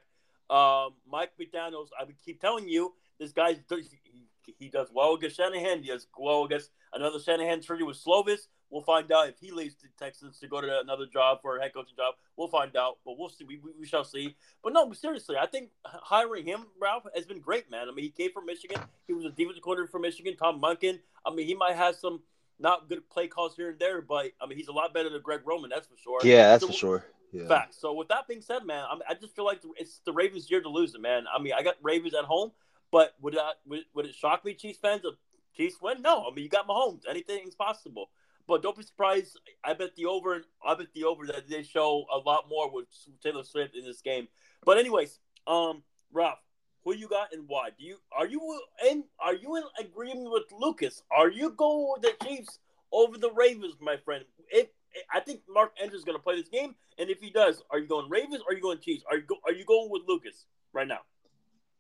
[0.48, 1.90] Um, Mike McDaniel's.
[1.98, 5.82] I would keep telling you, this guy, he, he does well against Shanahan.
[5.82, 8.48] He does well against another Shanahan trigger with Slovis.
[8.70, 11.62] We'll find out if he leaves the Texans to go to another job for a
[11.62, 12.14] head coaching job.
[12.36, 13.44] We'll find out, but we'll see.
[13.44, 14.34] We, we, we shall see.
[14.64, 17.88] But no, seriously, I think hiring him, Ralph, has been great, man.
[17.90, 18.80] I mean, he came from Michigan.
[19.06, 20.36] He was a defensive coordinator for Michigan.
[20.36, 21.00] Todd Monken.
[21.26, 22.22] I mean, he might have some
[22.58, 25.20] not good play calls here and there, but I mean, he's a lot better than
[25.20, 25.68] Greg Roman.
[25.68, 26.20] That's for sure.
[26.24, 27.04] Yeah, that's so, for sure.
[27.32, 27.48] Yeah.
[27.48, 27.78] Facts.
[27.78, 30.50] So with that being said, man, I, mean, I just feel like it's the Ravens'
[30.50, 31.24] year to lose it, man.
[31.34, 32.52] I mean, I got Ravens at home,
[32.92, 35.14] but would that would, would it shock me, Chiefs fans, if
[35.56, 36.02] Chiefs win?
[36.02, 36.28] No.
[36.30, 37.02] I mean, you got Mahomes.
[37.08, 38.10] Anything's possible.
[38.46, 39.38] But don't be surprised.
[39.64, 42.86] I bet the over I bet the over that they show a lot more with
[43.22, 44.28] Taylor Swift in this game.
[44.64, 45.82] But anyways, um,
[46.12, 46.40] Ralph,
[46.84, 47.70] who you got and why?
[47.78, 51.02] Do you are you in are you in agreement with Lucas?
[51.10, 52.58] Are you going with the Chiefs
[52.92, 54.24] over the Ravens, my friend?
[54.50, 54.68] If
[55.10, 57.78] I think Mark Andrews is going to play this game, and if he does, are
[57.78, 59.04] you going Ravens or are you going Chiefs?
[59.08, 61.00] Are you go, are you going with Lucas right now?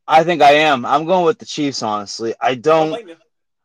[0.06, 0.84] I think I am.
[0.84, 1.82] I'm going with the Chiefs.
[1.82, 3.10] Honestly, I don't.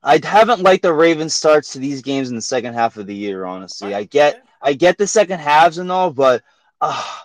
[0.03, 3.15] I haven't liked the Ravens starts to these games in the second half of the
[3.15, 3.45] year.
[3.45, 6.43] Honestly, I get I get the second halves and all, but
[6.81, 7.19] uh,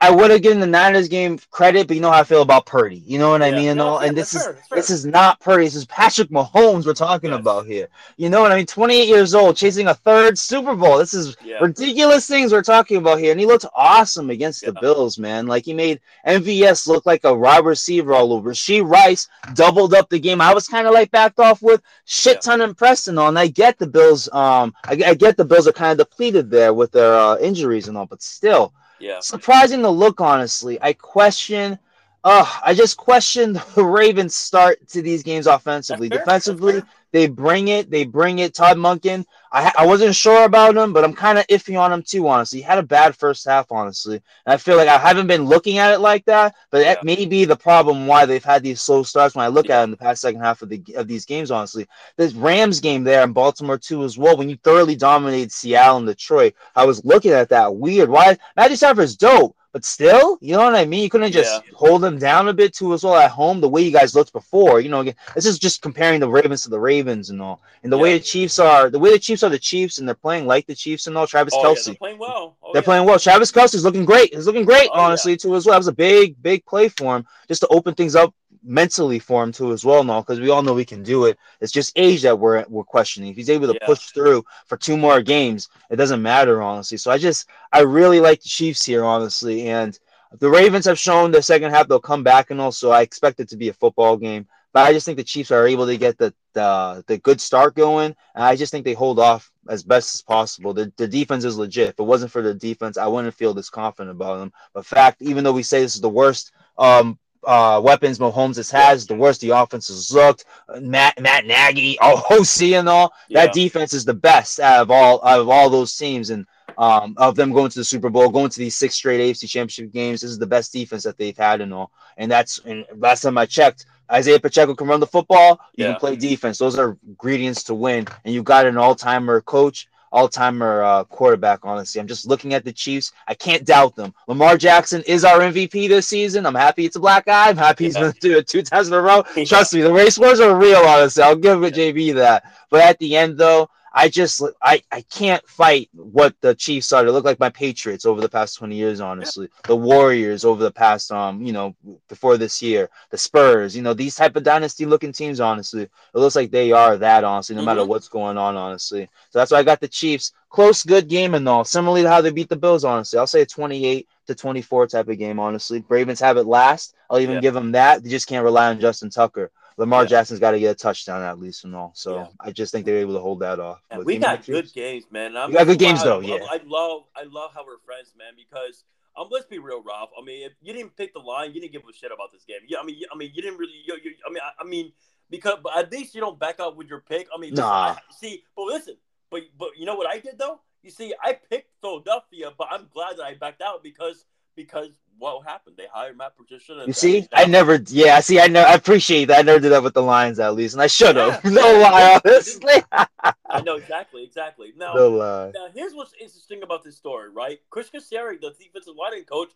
[0.00, 2.66] I would have given the Niners game credit, but you know how I feel about
[2.66, 3.02] Purdy.
[3.06, 3.68] You know what yeah, I mean?
[3.68, 5.64] And, all, and this is fair, this is not Purdy.
[5.64, 7.38] This is Patrick Mahomes we're talking yes.
[7.38, 7.88] about here.
[8.16, 8.66] You know what I mean?
[8.66, 10.98] 28 years old, chasing a third Super Bowl.
[10.98, 11.58] This is yeah.
[11.60, 13.30] ridiculous things we're talking about here.
[13.30, 14.70] And he looked awesome against yeah.
[14.70, 15.46] the Bills, man.
[15.46, 18.54] Like he made MVS look like a wide receiver all over.
[18.54, 20.40] She Rice doubled up the game.
[20.40, 23.28] I was kind of like backed off with shit ton impressed and all.
[23.28, 24.28] And I get the Bills.
[24.32, 27.86] Um, I, I get the Bills are kind of depleted there with their uh, injuries
[27.86, 28.72] and all, but still.
[28.98, 29.20] Yeah.
[29.20, 30.78] Surprising the look, honestly.
[30.80, 31.78] I question.
[32.24, 36.08] Uh, I just question the Ravens' start to these games offensively.
[36.08, 36.82] Defensively,
[37.16, 37.90] they bring it.
[37.90, 38.52] They bring it.
[38.52, 39.24] Todd Monken.
[39.50, 42.28] I I wasn't sure about him, but I'm kind of iffy on him too.
[42.28, 43.72] Honestly, he had a bad first half.
[43.72, 46.54] Honestly, and I feel like I haven't been looking at it like that.
[46.70, 46.94] But yeah.
[46.94, 49.34] that may be the problem why they've had these slow starts.
[49.34, 49.78] When I look yeah.
[49.78, 51.86] at it in the past second half of the of these games, honestly,
[52.18, 54.36] this Rams game there in Baltimore too as well.
[54.36, 58.10] When you thoroughly dominated Seattle and Detroit, I was looking at that weird.
[58.10, 59.56] Why Matthew Stafford's dope.
[59.76, 61.02] But still, you know what I mean?
[61.02, 61.72] You couldn't just yeah.
[61.74, 64.32] hold them down a bit too as well at home, the way you guys looked
[64.32, 64.80] before.
[64.80, 67.60] You know, again, this is just comparing the Ravens to the Ravens and all.
[67.82, 68.02] And the yeah.
[68.02, 70.66] way the Chiefs are, the way the Chiefs are the Chiefs, and they're playing like
[70.66, 71.26] the Chiefs and all.
[71.26, 71.76] Travis oh, Kelce.
[71.76, 72.56] Yeah, they're playing well.
[72.62, 73.18] Oh, they're playing well.
[73.18, 74.34] Travis Kelce's looking great.
[74.34, 75.74] He's looking great, oh, honestly, too, as well.
[75.74, 78.32] That was a big, big play for him just to open things up
[78.66, 81.38] mentally for him too as well now because we all know we can do it
[81.60, 83.86] it's just age that we're we're questioning if he's able to yeah.
[83.86, 88.20] push through for two more games it doesn't matter honestly so i just i really
[88.20, 89.98] like the chiefs here honestly and
[90.38, 93.48] the Ravens have shown the second half they'll come back and also I expect it
[93.50, 94.46] to be a football game.
[94.72, 97.74] But I just think the Chiefs are able to get the the, the good start
[97.74, 100.74] going, and I just think they hold off as best as possible.
[100.74, 101.90] The, the defense is legit.
[101.90, 104.52] If it wasn't for the defense, I wouldn't feel this confident about them.
[104.74, 109.06] But fact, even though we say this is the worst um, uh, weapons Mahomes has
[109.06, 110.44] the worst the offense has looked.
[110.80, 113.46] Matt Matt Nagy, oh OC and all yeah.
[113.46, 116.46] that defense is the best out of all out of all those teams, and
[116.78, 119.92] um, of them going to the Super Bowl, going to these six straight AFC Championship
[119.92, 120.20] games.
[120.20, 121.90] This is the best defense that they've had and all.
[122.16, 125.60] And that's and last time I checked, Isaiah Pacheco can run the football.
[125.74, 125.92] You yeah.
[125.92, 126.58] can play defense.
[126.58, 128.06] Those are ingredients to win.
[128.24, 131.60] And you got an all-timer coach, all-timer uh, quarterback.
[131.64, 133.12] Honestly, I'm just looking at the Chiefs.
[133.26, 134.14] I can't doubt them.
[134.28, 136.46] Lamar Jackson is our MVP this season.
[136.46, 137.48] I'm happy it's a black guy.
[137.48, 139.22] I'm happy he's going to do it two times in a row.
[139.46, 140.78] Trust me, the race wars are real.
[140.78, 142.44] Honestly, I'll give it JB that.
[142.70, 143.70] But at the end, though.
[143.98, 147.02] I just I I can't fight what the Chiefs are.
[147.02, 149.48] They look like my Patriots over the past 20 years, honestly.
[149.50, 149.68] Yeah.
[149.68, 151.74] The Warriors over the past um, you know,
[152.06, 155.84] before this year, the Spurs, you know, these type of dynasty looking teams, honestly.
[155.84, 157.66] It looks like they are that, honestly, no mm-hmm.
[157.66, 159.08] matter what's going on, honestly.
[159.30, 160.32] So that's why I got the Chiefs.
[160.50, 161.64] Close, good game and all.
[161.64, 163.18] Similarly to how they beat the Bills, honestly.
[163.18, 165.82] I'll say a 28 to 24 type of game, honestly.
[165.88, 166.94] Ravens have it last.
[167.08, 167.40] I'll even yeah.
[167.40, 168.02] give them that.
[168.02, 169.50] They just can't rely on Justin Tucker.
[169.78, 170.08] Lamar yeah.
[170.08, 171.92] Jackson's got to get a touchdown at least and all.
[171.94, 172.26] So yeah.
[172.40, 173.82] I just think they're able to hold that off.
[173.90, 175.36] Yeah, we got good games, man.
[175.36, 176.20] I'm, we got good games though.
[176.20, 178.32] I, yeah, I love I love how we're friends, man.
[178.36, 178.84] Because
[179.16, 180.10] um, let's be real, Ralph.
[180.18, 182.44] I mean, if you didn't pick the line, you didn't give a shit about this
[182.44, 182.60] game.
[182.66, 183.82] Yeah, I mean, I mean, you didn't really.
[183.84, 184.92] You, you, I mean, I, I, mean,
[185.30, 187.28] because but at least you don't back up with your pick.
[187.34, 187.96] I mean, listen, nah.
[187.96, 188.96] I, see, but listen,
[189.30, 190.60] but but you know what I did though?
[190.82, 194.24] You see, I picked Philadelphia, but I'm glad that I backed out because
[194.54, 195.76] because what happened?
[195.76, 196.84] They hired Matt Patricia.
[196.86, 199.38] you see, I never, yeah, I see, I know, I appreciate that.
[199.38, 201.40] I never did that with the Lions at least, and I should have.
[201.44, 201.50] Yeah.
[201.50, 202.82] no lie, honestly.
[202.92, 204.72] I know exactly, exactly.
[204.76, 205.52] Now, no lie.
[205.54, 207.58] now, here's what's interesting about this story, right?
[207.70, 209.50] Kris Kocurek, the defensive lineman coach,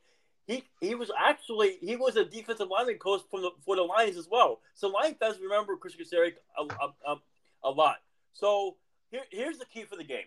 [0.47, 4.17] he he was actually he was a defensive lineman coach for the for the Lions
[4.17, 4.61] as well.
[4.75, 7.17] So Lions fans remember Kris Kocurek a, a, a,
[7.65, 7.97] a lot.
[8.33, 8.77] So
[9.11, 10.27] here, here's the key for the game,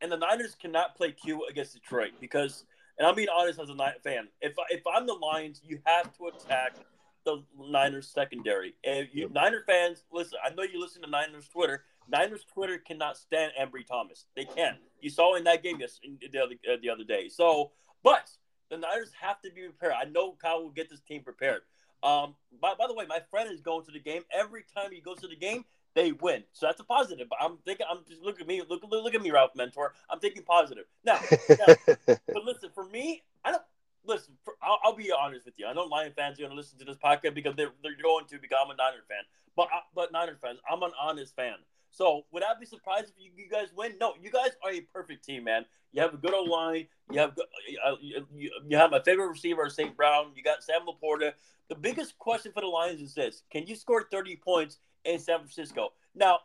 [0.00, 2.64] and the Niners cannot play Q against Detroit because
[2.98, 4.28] and I'm being honest as a fan.
[4.40, 6.76] If if I'm the Lions, you have to attack
[7.24, 8.74] the Niners secondary.
[8.84, 10.38] And you, Niner fans, listen.
[10.44, 11.84] I know you listen to Niners Twitter.
[12.08, 14.26] Niners Twitter cannot stand Ambry Thomas.
[14.36, 14.76] They can.
[15.00, 17.28] You saw in that game yesterday, the other uh, the other day.
[17.28, 17.72] So,
[18.02, 18.30] but
[18.70, 19.94] the Niners have to be prepared.
[20.00, 21.62] I know Kyle will get this team prepared.
[22.02, 24.22] Um, by, by the way, my friend is going to the game.
[24.30, 25.64] Every time he goes to the game,
[25.94, 26.44] they win.
[26.52, 27.28] So that's a positive.
[27.28, 29.94] But I'm thinking, I'm just look at me, look, look, look at me, Ralph Mentor.
[30.10, 30.84] I'm thinking positive.
[31.04, 31.74] Now, now
[32.06, 33.62] but listen, for me, I don't
[34.04, 34.34] listen.
[34.44, 35.66] For, I'll, I'll, be honest with you.
[35.66, 38.26] I know Lion fans are going to listen to this podcast because they're, they're going
[38.26, 39.22] to because I'm a Niner fan.
[39.56, 41.54] But but Niner fans, I'm an honest fan.
[41.90, 43.92] So would I be surprised if you, you, guys win?
[44.00, 45.64] No, you guys are a perfect team, man.
[45.92, 46.88] You have a good old line.
[47.12, 49.96] You have uh, you, you, have my favorite receiver, St.
[49.96, 50.32] Brown.
[50.34, 51.34] You got Sam LaPorta.
[51.68, 55.38] The biggest question for the Lions is this: Can you score 30 points in San
[55.38, 55.92] Francisco.
[56.14, 56.40] Now,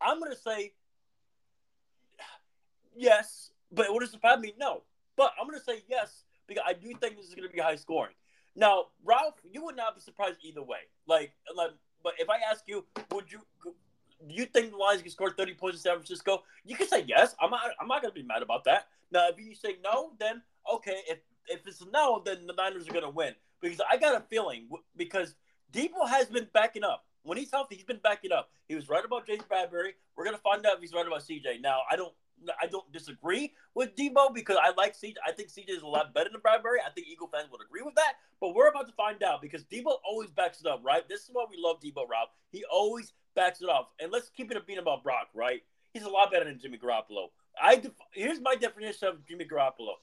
[0.00, 0.72] I'm going to say
[2.96, 4.54] yes, but would it surprise me?
[4.58, 4.82] No.
[5.16, 7.60] But I'm going to say yes because I do think this is going to be
[7.60, 8.14] high scoring.
[8.54, 10.78] Now, Ralph, you would not be surprised either way.
[11.06, 11.70] Like, like,
[12.02, 13.40] but if I ask you, would you?
[13.64, 16.44] Do you think the Lions can score 30 points in San Francisco?
[16.64, 17.34] You can say yes.
[17.40, 17.60] I'm not.
[17.80, 18.88] I'm not going to be mad about that.
[19.10, 20.42] Now, if you say no, then
[20.72, 21.00] okay.
[21.08, 21.18] If
[21.48, 24.68] if it's no, then the Niners are going to win because I got a feeling
[24.96, 25.34] because
[25.72, 28.50] Deebo has been backing up when he's healthy, he's been backing up.
[28.68, 29.92] He was right about James Bradberry.
[30.16, 31.60] We're gonna find out if he's right about CJ.
[31.60, 32.12] Now, I don't,
[32.60, 35.14] I don't disagree with Deebo because I like CJ.
[35.26, 36.78] I think CJ is a lot better than Bradberry.
[36.84, 38.14] I think Eagle fans would agree with that.
[38.40, 41.08] But we're about to find out because Deebo always backs it up, right?
[41.08, 42.28] This is why we love Deebo, Rob.
[42.50, 43.92] He always backs it up.
[44.00, 45.62] And let's keep it a beat about Brock, right?
[45.92, 47.28] He's a lot better than Jimmy Garoppolo.
[47.60, 49.94] I def- here's my definition of Jimmy Garoppolo.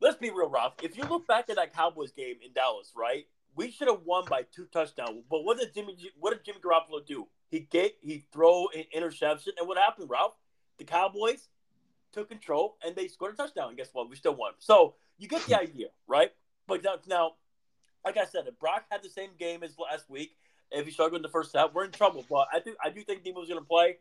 [0.00, 0.72] Let's be real, Rob.
[0.82, 3.26] If you look back at that Cowboys game in Dallas, right?
[3.56, 5.24] We should have won by two touchdowns.
[5.28, 7.26] But what did Jimmy what did Jimmy Garoppolo do?
[7.48, 10.36] He get he throw an interception, and what happened, Ralph?
[10.78, 11.48] The Cowboys
[12.12, 13.68] took control and they scored a touchdown.
[13.68, 14.08] And guess what?
[14.08, 14.52] We still won.
[14.58, 16.32] So you get the idea, right?
[16.66, 17.32] But now, now,
[18.04, 20.36] like I said, if Brock had the same game as last week,
[20.70, 22.24] if he struggled in the first half, we're in trouble.
[22.28, 23.98] But I think I do think Deebo's going to play.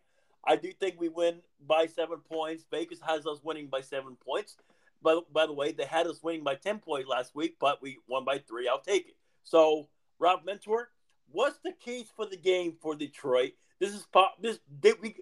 [0.48, 2.65] I do think we win by seven points.
[2.69, 4.57] Vegas has us winning by seven points.
[5.02, 7.99] But by the way, they had us winning by ten points last week, but we
[8.07, 8.68] won by three.
[8.68, 9.15] I'll take it.
[9.46, 9.88] So,
[10.20, 10.90] Rob Mentor,
[11.32, 13.54] what's the case for the game for Detroit?
[13.80, 14.36] This is pop.
[14.42, 14.60] This
[15.02, 15.16] we,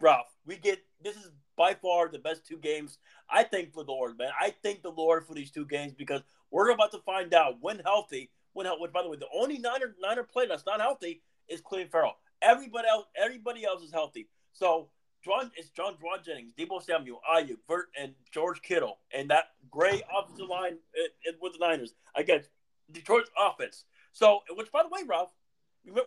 [0.00, 3.92] Ralph, we get this is by far the best two games I think for the
[3.92, 4.30] Lord, man.
[4.40, 7.78] I thank the Lord for these two games because we're about to find out when
[7.80, 8.30] healthy.
[8.54, 8.86] When healthy.
[8.92, 12.16] By the way, the only Niner Niner player that's not healthy is Clelin Ferrell.
[12.42, 14.28] Everybody else, everybody else is healthy.
[14.52, 14.88] So
[15.22, 20.02] John, it's John Jauan Jennings, Deebo Samuel, Aiyuk, Vert, and George Kittle, and that great
[20.16, 22.48] offensive line eh, eh, with the Niners against
[22.92, 23.84] Detroit's offense.
[24.12, 25.30] So, which by the way, Ralph,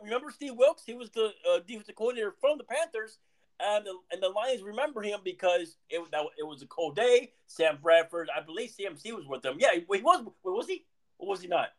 [0.01, 0.83] remember Steve Wilks?
[0.85, 3.19] He was the uh, defensive coordinator from the Panthers,
[3.59, 7.31] and the, and the Lions remember him because it, that, it was a cold day.
[7.47, 9.57] Sam Bradford, I believe CMC was with them.
[9.59, 10.25] Yeah, he, was.
[10.43, 10.85] Was he?
[11.19, 11.69] Or was he not?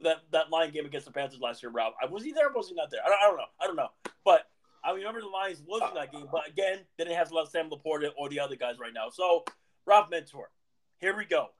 [0.00, 1.94] That that Lion game against the Panthers last year, Ralph.
[2.10, 2.48] Was he there?
[2.48, 3.00] or Was he not there?
[3.04, 3.44] I don't, I don't know.
[3.60, 4.12] I don't know.
[4.24, 4.48] But
[4.84, 6.26] I remember the Lions losing that game.
[6.30, 9.10] But again, didn't have to let Sam LaPorta or the other guys right now.
[9.10, 9.44] So,
[9.86, 10.50] Ralph Mentor,
[10.98, 11.50] here we go.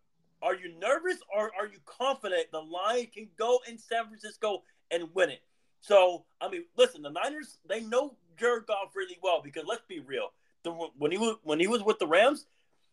[0.42, 5.08] Are you nervous or are you confident the Lions can go in San Francisco and
[5.14, 5.42] win it?
[5.80, 10.00] So, I mean, listen, the Niners, they know Jared Goff really well because let's be
[10.00, 10.32] real.
[10.64, 12.46] The, when he was when he was with the Rams,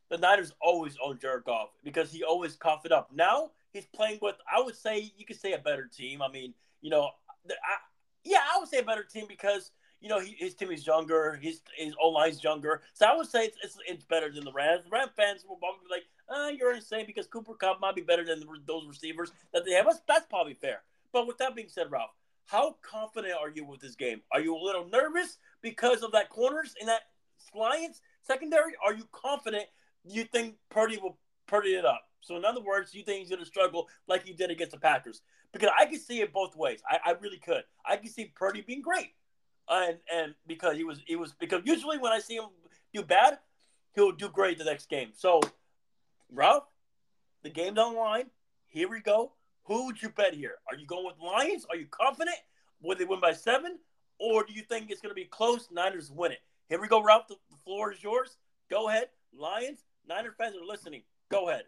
[0.09, 3.09] the Niners always owned Jared Goff because he always coughed it up.
[3.13, 6.21] Now he's playing with, I would say, you could say a better team.
[6.21, 7.09] I mean, you know,
[7.47, 7.77] I,
[8.23, 9.71] yeah, I would say a better team because
[10.01, 11.39] you know, he, his team is younger.
[11.41, 12.81] His his O line's younger.
[12.93, 14.83] So I would say it's, it's, it's better than the Rams.
[14.85, 18.01] The Ram fans will probably be like, uh, you're insane because Cooper Kupp might be
[18.01, 19.85] better than the, those receivers that they have.
[19.85, 20.81] That's, that's probably fair.
[21.11, 22.11] But with that being said, Ralph,
[22.45, 24.21] how confident are you with this game?
[24.31, 27.01] Are you a little nervous because of that corners in that
[27.53, 28.73] Lions secondary?
[28.83, 29.65] Are you confident
[30.03, 31.17] you think Purdy will
[31.47, 32.03] Purdy it up?
[32.21, 34.79] So in other words, you think he's going to struggle like he did against the
[34.79, 35.21] Packers?
[35.51, 36.81] Because I can see it both ways.
[36.87, 37.63] I, I really could.
[37.85, 39.13] I can see Purdy being great,
[39.69, 42.45] and and because he was he was because usually when I see him
[42.93, 43.39] do bad,
[43.93, 45.09] he'll do great the next game.
[45.13, 45.41] So,
[46.31, 46.63] Ralph,
[47.43, 48.25] the game's on line.
[48.67, 49.33] Here we go.
[49.63, 50.55] Who would you bet here?
[50.69, 51.65] Are you going with Lions?
[51.69, 52.37] Are you confident?
[52.81, 53.77] Will they win by seven?
[54.19, 55.69] Or do you think it's going to be close?
[55.71, 56.39] Niners win it.
[56.67, 57.27] Here we go, Ralph.
[57.27, 58.37] The floor is yours.
[58.69, 59.09] Go ahead.
[59.33, 61.03] Lions, Niner fans are listening.
[61.31, 61.63] Go ahead.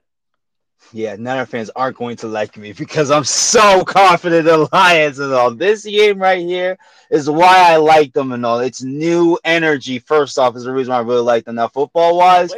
[0.94, 5.20] Yeah, Niner fans aren't going to like me because I'm so confident in the Lions
[5.20, 5.52] and all.
[5.52, 6.78] This game right here
[7.10, 8.60] is why I like them and all.
[8.60, 10.00] It's new energy.
[10.00, 11.56] First off, is the reason why I really like them.
[11.56, 12.54] Now, football wise,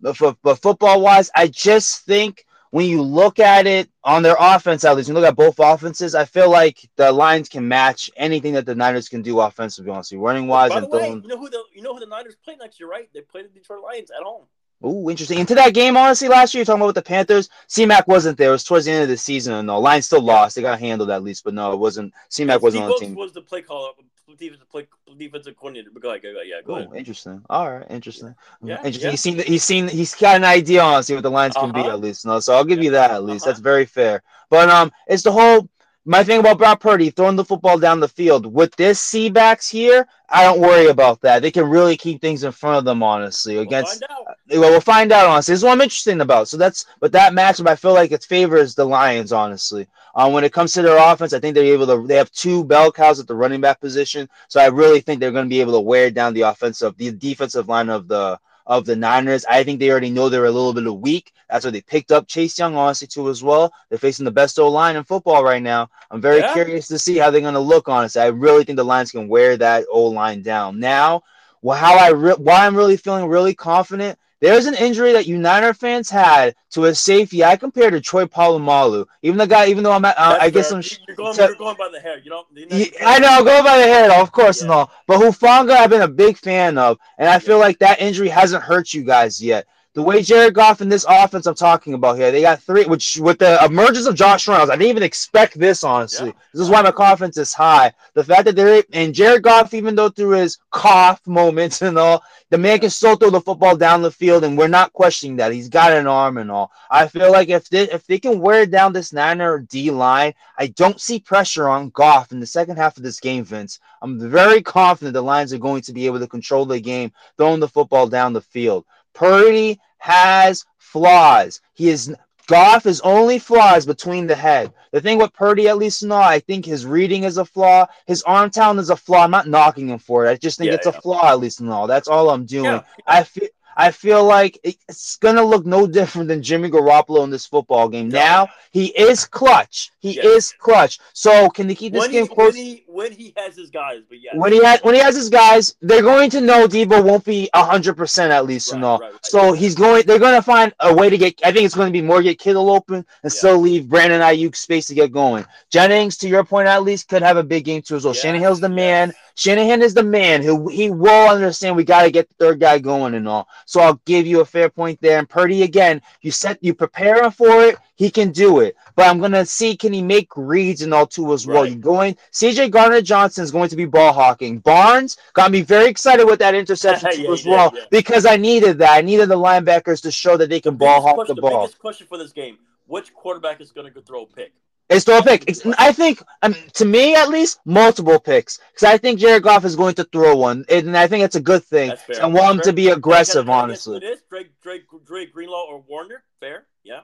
[0.00, 4.84] but, but football wise, I just think when you look at it on their offense,
[4.84, 8.52] at least, you look at both offenses, I feel like the Lions can match anything
[8.54, 10.70] that the Niners can do offensively, honestly, running wise.
[10.70, 11.22] By the way, throwing...
[11.22, 13.08] you know who the you know who the Niners play next year, right?
[13.14, 14.44] They play the Detroit Lions at home.
[14.82, 15.40] Oh, interesting.
[15.40, 18.50] Into that game, honestly, last year, you're talking about with the Panthers, C-Mac wasn't there.
[18.50, 20.54] It was towards the end of the season, and the Lions still lost.
[20.54, 22.14] They got handled at least, but no, it wasn't.
[22.28, 23.14] C-Mac wasn't on the team.
[23.16, 23.90] was the play caller,
[24.38, 24.86] defensive play,
[25.18, 25.90] defensive coordinator.
[25.92, 26.94] But go ahead, go ahead, yeah, go Ooh, ahead.
[26.94, 27.42] Interesting.
[27.50, 28.36] All right, interesting.
[28.62, 29.02] Yeah, interesting.
[29.02, 29.10] yeah.
[29.10, 31.80] He's seen, he's seen, he's got an idea on see what the Lions can be
[31.80, 31.90] Uh-huh.
[31.90, 32.24] at least.
[32.24, 33.42] No, so I'll give you that at least.
[33.42, 33.50] Uh-huh.
[33.50, 34.22] That's very fair.
[34.48, 35.68] But um, it's the whole.
[36.08, 39.68] My thing about Brock Purdy throwing the football down the field with this C backs
[39.68, 41.42] here, I don't worry about that.
[41.42, 43.56] They can really keep things in front of them, honestly.
[43.56, 44.36] We'll against find out.
[44.58, 45.26] well, we'll find out.
[45.26, 46.48] Honestly, this is what I'm interested about.
[46.48, 49.32] So that's, but that matchup, I feel like it favors the Lions.
[49.32, 52.06] Honestly, um, when it comes to their offense, I think they're able to.
[52.06, 55.30] They have two bell cows at the running back position, so I really think they're
[55.30, 58.84] going to be able to wear down the offensive, the defensive line of the of
[58.84, 59.44] the Niners.
[59.46, 61.32] I think they already know they're a little bit weak.
[61.50, 63.72] That's why they picked up Chase Young, honestly, too, as well.
[63.88, 65.88] They're facing the best O line in football right now.
[66.10, 66.52] I'm very Yeah.
[66.52, 68.20] curious to see how they're going to look, honestly.
[68.20, 70.78] I really think the Lions can wear that O line down.
[70.78, 71.22] Now,
[71.62, 74.18] well, how I re- why I'm really feeling really confident.
[74.40, 77.44] There's an injury that you Niner fans had to a safety.
[77.44, 79.06] I compared to Troy Polamalu.
[79.22, 80.78] Even the guy, even though I'm, at, uh, I guess fair.
[80.78, 80.84] I'm.
[81.08, 82.18] You're going, so- you're going by the hair.
[82.18, 84.92] You know, yeah, I know, go by the hair, of course, and all.
[85.06, 88.62] But Hufanga, I've been a big fan of, and I feel like that injury hasn't
[88.62, 89.66] hurt you guys yet.
[89.94, 93.16] The way Jared Goff and this offense I'm talking about here, they got three, which
[93.16, 96.28] with the emergence of Josh Reynolds, I didn't even expect this, honestly.
[96.28, 96.34] Yeah.
[96.52, 97.92] This is why my confidence is high.
[98.14, 102.22] The fact that they're, and Jared Goff, even though through his cough moments and all,
[102.50, 105.52] the man can still throw the football down the field, and we're not questioning that.
[105.52, 106.70] He's got an arm and all.
[106.90, 110.68] I feel like if they, if they can wear down this Niner D line, I
[110.68, 113.80] don't see pressure on Goff in the second half of this game, Vince.
[114.00, 117.60] I'm very confident the Lions are going to be able to control the game, throwing
[117.60, 118.86] the football down the field.
[119.18, 121.60] Purdy has flaws.
[121.74, 122.14] He is
[122.46, 124.72] Goff is only flaws between the head.
[124.92, 127.86] The thing with Purdy, at least now, I think his reading is a flaw.
[128.06, 129.24] His arm talent is a flaw.
[129.24, 130.30] I'm not knocking him for it.
[130.30, 131.86] I just think Yeah, it's a flaw, at least now.
[131.86, 132.64] That's all I'm doing.
[132.64, 132.82] Yeah.
[133.06, 137.46] I feel I feel like it's gonna look no different than Jimmy Garoppolo in this
[137.46, 138.08] football game.
[138.08, 138.18] No.
[138.18, 139.92] Now he is clutch.
[140.00, 140.24] He Yes.
[140.26, 140.98] is clutch.
[141.12, 142.54] So can they keep this when, game he, close?
[142.54, 144.32] when he when he has his guys, but yeah.
[144.34, 147.48] when he has when he has his guys, they're going to know Deebo won't be
[147.54, 148.98] hundred percent at least and Right, all.
[148.98, 149.26] right, right.
[149.26, 150.04] So he's going.
[150.06, 151.40] They're going to find a way to get.
[151.44, 153.28] I think it's going to be more get Kittle open and Yeah.
[153.30, 155.44] still leave Brandon Aiyuk space to get going.
[155.70, 158.14] Jennings, to your point, at least could have a big game too as well.
[158.14, 159.12] Yes, Shanahan's the man.
[159.38, 161.76] Shanahan is the man who he will understand.
[161.76, 163.46] We got to get the third guy going and all.
[163.66, 165.20] So I'll give you a fair point there.
[165.20, 167.76] And Purdy again, you set you prepare him for it.
[167.94, 168.74] He can do it.
[168.96, 171.62] But I'm gonna see can he make reads and all too as well.
[171.62, 171.70] Right.
[171.70, 172.16] You're going.
[172.32, 174.58] CJ Gardner-Johnson is going to be ball hawking.
[174.58, 177.84] Barnes got me very excited with that interception too Yeah, as well yeah.
[177.92, 178.90] because I needed that.
[178.90, 181.60] I needed the linebackers to show that they can ball biggest hawk question, the ball.
[181.62, 182.58] biggest question for this game:
[182.88, 184.52] Which quarterback is going to throw a pick?
[184.88, 185.44] It's throw a pick.
[185.46, 188.58] It's, I think, um, to me at least, multiple picks.
[188.72, 191.40] Because I think Jared Goff is going to throw one, and I think it's a
[191.40, 191.92] good thing.
[192.20, 194.06] I want him to be aggressive, Can I- can I guess who honestly.
[194.08, 196.22] It is Drake, Drake, Drake Greenlaw or Warner.
[196.40, 197.00] Fair, yeah,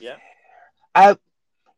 [0.00, 0.16] yeah.
[0.94, 1.16] I,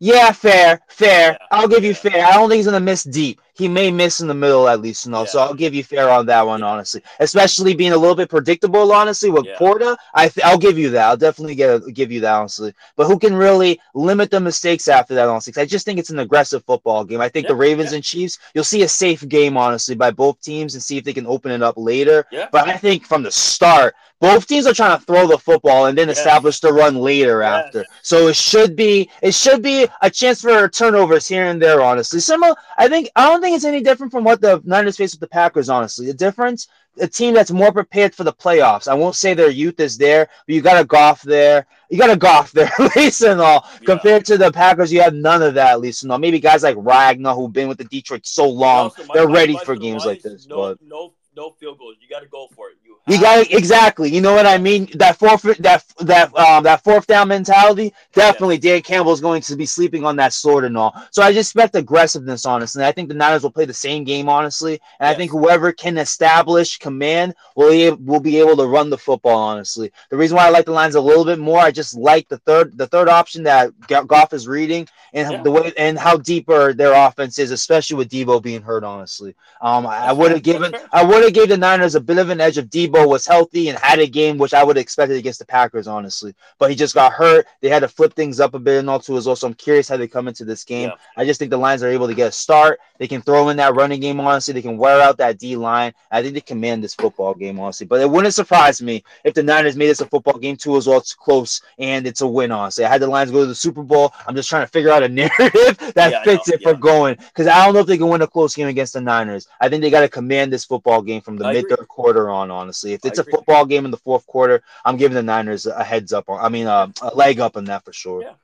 [0.00, 1.32] yeah, fair, fair.
[1.32, 2.24] Yeah, I'll give you fair.
[2.26, 3.40] I don't think he's gonna miss deep.
[3.60, 5.26] He may miss in the middle at least, no.
[5.26, 6.68] So I'll give you fair on that one, Yeah.
[6.68, 7.02] honestly.
[7.20, 9.58] Especially being a little bit predictable, honestly, with Yeah.
[9.58, 9.98] Porta.
[10.14, 11.06] I th- I'll give you that.
[11.08, 12.72] I'll definitely get give you that, honestly.
[12.96, 15.52] But who can really limit the mistakes after that, honestly?
[15.58, 17.20] I just think it's an aggressive football game.
[17.20, 17.96] I think the Ravens yeah.
[17.96, 21.12] and Chiefs, you'll see a safe game, honestly, by both teams and see if they
[21.12, 22.24] can open it up later.
[22.32, 22.48] Yeah.
[22.50, 25.96] But I think from the start, both teams are trying to throw the football and
[25.96, 27.84] then establish the run later after.
[28.02, 31.80] So it should be it should be a chance for turnovers here and there.
[31.80, 32.54] Honestly, similar.
[32.76, 35.20] I think I don't think think it's any different from what the Niners face with
[35.20, 35.68] the Packers.
[35.68, 36.68] Honestly, the difference,
[37.00, 38.86] a team that's more prepared for the playoffs.
[38.88, 41.66] I won't say their youth is there, but you got a Goff there.
[41.90, 43.66] You got a Goff there, at least and all.
[43.74, 43.86] Yeah.
[43.86, 46.18] Compared to the Packers, you have none of that, at least and all.
[46.18, 49.34] Maybe guys like Ragnow, who've been with the Detroit so long, Also, my- they're my
[49.34, 50.46] ready for games like this.
[50.46, 51.96] No, But no, no field goals.
[52.00, 52.76] You got to go for it.
[52.84, 54.10] You, you have got exactly.
[54.10, 54.88] You know what I mean?
[54.94, 57.92] That fourth, that that um, that fourth down mentality.
[58.12, 60.94] Definitely, Dan Campbell is going to be sleeping on that sword and all.
[61.10, 62.84] So I just expect aggressiveness, honestly.
[62.84, 64.80] I think the Niners will play the same game, honestly.
[65.00, 68.98] And I think whoever can establish command will be, will be able to run the
[68.98, 69.38] football.
[69.38, 72.28] Honestly, the reason why I like the lines a little bit more, I just like
[72.28, 75.42] the third the third option that Go- Goff is reading and Yeah.
[75.42, 78.84] the way and how deeper their offense is, especially with Deebo being hurt.
[78.84, 82.18] Honestly, um, I That's would have given I would have gave the Niners a bit
[82.18, 84.82] of an edge of Deebo was healthy and had a game, which I would have
[84.82, 86.34] expected against the Packers, honestly.
[86.58, 87.46] But he just got hurt.
[87.60, 89.36] They had to flip things up a bit and all too as well.
[89.36, 90.90] So I'm curious how they come into this game.
[90.90, 90.96] Yeah.
[91.16, 92.80] I just think the Lions are able to get a start.
[92.98, 94.54] They can throw in that running game, honestly.
[94.54, 95.92] They can wear out that D line.
[96.10, 97.86] I think they command this football game, honestly.
[97.86, 100.86] But it wouldn't surprise me if the Niners made this a football game too as
[100.86, 100.98] well.
[100.98, 102.84] It's close and it's a win, honestly.
[102.84, 104.12] I had the Lions go to the Super Bowl.
[104.26, 107.46] I'm just trying to figure out a narrative that Yeah, fits it for going because
[107.46, 109.46] I don't know if they can win a close game against the Niners.
[109.60, 112.30] I think they got to command this football game from the I mid third quarter
[112.30, 112.50] on.
[112.50, 115.84] Honestly, if it's a football game in the fourth quarter, I'm giving the Niners a
[115.84, 116.28] heads up.
[116.28, 118.22] On, I mean, uh, a leg up on that for sure.
[118.22, 118.34] Yeah.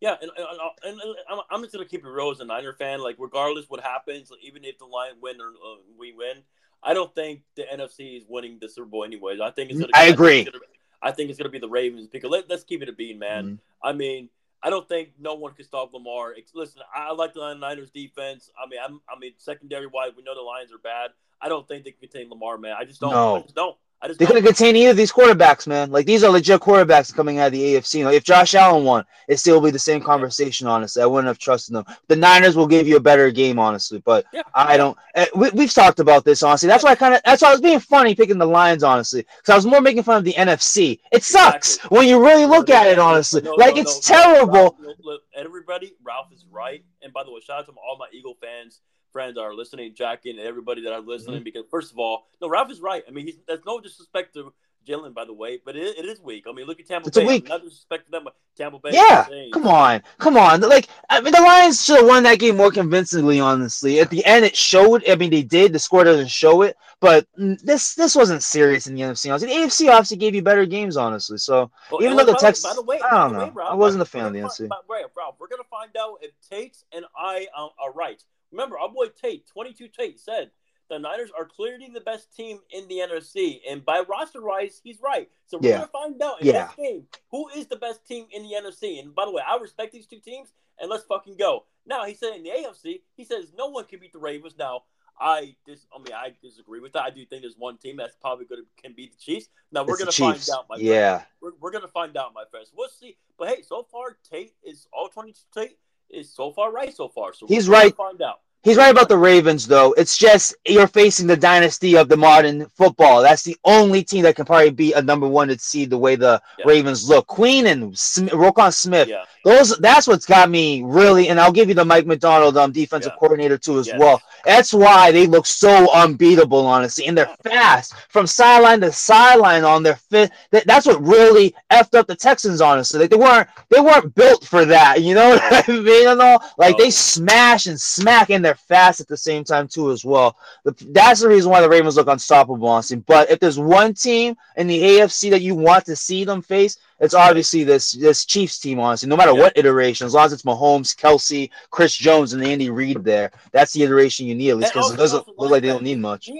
[0.00, 0.46] Yeah, and, and,
[0.84, 3.00] and, and I'm, I'm just gonna keep it real as a Niner fan.
[3.00, 6.42] Like, regardless what happens, even if the Lions win or uh, we win,
[6.82, 9.40] I don't think the NFC is winning the Super Bowl anyways.
[9.40, 9.92] I think it's gonna.
[9.94, 10.40] I think agree.
[10.40, 10.64] it's gonna-
[11.02, 13.44] I think it's gonna be the Ravens because let, let's keep it a bean, man.
[13.44, 13.58] Mhm.
[13.82, 14.28] I mean,
[14.62, 16.34] I don't think no one can stop Lamar.
[16.54, 18.50] Listen, I like the Niners defense.
[18.62, 21.10] I mean, I'm, I mean, secondary wise, we know the Lions are bad.
[21.40, 22.74] I don't think they can contain Lamar, man.
[22.78, 23.10] I just don't.
[23.12, 23.36] No.
[23.36, 23.76] I just don't.
[24.02, 25.90] I just They couldn't contain either of these quarterbacks, man.
[25.90, 28.04] Like these are legit quarterbacks coming out of the AFC.
[28.04, 30.66] Like if Josh Allen won, it still would be the same conversation.
[30.66, 31.84] Honestly, I wouldn't have trusted them.
[32.08, 34.42] The Niners will give you a better game, honestly, but Yeah.
[34.54, 34.98] I don't.
[35.14, 36.66] eh, We, we've talked about this, honestly.
[36.66, 37.22] That's why I kind of.
[37.24, 40.02] That's why I was being funny picking the Lions, honestly, because I was more making
[40.02, 41.00] fun of the NFC.
[41.10, 41.96] It sucks Exactly.
[41.98, 43.40] when you really look No, at it, honestly.
[43.40, 44.76] no, like no, it's terrible.
[44.78, 46.84] Ralph, everybody, Ralph is right.
[47.00, 48.80] And by the way, shout out to all my Eagle fans,
[49.16, 51.42] friends that are listening, Jackie, and everybody that are listening.
[51.42, 53.02] Because first of all, no, Ralph is right.
[53.08, 54.52] I mean, he's, there's no disrespect to
[54.86, 56.44] Jalen, by the way, but it, it is weak.
[56.46, 57.26] I mean, look at Tampa It's a Bay.
[57.26, 58.90] weak- Not disrespect to them, but Tampa Bay.
[58.92, 59.26] Yeah.
[59.54, 60.60] Come on, come on.
[60.60, 63.40] Like, I mean, the Lions should have won that game more convincingly.
[63.40, 65.02] Honestly, at the end, it showed.
[65.08, 65.72] I mean, they did.
[65.72, 69.30] The score doesn't show it, but this this wasn't serious in the NFC.
[69.30, 71.38] Honestly, the AFC obviously gave you better games, honestly.
[71.38, 73.62] So Well, Even though the by Tex- by the way, I don't the way, know.
[73.62, 74.68] I wasn't a fan of the NFC.
[74.88, 78.22] Ralph, Ralph, we're gonna find out if Tate and I um, are right.
[78.52, 80.50] Remember, our boy Tate, 22 Tate, said
[80.88, 85.00] the Niners are clearly the best team in the NFC, and by roster wise, he's
[85.00, 85.28] right.
[85.46, 85.76] So we're Yeah.
[85.78, 86.66] gonna find out in Yeah.
[86.68, 89.00] this game who is the best team in the NFC.
[89.00, 91.66] And by the way, I respect these two teams, and let's fucking go.
[91.86, 94.56] Now he said in the AFC, he says no one can beat the Ravens.
[94.56, 94.84] Now
[95.18, 97.02] I dis, I mean, I disagree with that.
[97.04, 99.48] I do think there's one team that's probably gonna can beat the Chiefs.
[99.72, 100.86] Now we're it's gonna find out, my friend.
[100.86, 102.70] yeah, We're, we're gonna find out, my friends.
[102.74, 103.16] We'll see.
[103.38, 105.78] But hey, so far Tate is all twenty Tate
[106.10, 107.32] is so far right so far.
[107.34, 107.94] So He's right.
[107.94, 108.40] Find out.
[108.66, 109.92] He's right about the Ravens, though.
[109.92, 113.22] It's just you're facing the dynasty of the modern football.
[113.22, 116.16] That's the only team that can probably be a number one to see the way
[116.16, 116.64] the Yeah.
[116.66, 117.28] Ravens look.
[117.28, 119.06] Queen and Sm- Roquan Smith.
[119.06, 119.22] Yeah.
[119.44, 123.12] Those that's what's got me really, and I'll give you the Mike Macdonald um defensive
[123.14, 123.18] Yeah.
[123.20, 124.20] coordinator too as well.
[124.44, 129.84] That's why they look so unbeatable, honestly, and they're fast from sideline to sideline on
[129.84, 130.32] their fit.
[130.50, 132.98] That, that's what really effed up the Texans, honestly.
[132.98, 135.02] Like they weren't they weren't built for that.
[135.04, 136.08] You know what I mean?
[136.08, 139.90] And all like they smash and smack, and they're fast at the same time too
[139.92, 140.36] as well.
[140.64, 142.96] The- That's the reason why the Ravens look unstoppable, honestly.
[142.96, 146.78] But if there's one team in the AFC that you want to see them face,
[146.98, 149.08] it's obviously this this Chiefs team, honestly.
[149.08, 149.40] No matter Yeah.
[149.40, 153.72] what iteration, as long as it's Mahomes, Kelce, Chris Jones, and Andy Reid there, that's
[153.72, 156.30] the iteration you need at least because it doesn't look like they don't need much.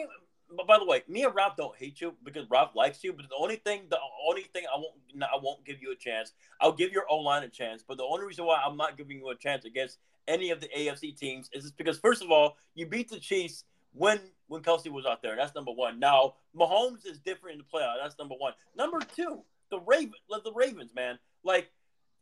[0.56, 3.12] But by the way, me and Ralph don't hate you because Ralph likes you.
[3.12, 6.32] But the only thing, the only thing I won't, I won't give you a chance.
[6.60, 7.84] I'll give your O line a chance.
[7.86, 10.68] But the only reason why I'm not giving you a chance against any of the
[10.76, 14.90] AFC teams is just because first of all, you beat the Chiefs when when Kelce
[14.90, 15.36] was out there.
[15.36, 15.98] That's number one.
[15.98, 17.96] Now Mahomes is different in the playoff.
[18.00, 18.52] That's number one.
[18.76, 21.18] Number two, the Raven, the Ravens, man.
[21.44, 21.70] Like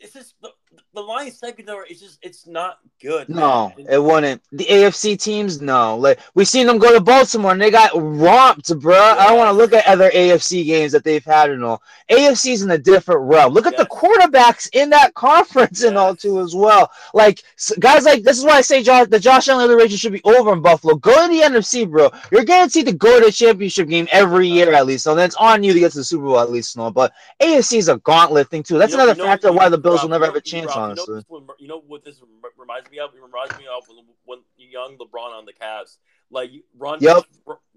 [0.01, 0.51] it's just the
[0.93, 3.29] the Lions secondary is just it's not good.
[3.29, 3.87] No, man.
[3.91, 4.43] it wouldn't.
[4.53, 5.97] The AFC teams, no.
[5.97, 8.97] Like we seen them go to Baltimore and they got romped, bro.
[8.97, 11.81] I don't want to look at other AFC games that they've had and all.
[12.11, 13.53] AFC's in a different realm.
[13.53, 16.91] Look at the quarterbacks in that conference and all too as well.
[17.13, 17.43] Like
[17.79, 20.53] guys like this is why I say Josh, the Josh Allen iteration should be over
[20.53, 20.95] in Buffalo.
[20.97, 22.11] Go to the NFC, bro.
[22.33, 25.05] You're guaranteed to go to the championship game every year at least.
[25.05, 26.77] So then it's on you to get to the Super Bowl at least.
[26.77, 28.79] No, but AFC is a gauntlet thing too.
[28.79, 30.41] That's You know- another you know- factor why the Bills Rob, will never have a
[30.41, 31.23] chance, Rob, honestly.
[31.31, 32.21] You know, you know what this
[32.57, 33.11] reminds me of?
[33.15, 35.99] It reminds me of when, when young LeBron on the Cavs.
[36.35, 37.25] Like you run, Yep.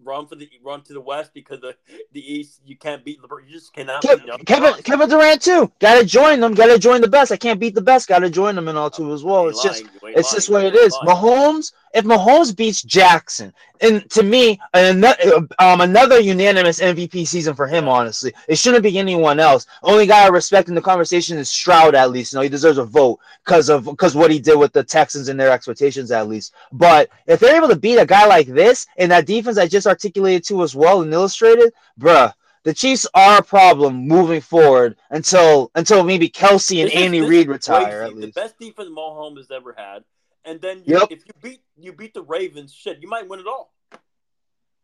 [0.03, 1.75] run for the run to the West because the
[2.13, 3.45] the East you can't beat LeBron.
[3.47, 4.01] You just cannot.
[4.03, 4.83] Kev- beat Kevin LeBron.
[4.83, 5.71] Kevin Durant too.
[5.79, 6.53] Gotta join them.
[6.55, 7.31] Gotta join the best.
[7.31, 8.07] I can't beat the best.
[8.09, 9.47] Gotta join them and all too as well.
[9.47, 10.15] It's just lying.
[10.17, 10.93] It's just what it is.
[11.03, 11.07] lying.
[11.17, 11.71] Mahomes.
[11.93, 17.87] If Mahomes beats Jackson, and to me, another um another unanimous MVP season for him.
[17.87, 19.65] Honestly, it shouldn't be anyone else.
[19.83, 21.95] Only guy I respect in the conversation is Stroud.
[21.95, 24.73] At least, you know, he deserves a vote because of because what he did with
[24.73, 26.11] the Texans and their expectations.
[26.11, 29.57] At least, but if they're able to beat a guy like this and that defense
[29.57, 32.33] I just articulated to as well and illustrated, bruh.
[32.63, 37.21] The Chiefs are a problem moving forward until until maybe Kelce and This is- Andy
[37.21, 38.35] Reid retire at The least.
[38.35, 40.03] best defense Mahomes has ever had,
[40.43, 41.07] and then you, Yep.
[41.11, 43.73] if you beat you beat the Ravens, shit, you might win it all.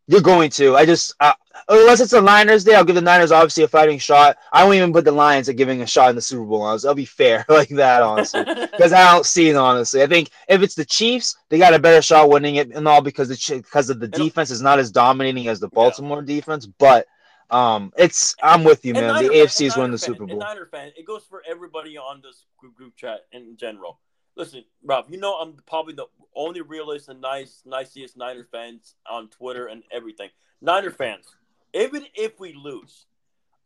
[0.08, 0.76] You're going to.
[0.76, 1.34] I just uh,
[1.70, 4.38] unless it's the Niners day, I'll give the Niners obviously a fighting shot.
[4.52, 6.62] I won't even put the Lions at giving a shot in the Super Bowl.
[6.62, 9.56] Honestly, I'll be fair like that, honestly, because I don't see it.
[9.56, 12.88] Honestly, I think if it's the Chiefs, they got a better shot winning it, and
[12.88, 16.66] all because the because of the defense is not as dominating as the Baltimore defense.
[16.66, 17.08] But
[17.50, 19.08] um, it's I'm with you, man.
[19.08, 20.40] The Niner AFC is winning the Super Bowl.
[20.40, 24.00] Niner fan, it goes for everybody on this group, group chat in general.
[24.36, 29.30] Listen, Rob, you know I'm probably the only realist and nice, nicest Niner fans on
[29.30, 30.30] Twitter and everything.
[30.62, 31.26] Niner fans,
[31.74, 33.06] even if we lose,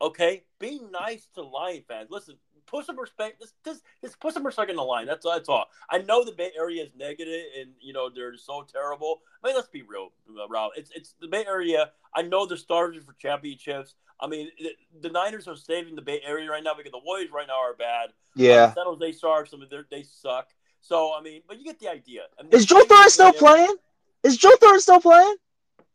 [0.02, 2.08] okay, be nice to Lion fans.
[2.10, 2.36] Listen,
[2.66, 3.40] put some respect.
[3.42, 5.06] Just, just, just put some respect in the line.
[5.06, 5.66] That's that's all.
[5.90, 9.22] I know the Bay Area is negative and you know they're so terrible.
[9.44, 10.72] I mean, let's be real, uh, Rob.
[10.76, 11.92] It's it's the Bay Area.
[12.16, 13.96] I know they're starving for championships.
[14.20, 14.72] I mean, the,
[15.02, 17.76] the Niners are saving the Bay Area right now because the Warriors right now are
[17.76, 18.10] bad.
[18.36, 18.64] Yeah.
[18.66, 20.50] Um, San Jose Sharks, I mean, they're- they suck.
[20.88, 22.22] So I mean, but you get the idea.
[22.40, 23.76] I mean, Is Joe Thornton still playing?
[24.24, 25.36] Is Joe Thornton still playing?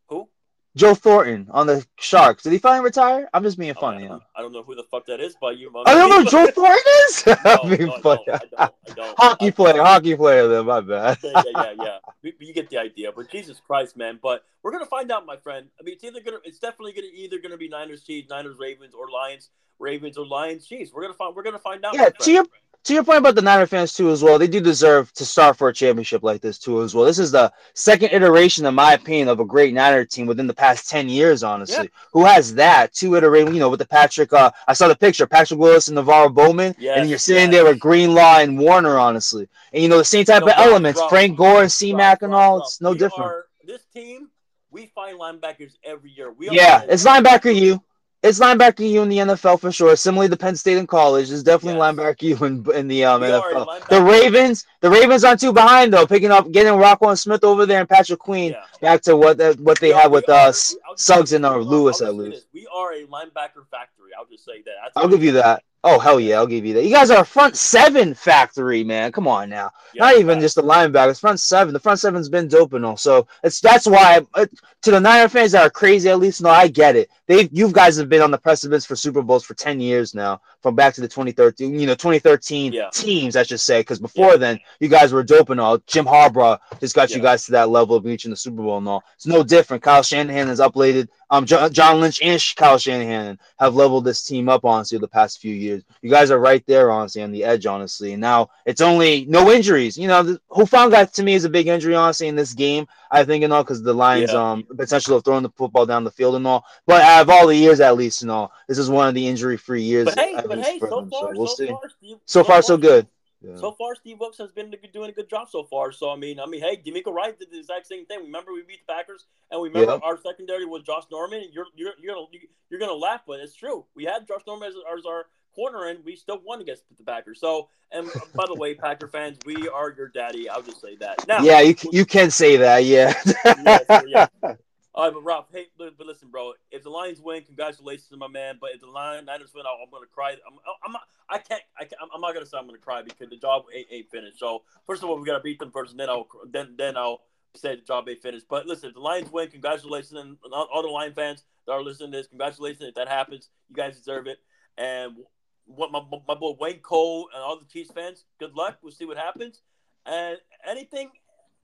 [0.08, 0.28] Who?
[0.76, 2.42] Joe Thornton on the Sharks.
[2.42, 3.28] Did he finally retire?
[3.32, 4.04] I'm just being Oh, funny.
[4.04, 5.72] I, don't, I don't know who the fuck that is, but you.
[5.86, 7.26] I don't know who Joe Thornton is.
[7.26, 8.24] no, I'm no, being I funny.
[8.26, 9.18] don't, I don't.
[9.18, 10.46] Hockey player, hockey player.
[10.48, 11.18] Then my bad.
[11.22, 11.72] yeah, yeah, yeah,
[12.22, 12.30] yeah.
[12.38, 13.12] You, get the idea.
[13.12, 14.18] But Jesus Christ, man.
[14.22, 15.68] But we're gonna find out, my friend.
[15.80, 18.92] I mean, it's either gonna, it's definitely gonna either gonna be Niners Chiefs, Niners Ravens,
[18.94, 19.48] or Lions
[19.78, 20.92] Ravens, or Lions Chiefs.
[20.92, 21.34] We're gonna find.
[21.34, 21.94] We're gonna find out.
[21.94, 22.44] Yeah, to your
[22.84, 24.38] to your point about the Niner fans too, as well.
[24.38, 27.04] They do deserve to start for a championship like this too, as well.
[27.04, 30.54] This is the second iteration, in my opinion, of a great Niner team within the
[30.54, 31.42] past ten years.
[31.42, 33.54] Honestly, who has that two iteration?
[33.54, 34.32] You know, with the Patrick.
[34.32, 37.52] Uh, I saw the picture, Patrick Willis and NaVorro Bowman, Yes, and you're sitting yes.
[37.52, 38.98] there with Greenlaw and Warner.
[38.98, 41.94] Honestly, and you know the same type No, of elements, Rob, Frank Gore and C
[41.94, 42.58] Mac and all.
[42.58, 43.30] Rob, It's no different.
[43.30, 44.28] Are, this team,
[44.70, 46.32] we find linebackers every year.
[46.32, 47.82] We Yeah, it's linebacker you.
[48.22, 49.96] It's linebacker you in the NFL for sure.
[49.96, 51.94] Similarly to Penn State in college, it's definitely Yes.
[51.94, 53.88] linebacker you in, in the um, We NFL.
[53.88, 57.66] The Ravens, the Ravens aren't too behind though, picking up, getting Rockwell and Smith over
[57.66, 58.62] there and Patrick Queen Yeah.
[58.80, 61.44] back to what the, what they We are- had with are- us, I'll Suggs and
[61.44, 62.46] this, uh, Lewis at least.
[62.54, 64.10] We are a linebacker factory.
[64.16, 64.92] I'll just say that.
[64.94, 65.64] I'll give you that.
[65.84, 66.84] Oh hell yeah, I'll give you that.
[66.84, 69.10] You guys are a front seven factory, man.
[69.10, 69.72] Come on now.
[69.94, 70.42] Yeah, Not even facts.
[70.44, 71.18] just the linebackers.
[71.18, 71.74] Front seven.
[71.74, 72.96] The front seven's been dope and all.
[72.96, 74.46] So it's that's why uh,
[74.82, 77.10] to the Niner fans that are crazy, at least no, I get it.
[77.32, 80.40] They you guys have been on the precipice for Super Bowls for ten years now,
[80.62, 82.90] from back to the 2013, you know, 2013 Yeah.
[82.92, 84.36] teams, I should say, because before Yeah.
[84.36, 85.78] then you guys were dope and all.
[85.86, 88.86] Jim Harbaugh just got you guys to that level of reaching the Super Bowl and
[88.88, 89.02] all.
[89.14, 89.82] It's no different.
[89.82, 91.08] Kyle Shanahan has upladed.
[91.30, 95.40] Um, John, John Lynch and Kyle Shanahan have leveled this team up honestly the past
[95.40, 95.82] few years.
[96.02, 98.12] You guys are right there honestly on the edge honestly.
[98.12, 99.96] And now it's only no injuries.
[99.96, 102.86] You know, who found that to me is a big injury honestly in this game.
[103.10, 104.50] I think and all because the Lions Yeah.
[104.52, 106.64] um potential of throwing the football down the field and all.
[106.86, 109.26] But out of all the years at least, and all, this is one of the
[109.26, 110.06] injury free years.
[110.06, 111.66] But hey, but hey, so far, so we'll so see.
[111.68, 113.06] far, Steve, So far, so good.
[113.40, 113.56] Yeah.
[113.56, 115.90] So far, Steve Wilks has been doing a good job so far.
[115.90, 118.20] So I mean, I mean, hey, DeMeco Ryans did the exact same thing.
[118.20, 120.00] Remember, we beat the Packers, and we remember Yep.
[120.04, 121.48] our secondary was Josh Norman.
[121.52, 122.26] You're you're you're gonna
[122.70, 123.84] you're gonna laugh, but it's true.
[123.96, 127.40] We had Josh Norman as, as our corner, and we still won against the Packers.
[127.40, 130.48] So, and by the way, Packer fans, we are your daddy.
[130.48, 131.26] I'll just say that.
[131.26, 132.84] Now, yeah, you, you can say that.
[132.84, 133.12] Yeah.
[133.44, 134.28] Yes, yes.
[134.94, 136.52] All right, but Rob, hey, but, listen, bro.
[136.70, 138.58] If the Lions win, congratulations to my man.
[138.60, 140.32] But if the Lions Niners win, I'm, I'm gonna cry.
[140.32, 141.02] I'm, I'm not.
[141.30, 141.62] I can't.
[141.78, 144.38] I can't, I'm not gonna say I'm gonna cry because the job ain't, ain't finished.
[144.38, 147.22] So first of all, we gotta beat them first, and then I'll then then I'll
[147.56, 148.46] say the job ain't finished.
[148.50, 151.82] But listen, if the Lions win, congratulations, and all, all the Lion fans that are
[151.82, 152.82] listening to this, congratulations.
[152.82, 154.40] If that happens, you guys deserve it.
[154.76, 155.16] And
[155.64, 158.76] what my my boy Wayne Cole and all the Chiefs fans, good luck.
[158.82, 159.62] We'll see what happens.
[160.04, 160.36] And
[160.68, 161.10] anything,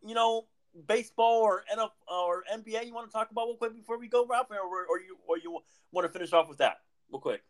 [0.03, 0.47] you know,
[0.87, 4.27] baseball or NFL or NBA you want to talk about real quick before we go,
[4.27, 5.61] Ralph, or, or you or you
[5.93, 6.79] want to finish off with that
[7.11, 7.43] real quick?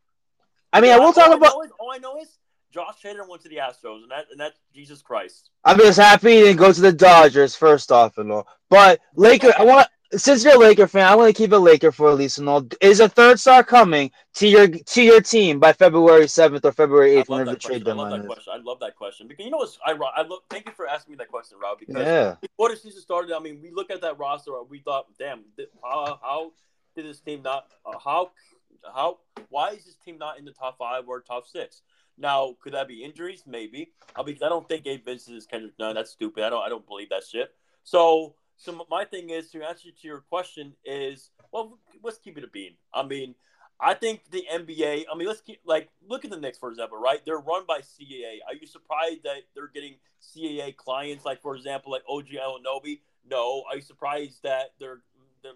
[0.72, 1.52] I mean, I will talk about.
[1.64, 2.38] is- all I know is
[2.70, 5.50] Josh Hader went to the Astros, and that and that's Jesus Christ.
[5.64, 8.46] I'm just happy he didn't go to the Dodgers first off and all.
[8.68, 12.10] But Lakers, I want since you're a Laker fan, I'm gonna keep it Laker for
[12.10, 12.66] at least and all.
[12.80, 17.12] Is a third star coming to your to your team by February 7th or February
[17.12, 17.98] 8th, I love whenever the that trade question.
[17.98, 18.52] I love deadline that question.
[18.54, 20.44] I love that question because you know what's I I look.
[20.48, 21.78] Thank you for asking me that question, Rob.
[21.78, 25.06] Because Yeah, before the season started, I mean, we look at that roster, we thought,
[25.18, 25.44] damn,
[25.82, 26.52] how, how
[26.96, 27.66] did this team not?
[27.84, 28.30] Uh, how
[28.94, 29.18] how
[29.50, 31.82] why is this team not in the top five or top six?
[32.16, 33.44] Now, could that be injuries?
[33.46, 33.92] Maybe.
[34.16, 35.94] I mean, I don't think Gabe Vincent is Kendrick Nunn.
[35.94, 36.42] That's stupid.
[36.42, 36.62] I don't.
[36.62, 37.54] I don't believe that shit.
[37.84, 42.44] So, so my thing is to answer to your question is well, let's keep it
[42.44, 42.72] a bean.
[42.92, 43.34] I mean,
[43.80, 45.04] I think the NBA.
[45.10, 47.20] I mean, let's keep like look at the Knicks for example, right?
[47.24, 48.38] They're run by CAA.
[48.46, 49.94] Are you surprised that they're getting
[50.36, 53.00] CAA clients like, for example, like OG Anunoby?
[53.30, 53.62] No.
[53.70, 55.00] Are you surprised that they're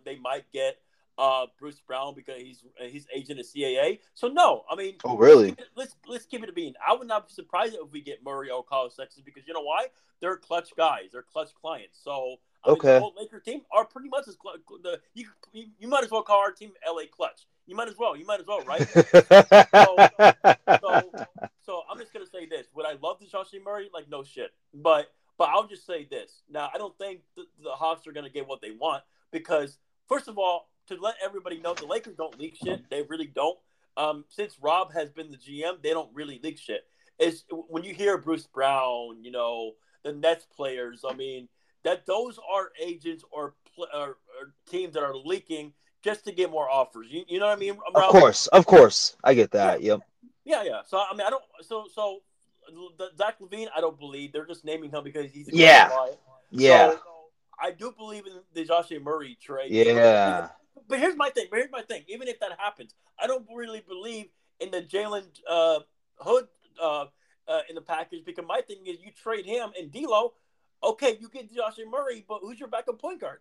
[0.04, 0.78] they might get
[1.18, 3.98] uh, Bruce Brown because he's his agent is CAA?
[4.14, 4.62] So no.
[4.70, 5.56] I mean, Oh, really?
[5.74, 6.74] let's let's keep it a bean.
[6.86, 9.62] I would not be surprised if we get Murray or Kyle Sexton because you know
[9.62, 9.86] why?
[10.20, 11.10] They're clutch guys.
[11.12, 11.98] They're clutch clients.
[12.02, 12.92] So I mean, Okay.
[12.94, 16.10] the whole Laker team are pretty much as cl- the you, you you might as
[16.10, 17.46] well call our team LA Clutch.
[17.66, 18.16] You might as well.
[18.16, 18.86] You might as well, right?
[20.80, 21.12] so,
[21.64, 23.90] so I'm just gonna say this: Would I love Dejounte Murray?
[23.92, 24.50] Like no shit.
[24.74, 26.42] But but I'll just say this.
[26.50, 29.78] Now I don't think the, the Hawks are gonna get what they want because
[30.08, 32.88] first of all, to let everybody know, the Lakers don't leak shit.
[32.90, 33.58] They really don't.
[33.96, 36.84] Um, since Rob has been the GM, they don't really leak shit.
[37.18, 39.72] It's when you hear Bruce Brown, you know,
[40.02, 41.04] the Nets players.
[41.08, 41.48] I mean,
[41.84, 43.54] that those are agents or,
[43.94, 45.72] or, or teams that are leaking
[46.02, 47.06] just to get more offers.
[47.10, 47.76] You, you know what I mean?
[47.94, 49.82] of course, of course, I get that.
[49.82, 50.00] Yep.
[50.44, 50.80] Yeah, yeah.
[50.86, 51.44] So I mean, I don't.
[51.62, 52.20] So so
[53.16, 55.88] Zach LaVine, I don't believe they're just naming him because he's a Yeah.
[55.88, 56.08] guy.
[56.50, 56.90] Yeah.
[56.90, 56.98] So,
[57.60, 59.70] I do believe in the Josh Murray trade.
[59.70, 60.48] Yeah.
[60.88, 61.46] But here's my thing.
[61.50, 62.04] But here's my thing.
[62.08, 64.26] Even if that happens, I don't really believe
[64.58, 65.80] in the Jalen uh,
[66.16, 66.48] Hood
[66.82, 67.06] uh,
[67.46, 70.32] uh, in the package because my thing is you trade him and D'Lo.
[70.84, 73.38] Okay, you get Josh Murray, but who's your backup point guard?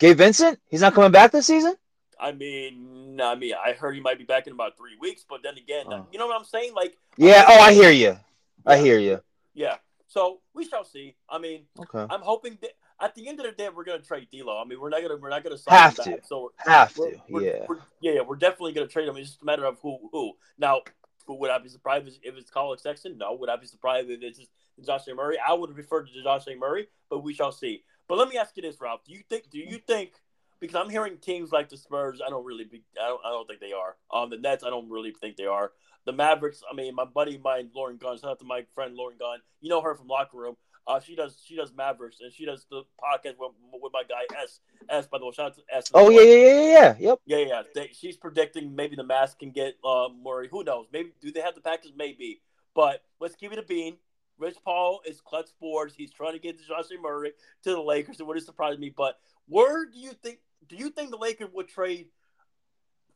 [0.00, 1.74] Gabe Vincent, he's not coming back this season.
[2.20, 5.42] I mean, I mean, I heard he might be back in about three weeks, but
[5.42, 6.06] then again, Oh.
[6.12, 6.74] you know what I'm saying?
[6.74, 7.44] Like, Yeah.
[7.48, 8.18] Oh, I hear you.
[8.66, 8.82] I Yeah.
[8.82, 9.22] hear you.
[9.54, 9.78] yeah.
[10.08, 11.14] So we shall see.
[11.28, 12.06] I mean, Okay.
[12.12, 14.58] I'm hoping that at the end of the day, we're gonna trade D'Lo.
[14.60, 16.10] I mean, we're not gonna we're not gonna sign Have him to.
[16.12, 16.24] back.
[16.26, 17.20] So Have we're, to.
[17.28, 17.66] we're, Yeah.
[17.68, 19.16] we're, yeah, yeah, we're definitely gonna trade him.
[19.16, 20.32] It's just a matter of who who.
[20.56, 20.82] Now,
[21.28, 23.18] would I be surprised if it's Collin Sexton?
[23.18, 23.34] No.
[23.34, 24.50] Would I be surprised if it's just
[24.84, 25.36] Josh Murray?
[25.46, 27.84] I would refer to Josh Murray, but we shall see.
[28.08, 29.04] But let me ask you this, Ralph.
[29.04, 29.50] Do you think?
[29.50, 30.12] Do you think?
[30.60, 32.20] Because I'm hearing teams like the Spurs.
[32.24, 32.64] I don't really.
[32.64, 33.20] Be, I don't.
[33.24, 33.96] I don't think they are.
[34.12, 34.64] Um, the Nets.
[34.64, 35.72] I don't really think they are.
[36.06, 36.62] The Mavericks.
[36.70, 38.18] I mean, my buddy, mine, Lauren Gunn.
[38.18, 39.38] Shout out to my friend Lauren Gunn.
[39.60, 40.56] You know her from locker room.
[40.86, 41.38] Uh, she does.
[41.44, 44.60] She does Mavericks, and she does the podcast with, with my guy S.
[44.88, 45.06] S.
[45.06, 45.90] By the way, shout out to S.
[45.92, 46.94] Oh yeah, yeah, yeah, yeah, yeah.
[46.98, 47.20] Yep.
[47.26, 47.62] Yeah, yeah.
[47.74, 50.48] They, she's predicting maybe the Mavs can get uh, Murray.
[50.50, 50.86] Who knows?
[50.90, 51.92] Maybe do they have the package?
[51.94, 52.40] Maybe.
[52.74, 53.98] But let's give it a bean.
[54.38, 55.94] Rich Paul is clutch sports.
[55.96, 57.32] He's trying to get Josh Murray
[57.64, 58.20] to the Lakers.
[58.20, 58.92] It wouldn't surprise me.
[58.96, 60.38] But where do you think?
[60.68, 62.06] Do you think the Lakers would trade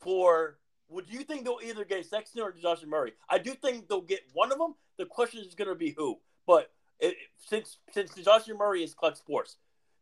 [0.01, 0.59] for?
[0.89, 3.13] Would you think they'll either get Sexton or Josh Murray?
[3.29, 4.75] I do think they'll get one of them.
[4.99, 6.19] The question is going to be who.
[6.47, 6.71] But
[7.01, 9.57] it, since since Josh Murray is clutch sports,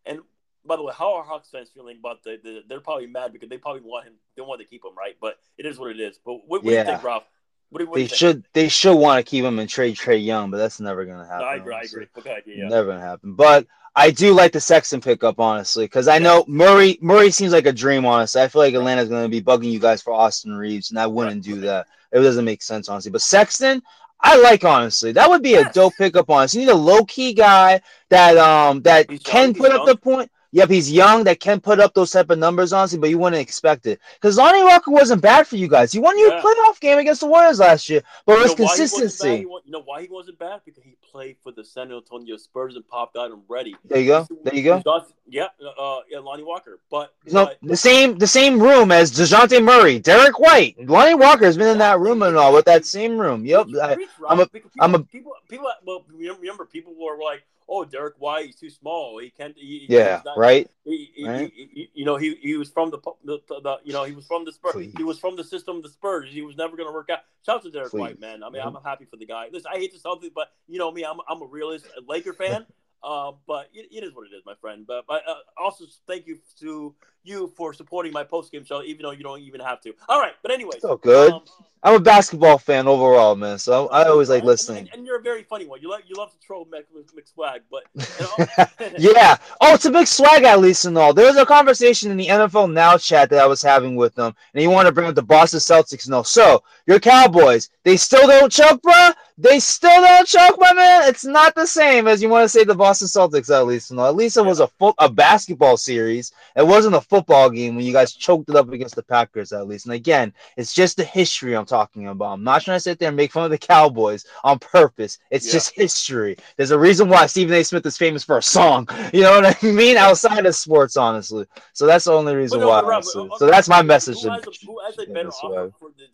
[0.04, 0.20] and
[0.64, 2.62] by the way, how are Hawks fans feeling about the, the?
[2.68, 4.14] They're probably mad because they probably want him.
[4.36, 5.16] They want to keep him, right?
[5.20, 6.18] But it is what it is.
[6.24, 7.24] But what, what do you think, Ralph?
[7.70, 10.58] What what They should they should want to keep him and trade Trae Young, but
[10.58, 11.40] that's never gonna happen.
[11.40, 11.74] No, I agree.
[11.74, 12.06] I agree.
[12.18, 12.68] Okay, yeah.
[12.68, 13.34] Never gonna happen.
[13.34, 17.66] But I do like the Sexton pickup, honestly, because I know Murray Murray seems like
[17.66, 18.42] a dream, honestly.
[18.42, 21.44] I feel like Atlanta's gonna be bugging you guys for Austin Reaves, and I wouldn't
[21.44, 21.86] do that.
[22.12, 23.12] It doesn't make sense, honestly.
[23.12, 23.82] But Sexton,
[24.20, 25.12] I like honestly.
[25.12, 26.60] That would be a dope pickup, honestly.
[26.60, 29.86] You need a low key guy that um that He's can young, put he's up
[29.86, 30.30] the point.
[30.52, 33.40] Yep, he's young that can put up those type of numbers, honestly, but you wouldn't
[33.40, 34.00] expect it.
[34.14, 35.92] Because Lonnie Walker wasn't bad for you guys.
[35.92, 36.40] He won your Yeah.
[36.42, 39.00] playoff game against the Warriors last year, but it was know why he wasn't bad?
[39.00, 39.40] consistency.
[39.40, 40.60] You know why he wasn't bad?
[40.64, 43.76] Because he played for the San Antonio Spurs and popped out and ready.
[43.84, 44.26] There you go.
[44.42, 44.82] There you go.
[45.28, 45.46] Yeah,
[45.78, 46.80] uh, yeah, Lonnie Walker.
[46.90, 51.44] But, No, but the same the same room as Dejounte Murray, Derrick White, Lonnie Walker
[51.44, 53.44] has been in that room and all with that same room.
[53.46, 53.66] Yep.
[53.80, 53.98] I, I'm,
[54.38, 55.70] Rob, a- because I'm a- people, people.
[55.86, 59.18] Well, remember, people were like, "Oh, Derrick White, he's too small.
[59.18, 60.16] He can't." He, yeah.
[60.16, 60.68] he's not- Right.
[60.84, 61.52] He, he, Right.
[61.54, 64.44] he- you know, he, he was from the, the, the you know he was from
[64.44, 64.72] the Spurs.
[64.72, 64.92] Please.
[64.96, 66.28] He was from the system of the Spurs.
[66.30, 67.20] He was never going to work out.
[67.46, 68.00] Shout out to Derek Please.
[68.00, 68.42] White, man.
[68.42, 68.76] I mean, Mhm.
[68.76, 69.48] I'm happy for the guy.
[69.52, 72.32] Listen, I hate to something, but you know me, I'm I'm a realist, a Laker
[72.42, 72.66] fan.
[73.02, 74.84] Um, but it, it is what it is, my friend.
[74.86, 79.02] But, but uh, also thank you to you for supporting my post game show, even
[79.02, 79.92] though you don't even have to.
[80.08, 81.32] All right, but anyway, So good.
[81.32, 81.42] um,
[81.82, 83.58] I'm a basketball fan overall, man.
[83.58, 84.80] So I always like listening.
[84.80, 85.80] And, and you're a very funny one.
[85.80, 86.84] You love you love to troll Mc,
[87.16, 89.36] McSwag, but you know, yeah.
[89.62, 91.14] Oh, it's a big swag at least and all.
[91.14, 94.34] There was a conversation in the NFL Now chat that I was having with them,
[94.52, 96.24] and he wanted to bring up the Boston Celtics and all.
[96.24, 99.14] So your Cowboys, they still don't choke, bruh.
[99.38, 101.08] They still don't choke, my man.
[101.08, 103.98] It's not the same as you want to say the Boston Celtics at least and
[103.98, 104.06] all.
[104.08, 106.30] At least it was a foot a basketball series.
[106.56, 109.66] It wasn't a football game when you guys choked it up against the Packers at
[109.66, 109.86] least.
[109.86, 112.32] And again, it's just the history I'm talking about.
[112.32, 115.18] I'm not trying to sit there and make fun of the Cowboys on purpose.
[115.30, 115.52] It's Yeah.
[115.52, 116.36] just history.
[116.56, 117.64] There's a reason why Stephen A.
[117.64, 118.88] Smith is famous for a song.
[119.12, 119.96] You know what I mean?
[119.96, 121.44] Outside of sports, honestly.
[121.72, 122.80] So that's the only reason no, why.
[122.82, 124.22] Rob, So that's my message.
[124.22, 126.06] Who has a, who has a better offer for the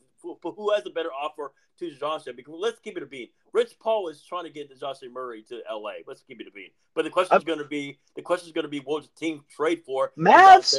[0.43, 2.35] who, who has a better offer to Johnson?
[2.37, 3.29] Because let's keep it a bean.
[3.53, 6.05] Rich Paul is trying to get Josh Murray to L.A.
[6.07, 6.71] Let's keep it a bean.
[6.95, 9.11] But the question is going to be the question is going to be what does
[9.11, 10.13] the team trade for?
[10.19, 10.79] Mavs?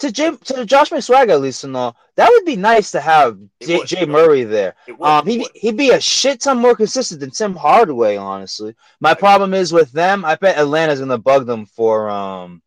[0.00, 1.96] To Jim to Josh McSwag at least and all.
[2.16, 4.04] That would be nice to have J, Jay.
[4.04, 4.74] Murray there.
[4.88, 8.74] Would, Um, he he'd be a shit ton more consistent than Tim Hardaway, honestly.
[9.00, 10.22] My problem is with them.
[10.22, 12.60] I bet Atlanta's gonna bug them for um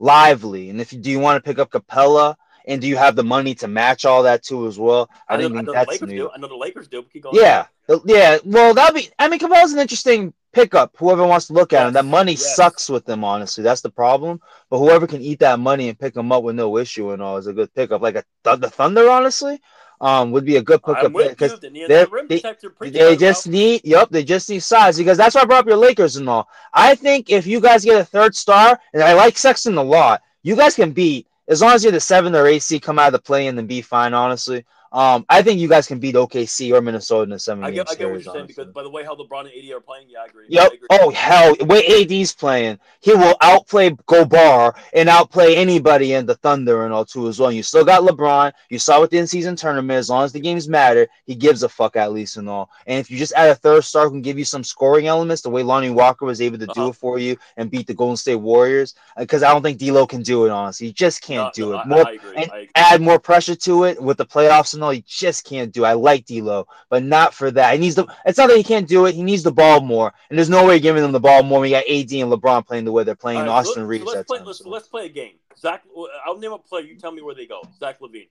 [0.00, 0.68] lively.
[0.70, 2.34] And if you do you want to pick up Capela
[2.66, 5.10] and do you have the money to match all that too as well?
[5.28, 6.16] I, I know, think I know the that's Lakers new.
[6.16, 6.30] do.
[6.34, 7.02] I know the Lakers do.
[7.02, 7.36] But keep going.
[7.36, 7.66] Yeah,
[8.04, 8.38] yeah.
[8.44, 9.10] Well, that'd be.
[9.18, 10.94] I mean, Capela's an interesting pickup.
[10.98, 12.56] Whoever wants to look at him, that money yes.
[12.56, 13.24] sucks with them.
[13.24, 14.40] Honestly, that's the problem.
[14.70, 17.36] But whoever can eat that money and pick him up with no issue and all
[17.36, 18.00] is a good pickup.
[18.00, 19.60] Like a Th- the Thunder, honestly,
[20.00, 21.60] um, would be a good pickup because.
[21.60, 22.42] They need they're- a rim they-
[22.90, 23.82] they just need.
[23.84, 26.48] Yep, they just need size because that's why I brought up your Lakers and all.
[26.72, 30.22] I think if you guys get a third star, and I like Sexton a lot,
[30.42, 33.08] you guys can beat as long as you're the seven or eight seed, come out
[33.08, 34.14] of the play and be fine.
[34.14, 34.64] Honestly,
[34.94, 37.90] um, I think you guys can beat OKC or Minnesota in a seven I get,
[37.90, 40.06] I get what you're saying because by the way how LeBron and AD are playing,
[40.08, 40.46] yeah, I agree.
[40.48, 40.62] Yep.
[40.62, 40.88] I agree.
[40.92, 46.84] Oh hell, way AD's playing, he will outplay Gobert and outplay anybody in the Thunder
[46.84, 47.50] and all too as well.
[47.52, 48.52] You still got LeBron.
[48.70, 49.98] You saw with the in-season tournament.
[49.98, 52.70] As long as the games matter, he gives a fuck at least and all.
[52.86, 55.42] And if you just add a third star who can give you some scoring elements,
[55.42, 56.88] the way Lonnie Walker was able to do Uh-huh.
[56.90, 60.22] it for you and beat the Golden State Warriors, because I don't think D'Lo can
[60.22, 60.50] do it.
[60.50, 61.78] Honestly, he just can't No, do no, it.
[61.80, 62.36] I- More I agree.
[62.36, 62.70] and I agree.
[62.76, 64.90] add more pressure to it with the playoffs and all.
[64.90, 65.84] He just can't do.
[65.84, 67.74] I like D'Lo, but not for that.
[67.74, 68.06] He needs the.
[68.24, 69.14] It's not that he can't do it.
[69.14, 71.60] He needs the ball more, and there's no way giving them the ball more.
[71.60, 73.40] We got AD and LeBron playing the way they're playing.
[73.40, 74.40] Right, Austin let- Reeves so let's play.
[74.40, 74.68] Let's, so.
[74.68, 75.34] let's play a game.
[75.58, 75.82] Zach,
[76.26, 76.84] I'll name a player.
[76.84, 77.62] You tell me where they go.
[77.78, 78.28] Zach LaVine.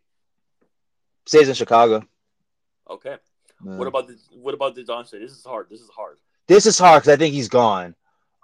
[1.25, 2.03] Stays in Chicago.
[2.89, 3.17] Okay.
[3.61, 3.77] man.
[3.77, 5.21] What about the What about the Johnson?
[5.21, 5.67] This is hard.
[5.69, 6.17] This is hard.
[6.47, 7.95] this is hard because I think he's gone.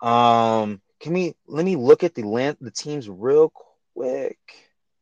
[0.02, 3.52] Um, can we let me look at the land the teams real
[3.94, 4.38] quick?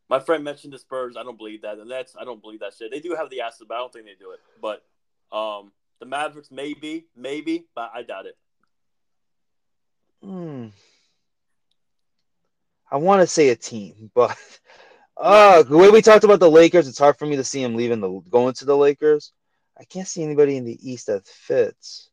[0.10, 1.18] My friend mentioned the Spurs.
[1.18, 2.92] I don't believe that, and that's I don't believe that shit.
[2.92, 4.40] They do have the assets, but I don't think they do it.
[4.62, 4.84] But
[5.36, 8.38] um, the Mavericks, maybe, maybe, but I doubt it.
[10.24, 10.68] Hmm.
[12.90, 14.38] I want to say a team, but
[15.18, 17.76] uh, the way we talked about the Lakers, it's hard for me to see him
[17.76, 19.34] leaving the going to the Lakers.
[19.78, 22.10] I can't see anybody in the East that fits.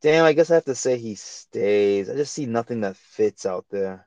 [0.00, 2.08] Damn, I guess I have to say he stays.
[2.08, 4.06] I just see nothing that fits out there,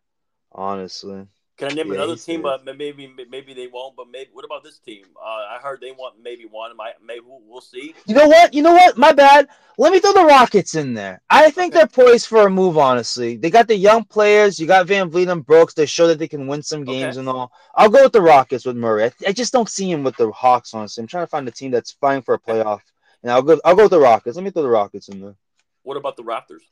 [0.51, 1.27] honestly.
[1.61, 2.41] Can I name Yeah, another team?
[2.41, 2.65] said.
[2.65, 3.95] But maybe maybe they won't.
[3.95, 5.03] But maybe what about this team?
[5.15, 6.75] Uh, I heard they want maybe one.
[6.75, 7.93] Might maybe we'll, we'll see.
[8.07, 8.51] You know what?
[8.55, 8.97] You know what?
[8.97, 9.47] My bad.
[9.77, 11.21] Let me throw the Rockets in there.
[11.29, 11.79] I think Okay.
[11.79, 13.37] they're poised for a move, honestly.
[13.37, 14.59] They got the young players.
[14.59, 15.75] You got VanVleet and Brooks.
[15.75, 17.19] They show that they can win some games Okay.
[17.19, 17.51] and all.
[17.75, 19.03] I'll go with the Rockets with Murray.
[19.05, 21.01] I, I just don't see him with the Hawks, honestly.
[21.03, 22.81] I'm trying to find a team that's fighting for a playoff.
[23.21, 24.35] And I'll go I'll go with the Rockets.
[24.35, 25.35] Let me throw the Rockets in there.
[25.83, 26.63] What about the Raptors?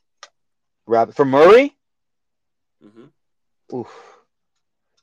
[0.86, 1.76] Rapid for Murray?
[2.84, 3.76] Mm-hmm.
[3.76, 4.19] Oof.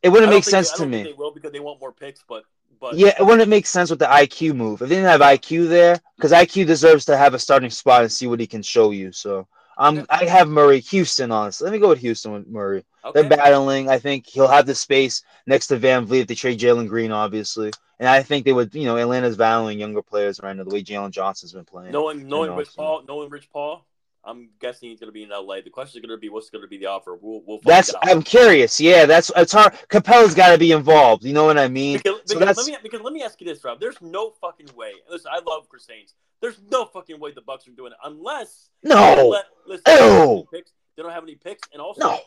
[0.04, 1.04] It wouldn't make sense to me.
[1.04, 2.44] They will because they want more picks, but
[2.80, 4.82] but Yeah, it wouldn't make sense with the IQ move.
[4.82, 8.12] If they didn't have IQ there, because IQ deserves to have a starting spot and
[8.12, 9.12] see what he can show you.
[9.12, 9.48] So
[9.78, 11.66] um, I'm I have Murray, Houston, honestly.
[11.66, 12.86] Let me go with Houston with Murray.
[13.06, 13.22] okay.
[13.22, 13.90] They're battling.
[13.90, 17.72] I think he'll have the space next to VanVleet if they trade Jalen Green, obviously.
[18.00, 20.84] And I think they would, you know, Atlanta's valuing younger players right now, the way
[20.84, 21.92] Jalen Johnson's been playing.
[21.92, 23.86] knowing knowing Rich Paul, knowing Rich Paul,
[24.28, 25.62] I'm guessing he's going to be in LA.
[25.62, 27.16] The question is going to be what's going to be the offer.
[27.20, 27.94] We'll we'll find That's.
[28.04, 28.80] I'm curious.
[28.80, 29.74] Yeah, that's it's hard.
[29.90, 31.24] Capela's got to be involved.
[31.24, 31.98] You know what I mean?
[31.98, 33.80] Because, So because that's- let me because let me ask you this, Rob.
[33.80, 34.92] There's no fucking way.
[35.10, 36.14] Listen, I love Chris Haynes.
[36.42, 40.12] There's no fucking way the Bucks are doing it unless No, let- listen, they don't
[40.12, 40.72] have any picks.
[40.96, 42.20] They don't have any picks, and also no.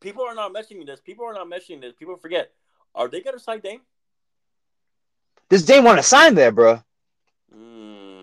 [0.00, 1.00] people are not mentioning this.
[1.00, 1.94] People are not mentioning this.
[1.94, 2.52] People forget.
[2.94, 3.80] Are they going to sign Dame?
[5.48, 6.82] Does Dame want to sign there, bro?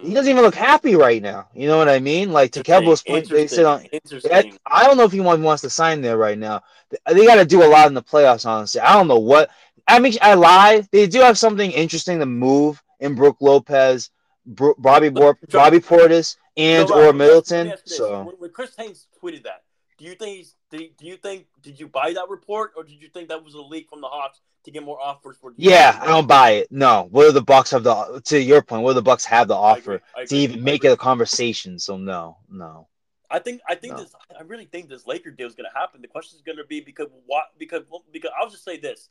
[0.04, 1.48] He doesn't even look happy right now.
[1.54, 2.32] You know what I mean?
[2.32, 3.84] Like to Keble's point, they said on.
[3.86, 4.32] Interesting.
[4.66, 6.62] I- don't know if he wants to sign there right now.
[7.08, 8.82] They got to do a lot in the playoffs, honestly.
[8.82, 9.50] I don't know what.
[9.88, 10.84] I mean, I lie.
[10.92, 14.12] They do have something interesting to move in Brook Lopez,
[14.46, 17.68] Bobby Bor- Bobby Portis, and So, or Rob, let me ask- let me Middleton.
[17.72, 17.98] ask you this.
[17.98, 19.62] So when Chris Haynes tweeted that,
[20.04, 23.08] do you think he's do you, think did you buy that report or did you
[23.08, 25.54] think that was a leak from the Hawks to get more offers for?
[25.56, 26.68] Yeah, I don't buy it.
[26.70, 27.08] No.
[27.10, 28.84] What do the Bucks have the to your point?
[28.84, 30.90] What do the Bucks have the I agree, offer I to even make agree.
[30.90, 31.80] it a conversation?
[31.80, 32.90] So no, no.
[33.32, 34.04] I think I think No.
[34.04, 36.02] this I really think this Laker deal is going to happen.
[36.02, 39.08] The question is going to be because what because because I'll just say this: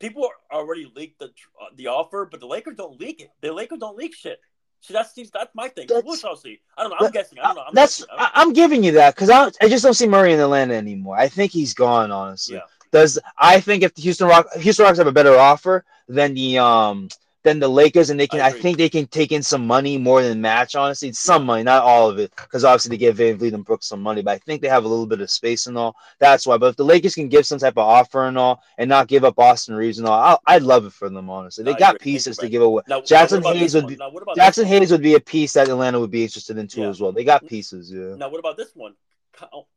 [0.00, 1.32] people are already leaked the
[1.62, 3.30] uh, the offer, but the Lakers don't leak it.
[3.40, 4.38] The Lakers don't leak shit.
[4.82, 5.86] See, that's that's my thing.
[5.88, 6.60] That's- we'll see.
[6.76, 6.96] I don't know.
[7.00, 7.38] I'm that- guessing.
[7.38, 7.62] I don't know.
[7.68, 8.14] I'm That's guessing.
[8.18, 11.16] I I'm giving you that because I, I just don't see Murray in Atlanta anymore.
[11.16, 12.10] I think he's gone.
[12.10, 12.62] Honestly, Yeah.
[12.90, 16.58] does I think if the Houston Rock Houston Rocks have a better offer than the
[16.58, 17.08] um
[17.42, 19.96] than the Lakers, and they can I I, think they can take in some money
[19.96, 20.74] more than match.
[20.74, 24.02] Honestly, some money, not all of it, because obviously they give VanVleet and Brooks some
[24.02, 25.96] money, but I think they have a little bit of space and all.
[26.18, 26.58] That's why.
[26.58, 29.24] But if the Lakers can give some type of offer and all, and not give
[29.24, 31.30] up Austin Reaves and all, I'll, I'd love it for them.
[31.30, 32.82] Honestly, they I got pieces to give away.
[32.88, 34.66] Now, Jackson now Hayes would be- Now, Jackson?
[34.66, 36.88] Hayes would be a piece that Atlanta would be interested in too Yeah.
[36.88, 37.12] as well.
[37.12, 38.16] They got pieces, yeah.
[38.16, 38.94] Now, what about this one?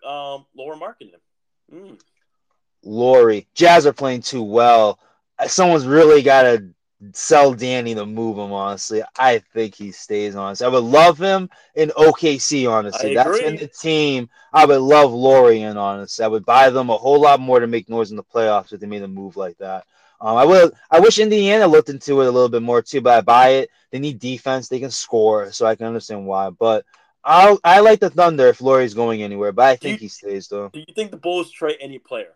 [0.06, 1.22] Um, Lauri Markkanen.
[1.74, 2.00] Mm.
[2.84, 3.48] Lauri.
[3.56, 5.00] Jazz are playing too well.
[5.48, 6.70] Someone's really got to
[7.14, 9.02] sell Danny to move him, honestly.
[9.18, 10.66] I think he stays, honestly.
[10.66, 13.14] I would love him in OKC, honestly.
[13.16, 14.30] That's in the team.
[14.54, 16.24] I would love Lauri in, honestly.
[16.24, 18.80] I would buy them a whole lot more to make noise in the playoffs if
[18.80, 19.86] they made a move like that.
[20.22, 20.72] Um, I will.
[20.90, 23.70] I wish Indiana looked into it a little bit more too, but I buy it.
[23.92, 24.70] They need defense.
[24.70, 26.50] They can score, so I can understand why.
[26.50, 26.86] But
[27.26, 30.48] I I like the Thunder if Lauri's going anywhere, but I think you- he stays
[30.48, 30.70] though.
[30.70, 32.34] Do you think the Bulls trade any player?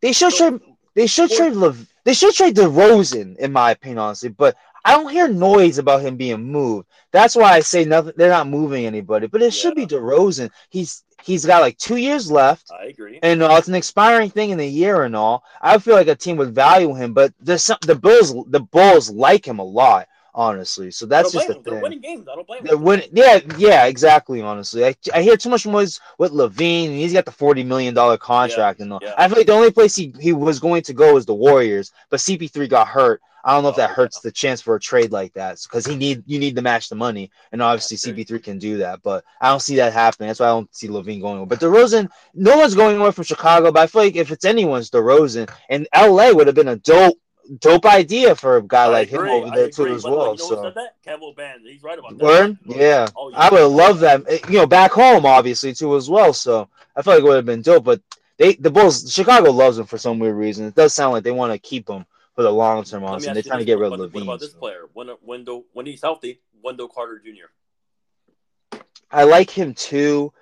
[0.00, 0.60] They should So- trade.
[0.98, 1.52] They should trade.
[1.54, 4.30] Lev- they should trade DeRozan, in my opinion, honestly.
[4.30, 6.88] But I don't hear noise about him being moved.
[7.12, 8.14] That's why I say nothing.
[8.16, 9.28] They're not moving anybody.
[9.28, 9.94] But it should be Yeah.
[9.98, 10.50] DeRozan.
[10.70, 13.20] He's he's got like two years left, I agree.
[13.22, 15.44] and uh, it's an expiring thing in a year and all.
[15.62, 18.34] I feel like a team would value him, but some, the Bulls.
[18.48, 20.08] The Bulls like him a lot,
[20.38, 20.90] honestly.
[20.92, 21.62] So that's just the them.
[21.64, 21.82] They're thing.
[21.82, 22.28] winning games.
[22.30, 22.84] I don't blame They're them.
[22.84, 23.08] winning.
[23.12, 24.40] Yeah, yeah, exactly.
[24.40, 27.92] Honestly, I, I hear too much noise with LaVine, and he's got the forty million
[27.92, 29.00] dollar contract and all.
[29.02, 29.14] yeah.
[29.18, 31.92] I feel like the only place he, he was going to go is the Warriors,
[32.08, 33.20] but CP3 got hurt.
[33.44, 33.94] I don't know if Oh, that yeah.
[33.94, 36.88] hurts the chance for a trade like that because he need you need to match
[36.88, 39.02] the money, and obviously CP3 can do that.
[39.02, 40.28] But I don't see that happening.
[40.28, 41.38] That's why I don't see LaVine going.
[41.38, 41.46] Away.
[41.46, 43.72] But DeRozan, no one's going away from Chicago.
[43.72, 47.16] But I feel like if it's anyone's DeRozan, and LA would have been a dope
[47.60, 50.32] dope idea for a guy I like him over there too as but, like, well.
[50.32, 50.56] You know so.
[50.56, 51.02] who said that?
[51.06, 51.62] Kevo Band.
[51.64, 52.24] He's right about that.
[52.24, 52.58] Word?
[52.64, 53.06] Yeah.
[53.16, 53.38] Oh, yeah.
[53.38, 54.22] I would love that.
[54.28, 56.32] eh, You know, back home obviously too as well.
[56.32, 57.84] So I feel like it would have been dope.
[57.84, 58.00] But
[58.36, 60.66] they the Bulls Chicago loves him for some weird reason.
[60.66, 62.04] It does sound like they want to keep him
[62.34, 63.32] for the long term honestly.
[63.32, 64.58] They're trying to get rid of about- What about this so.
[64.58, 64.82] player?
[64.92, 68.78] When Wendell, when he's healthy, Wendell Carter Jr.
[69.10, 70.32] I like him too.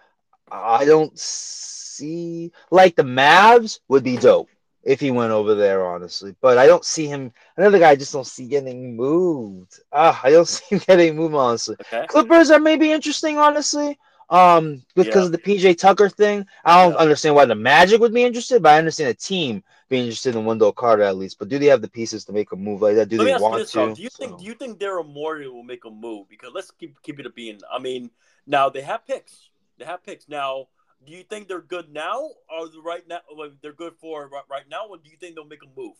[0.50, 4.48] I don't see like the Mavs would be dope
[4.86, 6.34] if he went over there, honestly.
[6.40, 7.32] But I don't see him.
[7.56, 9.80] Another guy I just don't see getting moved.
[9.92, 11.76] Ah, I don't see him getting moved, honestly.
[11.80, 12.06] Okay.
[12.06, 13.98] Clippers are maybe interesting, honestly.
[14.30, 15.26] Um, because Yeah.
[15.26, 16.46] of the PJ Tucker thing.
[16.64, 16.98] I don't Yeah.
[16.98, 20.44] understand why the Magic would be interested, but I understand the team being interested in
[20.44, 21.38] Wendell Carter at least.
[21.38, 23.08] But do they have the pieces to make a move like that?
[23.08, 23.94] Do Let they want this, to?
[23.94, 26.28] Do you think So- do you think Daryl Morey will make a move?
[26.28, 27.60] Because let's keep keep it a being.
[27.72, 28.10] I mean,
[28.48, 29.50] now they have picks.
[29.78, 30.28] They have picks.
[30.28, 30.66] Now,
[31.04, 34.68] do you think they're good now, or right now like, they're good for right, right
[34.70, 35.96] now, or do you think they'll make a move?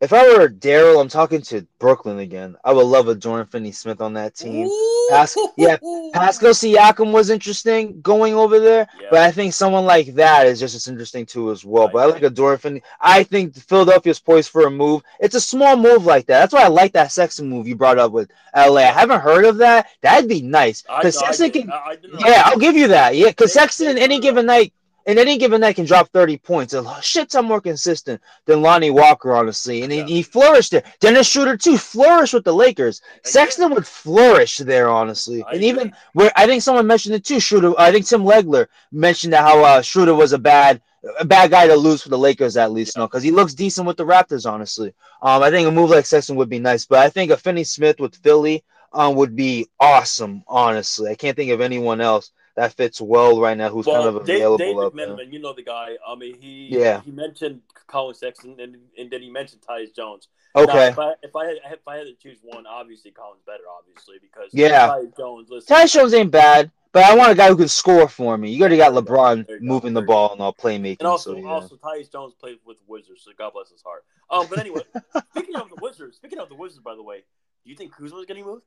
[0.00, 2.56] If I were Daryl, I'm talking to Brooklyn again.
[2.64, 4.68] I would love a Jordan Finney Smith on that team.
[5.08, 5.76] Pas- yeah,
[6.12, 9.08] Pascal Siakam was interesting going over there, Yeah.
[9.10, 11.88] but I think someone like that is just as interesting too as well.
[11.88, 12.82] I but I like a Jordan Finney.
[13.00, 15.02] I think Philadelphia's poised for a move.
[15.20, 16.40] It's a small move like that.
[16.40, 18.82] That's why I like that Sexton move you brought up with LA.
[18.82, 19.88] I haven't heard of that.
[20.02, 21.70] That'd be nice I, because I, Sexton can.
[21.72, 22.26] I, I didn't know.
[22.26, 23.16] Yeah, I'll give you that.
[23.16, 24.72] Yeah, because Sexton in any given night,
[25.06, 26.72] in any given night, can drop thirty points.
[26.74, 30.06] A shit ton more consistent than Lonnie Walker, honestly, and he, Yeah.
[30.06, 30.82] he flourished there.
[31.00, 33.00] Dennis Schroeder too flourished with the Lakers.
[33.24, 33.30] Yeah.
[33.30, 35.68] Sexton would flourish there, honestly, I and agree.
[35.68, 37.40] even where I think someone mentioned it too.
[37.40, 40.80] Schroeder, I think Tim Legler mentioned that how uh, Schroeder was a bad.
[41.20, 43.02] A bad guy to lose for the Lakers at least, Yeah.
[43.02, 44.50] no, because he looks decent with the Raptors.
[44.50, 47.36] Honestly, um, I think a move like Sexton would be nice, but I think a
[47.36, 50.42] Finney Smith with Philly, um, would be awesome.
[50.48, 54.16] Honestly, I can't think of anyone else that fits well right now who's Well, kind
[54.16, 55.22] of Dave, available out there.
[55.24, 55.96] You know the guy.
[56.06, 57.00] I mean, he Yeah.
[57.00, 60.28] he mentioned Collin Sexton, and, and then he mentioned Tyus Jones.
[60.54, 63.42] Now, Okay, if I if I had if I had to choose one, obviously Collin's
[63.44, 64.88] better, obviously because Yeah.
[64.88, 65.48] Tyus Jones.
[65.50, 68.52] Listen, Ty Jones ain't bad, but I want a guy who can score for me.
[68.52, 69.12] You already got There you go.
[69.12, 69.58] LeBron go.
[69.60, 70.98] moving the ball and all playmaking.
[71.00, 71.48] and also so, yeah.
[71.48, 74.04] also Tyus Jones played with Wizards, so God bless his heart.
[74.30, 74.82] Um, but anyway,
[75.34, 77.24] speaking of the Wizards, speaking of the Wizards, by the way,
[77.64, 78.62] do you think Kuzma is getting moved?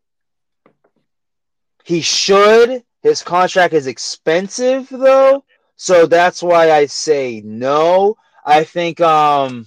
[1.87, 2.83] He should.
[3.01, 5.45] His contract is expensive though,
[5.77, 8.17] so that's why I say no.
[8.45, 9.65] I think um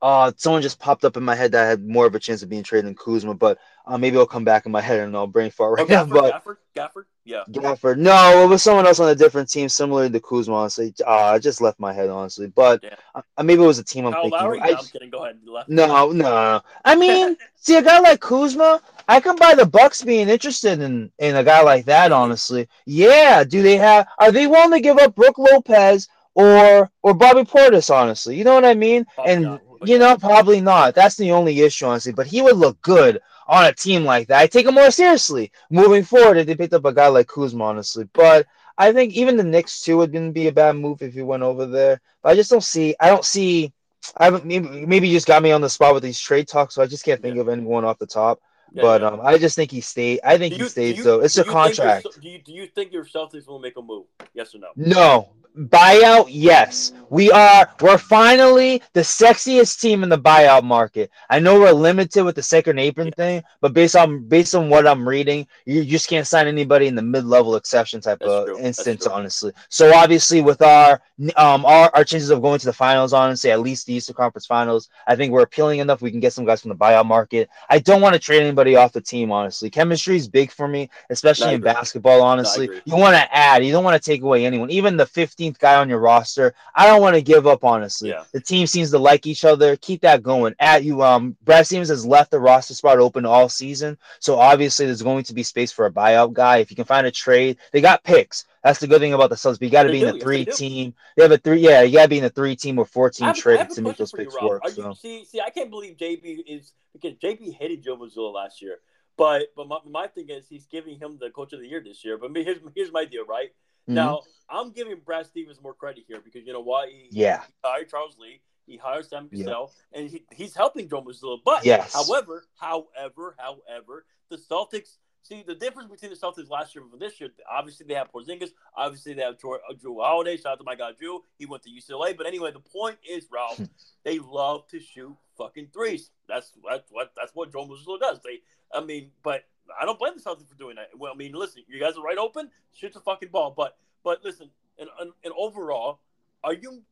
[0.00, 2.42] Uh, someone just popped up in my head that I had more of a chance
[2.42, 5.16] of being traded than Kuzma, but uh, maybe it'll come back in my head and
[5.16, 6.04] I'll brain fart right Oh, now.
[6.04, 7.44] Gafford, But Gafford, Gafford, yeah.
[7.48, 10.54] Gafford, no, it was someone else on a different team, similar to Kuzma.
[10.56, 12.96] Honestly, uh, I just left my head honestly, but Yeah.
[13.14, 14.40] uh, maybe it was a team I'm Kyle thinking.
[14.40, 14.60] Lowry.
[14.60, 15.10] I- no, I'm kidding.
[15.10, 15.38] Go ahead.
[15.46, 15.68] Left.
[15.68, 16.60] no, no, no.
[16.84, 21.10] I mean, see, a guy like Kuzma, I can buy the Bucks being interested in
[21.18, 22.12] in a guy like that.
[22.12, 23.44] Honestly, yeah.
[23.44, 24.06] Do they have?
[24.18, 27.94] Are they willing to give up Brook Lopez or or Bobby Portis?
[27.94, 29.04] Honestly, you know what I mean.
[29.14, 30.94] Probably and not, you know, probably not.
[30.94, 32.12] That's the only issue, honestly.
[32.12, 34.40] But he would look good on a team like that.
[34.40, 37.64] I take him more seriously moving forward if they picked up a guy like Kuzma,
[37.64, 38.08] honestly.
[38.12, 38.46] But
[38.78, 41.66] I think even the Knicks too wouldn't be a bad move if he went over
[41.66, 42.00] there.
[42.22, 42.94] But I just don't see.
[43.00, 43.72] I don't see.
[44.16, 46.74] I haven't maybe, maybe you just got me on the spot with these trade talks,
[46.74, 47.42] so I just can't think Yeah.
[47.42, 48.40] of anyone off the top.
[48.74, 49.08] Yeah, but yeah.
[49.08, 50.20] um, I just think he stayed.
[50.24, 50.96] I think Do he stayed.
[50.96, 51.20] you- though.
[51.20, 52.06] It's a you contract.
[52.20, 54.06] Do you do you think your Celtics will make a move?
[54.34, 54.68] Yes or no?
[54.76, 55.28] No.
[55.56, 56.92] Buyout, yes.
[57.10, 61.10] We are we're finally the sexiest team in the buyout market.
[61.28, 64.86] I know we're limited with the second apron thing, but based on based on what
[64.86, 68.58] I'm reading, you just can't sign anybody in the mid-level exception type That's of true.
[68.60, 69.52] Instance, honestly.
[69.68, 71.02] So obviously with our
[71.36, 74.46] um our, our chances of going to the finals, honestly, at least the Eastern Conference
[74.46, 76.00] finals, I think we're appealing enough.
[76.00, 77.50] We can get some guys from the buyout market.
[77.68, 79.68] I don't want to trade anybody off the team, honestly.
[79.68, 82.70] Chemistry is big for me, especially in basketball, honestly.
[82.86, 84.70] you want to add, you don't want to take away anyone.
[84.70, 85.04] Even the
[85.42, 88.10] 15th guy on your roster, I don't want to give up, honestly.
[88.10, 88.24] Yeah.
[88.32, 89.76] The team seems to like each other.
[89.76, 90.54] Keep that going.
[90.58, 94.86] At you, um, Brad Stevens has left the roster spot open all season, so obviously
[94.86, 96.58] there's going to be space for a buyout guy.
[96.58, 98.44] If you can find a trade, they got picks.
[98.62, 99.58] That's the good thing about the Suns.
[99.58, 100.94] But you got to be do, in the yes, three they team.
[101.16, 101.60] They have a three.
[101.60, 103.96] Yeah, you got to be in the three team or four team trade to make
[103.96, 104.62] those for you, picks work.
[104.64, 104.92] Are you, So.
[104.94, 108.78] see, see, I can't believe JB is because JB hated Joe Mazzulla last year,
[109.16, 112.04] but but my, my thing is he's giving him the coach of the year this
[112.04, 112.18] year.
[112.18, 113.48] But me, here's here's my deal, right?
[113.88, 113.94] Mhm.
[113.94, 114.20] Now
[114.52, 116.88] I'm giving Brad Stevens more credit here because you know why?
[116.88, 117.42] He, Yeah.
[117.46, 118.40] he hired Charles Lee.
[118.66, 119.44] He hired Sam Yeah.
[119.46, 121.38] Cassell, and he, he's helping Joe Mazzulla.
[121.44, 121.92] But Yes.
[121.92, 124.98] however, however, however, the Celtics.
[125.24, 127.30] See the difference between the Celtics last year and this year.
[127.48, 128.50] Obviously, they have Porzingis.
[128.76, 130.36] Obviously, they have Jrue, uh, Jrue Holiday.
[130.36, 131.20] Shout out to my guy Jrue.
[131.38, 132.12] He went to UCLA.
[132.16, 133.60] But anyway, the point is, Ralph,
[134.02, 136.10] they love to shoot fucking threes.
[136.26, 138.18] That's that's what that's what Joe Mazzulla does.
[138.24, 138.40] They,
[138.74, 139.44] I mean, but
[139.80, 140.88] I don't blame the Celtics for doing that.
[140.98, 142.50] Well, I mean, listen, you guys are right open.
[142.72, 143.52] Shoot the fucking ball.
[143.56, 146.00] But but listen, and and, and overall,
[146.44, 146.82] are you?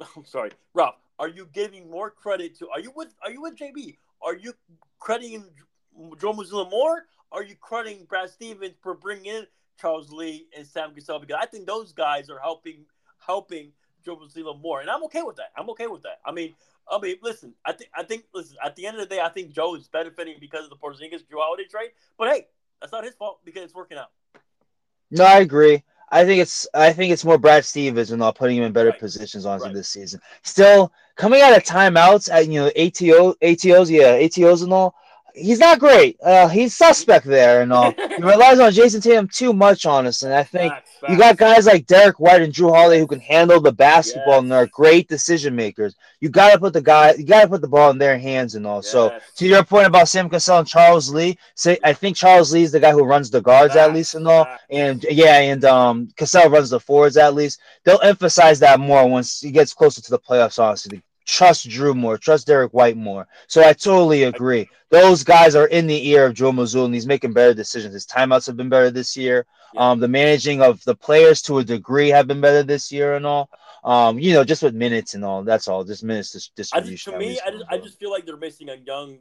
[0.16, 0.94] I'm sorry, Rob.
[1.18, 2.68] Are you giving more credit to?
[2.70, 3.14] Are you with?
[3.22, 3.96] Are you with JB?
[4.22, 4.54] Are you
[4.98, 5.44] crediting
[6.18, 7.06] Joe Mazzulla more?
[7.30, 9.46] Are you crediting Brad Stevens for bringing in
[9.80, 11.18] Charles Lee and Sam Cassell?
[11.18, 12.84] Because I think those guys are helping
[13.18, 13.72] helping
[14.04, 15.52] Joe Mazzulla more, and I'm okay with that.
[15.56, 16.20] I'm okay with that.
[16.24, 16.54] I mean,
[16.90, 18.56] I mean, listen, I think I think listen.
[18.64, 21.22] At the end of the day, I think Joe is benefiting because of the Porzingis
[21.22, 21.90] Jrue Holiday trade.
[22.18, 22.46] But hey,
[22.80, 24.10] that's not his fault because it's working out.
[25.10, 25.82] No, I agree.
[26.10, 28.90] I think it's I think it's more Brad Stevens and all putting him in better
[28.90, 28.98] Right.
[28.98, 29.76] positions honestly Right.
[29.76, 30.20] this season.
[30.42, 34.94] Still coming out of timeouts at you know ATO ATOs yeah ATOs and all.
[35.36, 36.16] He's not great.
[36.22, 37.92] Uh, he's suspect there and all.
[38.14, 40.28] He relies on Jayson Tatum too much, honestly.
[40.30, 43.18] And I think Facts, you got guys like Derrick White and Jrue Holiday who can
[43.18, 44.56] handle the basketball and Yes.
[44.56, 45.96] they're great decision makers.
[46.20, 48.82] You gotta put the guy, you gotta put the ball in their hands and all.
[48.82, 52.62] So to your point about Sam Cassell and Charles Lee, say I think Charles Lee
[52.62, 54.46] is the guy who runs the guards at least and all.
[54.70, 57.58] And yeah, and um Cassell runs the forwards at least.
[57.82, 61.02] They'll emphasize that more once he gets closer to the playoffs, honestly.
[61.26, 63.26] Trust Jrue more, trust Derrick White more.
[63.46, 64.68] So I totally agree.
[64.90, 67.94] Those guys are in the ear of Joe Mazzulla, and he's making better decisions.
[67.94, 69.46] His timeouts have been better this year.
[69.76, 73.26] Um, the managing of the players to a degree have been better this year and
[73.26, 73.50] all.
[73.82, 75.42] Um, you know, just with minutes and all.
[75.42, 75.82] That's all.
[75.82, 77.12] Just minutes dis- I just, distribution.
[77.12, 79.18] to me, I just, I just feel like they're missing a young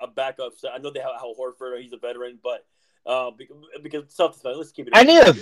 [0.00, 0.52] a backup.
[0.56, 2.64] So I know they have Al Horford, he's a veteran, but
[3.04, 4.92] uh, because, because Celtics, let's keep it.
[4.96, 5.34] I need a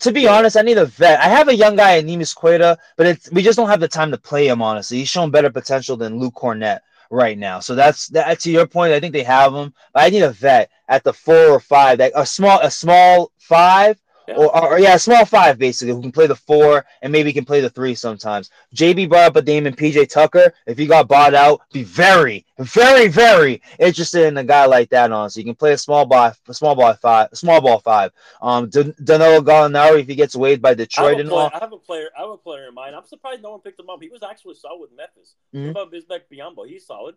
[0.00, 1.20] to be honest, I need a vet.
[1.20, 4.10] I have a young guy, Neemias Queta, but it's we just don't have the time
[4.10, 4.62] to play him.
[4.62, 7.60] Honestly, he's shown better potential than Luke Kornet right now.
[7.60, 8.40] So that's that.
[8.40, 11.12] To your point, I think they have him, but I need a vet at the
[11.12, 13.98] four or five, that a small a small five.
[14.28, 14.34] Yeah.
[14.36, 17.62] Or, or yeah, small five basically who can play the four and maybe can play
[17.62, 18.50] the three sometimes.
[18.74, 20.52] JB brought up a name in PJ Tucker.
[20.66, 25.10] If he got bought out, be very, very, very interested in a guy like that.
[25.10, 28.12] Honestly, you can play a small ball, a small ball five, a small ball five.
[28.42, 31.50] Um, Dan- Danilo Gallinari if he gets waived by Detroit a and player, all.
[31.54, 32.08] I have a player.
[32.14, 32.94] I have a player in mind.
[32.94, 34.02] I'm surprised no one picked him up.
[34.02, 35.36] He was actually solid with Memphis.
[35.54, 35.72] Mhm.
[35.74, 36.68] What about Bismack Biyombo?
[36.68, 37.14] He's solid.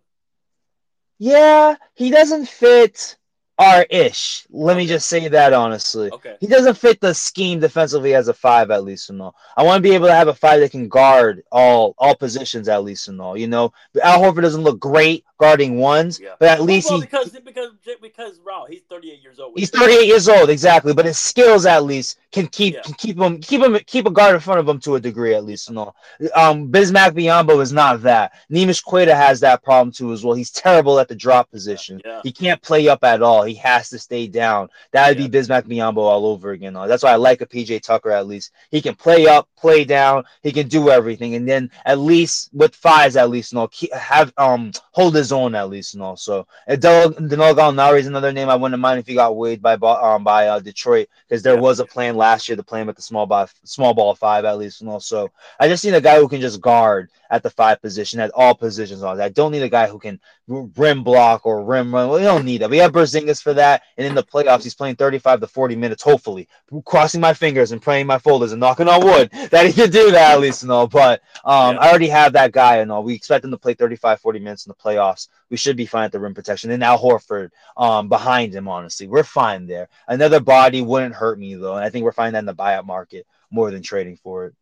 [1.20, 3.18] Yeah, he doesn't fit
[3.62, 4.46] our ish.
[4.50, 6.10] Let me just say that honestly.
[6.12, 6.36] Okay.
[6.40, 9.36] He doesn't fit the scheme defensively as a five, at least and all.
[9.56, 12.68] I want to be able to have a five that can guard all all positions
[12.68, 13.38] at least and all.
[13.38, 13.72] You know,
[14.04, 16.30] Al Horford doesn't look great guarding ones, Yeah.
[16.40, 17.70] but at least well, he because because
[18.02, 19.54] because Rao, he's 38 years old.
[19.58, 20.94] he's 38 years old exactly.
[20.94, 22.82] But his skills at least can keep Yeah.
[22.82, 25.34] can keep him keep him keep a guard in front of him to a degree
[25.36, 25.70] at least.
[25.72, 25.94] No,
[26.36, 28.34] um, Bismack Biyombo is not that.
[28.52, 30.34] Neemias Queta has that problem too as well.
[30.36, 32.02] He's terrible at the drop position.
[32.06, 32.22] Yeah.
[32.24, 33.44] He can't play up at all.
[33.44, 34.69] He has to stay down.
[34.91, 36.73] That would be Bismack Biyombo all over again.
[36.73, 36.88] though.
[36.88, 38.52] That's why I like a PJ Tucker at least.
[38.69, 40.23] He can play up, play down.
[40.44, 44.34] He can do everything, and then at least with fives at least, know, keep, have
[44.38, 46.15] um hold his own at least, you know.
[46.15, 50.23] So Danilo Gallinari is another name I wouldn't mind if he got weighed by um
[50.23, 51.60] by uh, Detroit because there Yeah.
[51.60, 54.45] was a plan last year to play him at the small ball small ball five
[54.45, 54.99] at least, you know.
[54.99, 55.30] So
[55.60, 58.53] I just need a guy who can just guard at the five position at all
[58.53, 59.02] positions.
[59.02, 62.10] On I don't need a guy who can rim block or rim run.
[62.10, 62.70] We don't need that.
[62.70, 66.03] We have Porzingis for that, and in the playoffs, he's playing 35 to 40 minutes.
[66.03, 66.49] Hopefully,
[66.86, 70.12] crossing my fingers and praying my folders and knocking on wood that he can do
[70.12, 70.88] that at least, you all.
[70.88, 71.82] But um, Yeah.
[71.82, 73.03] I already have that guy, and all.
[73.03, 75.30] We expect him to play 35, 40 minutes in the playoffs.
[75.49, 76.70] We should be fine at the rim protection.
[76.72, 79.88] And Al Horford um, behind him, honestly, we're fine there.
[80.08, 82.86] Another body wouldn't hurt me though, and I think we're finding that in the buyout
[82.86, 84.56] market more than trading for it.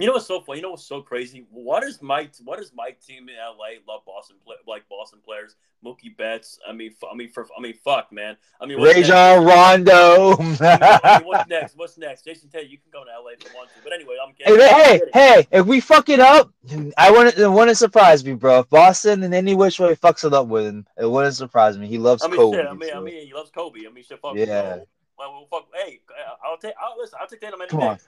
[0.00, 0.58] You know what's so funny?
[0.58, 1.44] You know what's so crazy?
[1.50, 5.56] What is my what is my team in LA love Boston play, like Boston players?
[5.84, 6.58] Mookie Betts.
[6.66, 8.36] I mean, f- I mean, for I mean, fuck, man.
[8.60, 10.36] I mean, Rajon Rondo.
[10.60, 11.76] I mean, what's next?
[11.76, 12.24] What's next?
[12.24, 13.82] Jason Ted, you can go to LA if you want to.
[13.84, 14.62] But anyway, I'm Hey, kidding.
[14.62, 15.48] I'm hey, hey!
[15.50, 16.50] If we fuck it up,
[16.96, 17.36] I wouldn't.
[17.36, 18.60] It wouldn't surprise me, bro.
[18.60, 21.86] If Boston in any which way fucks it up with him, it wouldn't surprise me.
[21.86, 22.56] He loves I mean, Kobe.
[22.56, 22.66] shit.
[22.66, 23.80] I mean, I mean, he loves Kobe.
[23.86, 24.20] I mean, shit.
[24.20, 24.36] Fuck.
[24.36, 24.78] Yeah.
[25.18, 25.68] Well, well, fuck.
[25.74, 26.00] Hey,
[26.42, 26.74] I'll take.
[26.80, 27.18] I'll listen.
[27.20, 27.98] I'll take Tatum any Come on.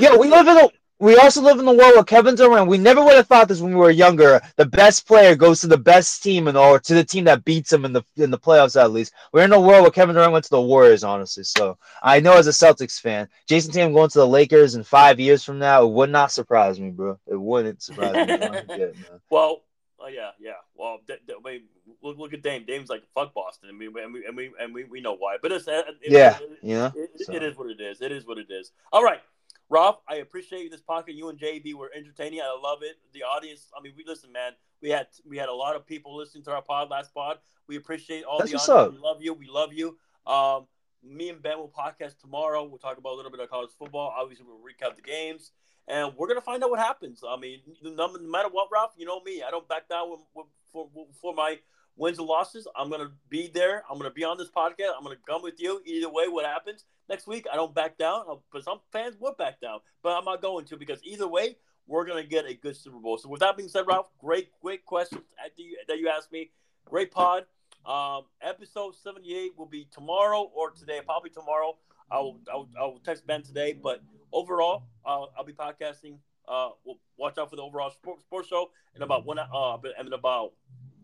[0.00, 0.68] Yeah, we live in a.
[0.98, 2.68] We also live in the world where Kevin Durant.
[2.68, 4.40] We never would have thought this when we were younger.
[4.56, 7.70] The best player goes to the best team, and or to the team that beats
[7.72, 8.80] him in the in the playoffs.
[8.80, 11.04] At least we're in a world where Kevin Durant went to the Warriors.
[11.04, 14.84] Honestly, so I know as a Celtics fan, Jayson Tatum going to the Lakers in
[14.84, 17.18] five years from now, it would not surprise me, bro.
[17.26, 18.92] It wouldn't surprise me.
[19.30, 19.62] Well,
[20.02, 20.52] uh, yeah, yeah.
[20.74, 21.62] Well, d- d- I mean,
[22.02, 22.64] look, look at Dame.
[22.66, 25.36] Dame's like fuck Boston, and we and we and we, and we, we know why.
[25.42, 26.92] But it's uh, it, Yeah, it, know.
[26.94, 27.32] it, So.
[27.34, 28.00] it is what it is.
[28.00, 28.72] It is what it is.
[28.92, 29.20] All right,
[29.68, 29.96] Rob.
[30.08, 31.14] I appreciate this podcast.
[31.14, 32.40] You and JB were entertaining.
[32.40, 32.96] I love it.
[33.12, 33.68] The audience.
[33.76, 34.52] I mean, we listen, man.
[34.82, 37.38] We had we had a lot of people listening to our pod last pod.
[37.66, 38.68] We appreciate all That's the audience.
[38.68, 38.92] up.
[38.92, 39.34] We love you.
[39.34, 39.96] We love you.
[40.26, 40.66] Um,
[41.02, 42.64] me and Ben will podcast tomorrow.
[42.64, 44.14] We'll talk about a little bit of college football.
[44.16, 45.52] Obviously, we'll recap the games
[45.88, 47.22] and we're gonna find out what happens.
[47.26, 49.42] I mean, no, no matter what, Ralph, you know me.
[49.46, 50.88] I don't back down with, with, for
[51.20, 51.58] for my
[51.96, 52.66] wins and losses.
[52.76, 53.82] I'm gonna be there.
[53.90, 54.92] I'm gonna be on this podcast.
[54.96, 55.80] I'm gonna come with you.
[55.84, 58.24] Either way, what happens next week, I don't back down.
[58.28, 61.56] Uh, But some fans would back down, but I'm not going to because either way,
[61.86, 63.18] we're gonna get a good Super Bowl.
[63.18, 66.50] So with that being said, Ralph, great, great questions that you, that you asked me.
[66.84, 67.46] Great pod.
[67.84, 71.76] Um, episode 78 will be tomorrow or today, probably tomorrow.
[72.10, 74.02] I will, I will, I will text Ben today, but
[74.32, 76.18] overall, uh, I'll be podcasting.
[76.48, 80.12] Uh, we'll watch out for the overall sports, sports show in about one, uh, in
[80.12, 80.52] about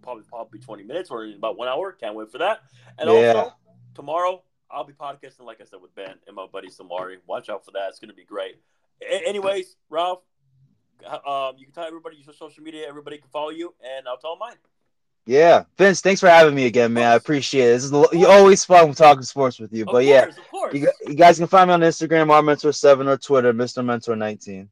[0.02, 1.92] probably probably 20 minutes or in about one hour.
[1.92, 2.60] Can't wait for that.
[2.98, 3.32] And Yeah.
[3.32, 3.52] also
[3.94, 7.16] tomorrow, I'll be podcasting, like I said, with Ben and my buddy Samari.
[7.26, 7.88] Watch out for that.
[7.90, 8.56] It's going to be great.
[9.02, 10.20] A- anyways, Ralph,
[11.04, 12.86] um, you can tell everybody your social media.
[12.88, 14.56] Everybody can follow you, and I'll tell mine.
[15.24, 17.12] Yeah, Vince, thanks for having me again, man.
[17.12, 17.72] I appreciate it.
[17.74, 19.82] This is you always fun talking sports with you.
[19.82, 20.74] Of But yeah, course, course.
[20.74, 23.84] you, you guys can find me on Instagram, rmentor7 or Twitter, Mr.
[23.84, 24.68] Mentor 19.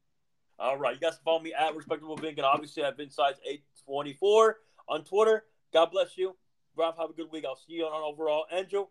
[0.59, 3.63] All right, you guys can follow me at respectable Vink and obviously at size eight
[3.85, 4.57] twenty four
[4.91, 5.45] on Twitter.
[5.73, 6.35] God bless you,
[6.75, 6.97] Ralph.
[6.97, 7.45] Have a good week.
[7.47, 8.45] I'll see you on overall.
[8.51, 8.89] Angel,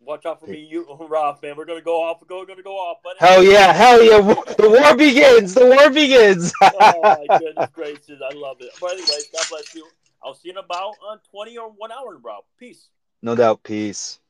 [0.00, 1.42] watch out for me, you, Ralph.
[1.42, 2.22] Man, we're gonna go off.
[2.22, 2.98] We're gonna go off.
[3.04, 4.20] But Hell yeah, hell yeah.
[4.20, 5.54] The war begins.
[5.54, 6.52] The war begins.
[6.62, 8.70] oh my goodness gracious, I love it.
[8.80, 9.86] But anyways, God bless you.
[10.24, 12.38] I'll see you in about uh, twenty or one hour, bro.
[12.58, 12.88] Peace.
[13.22, 13.62] no doubt.
[13.62, 14.20] Peace.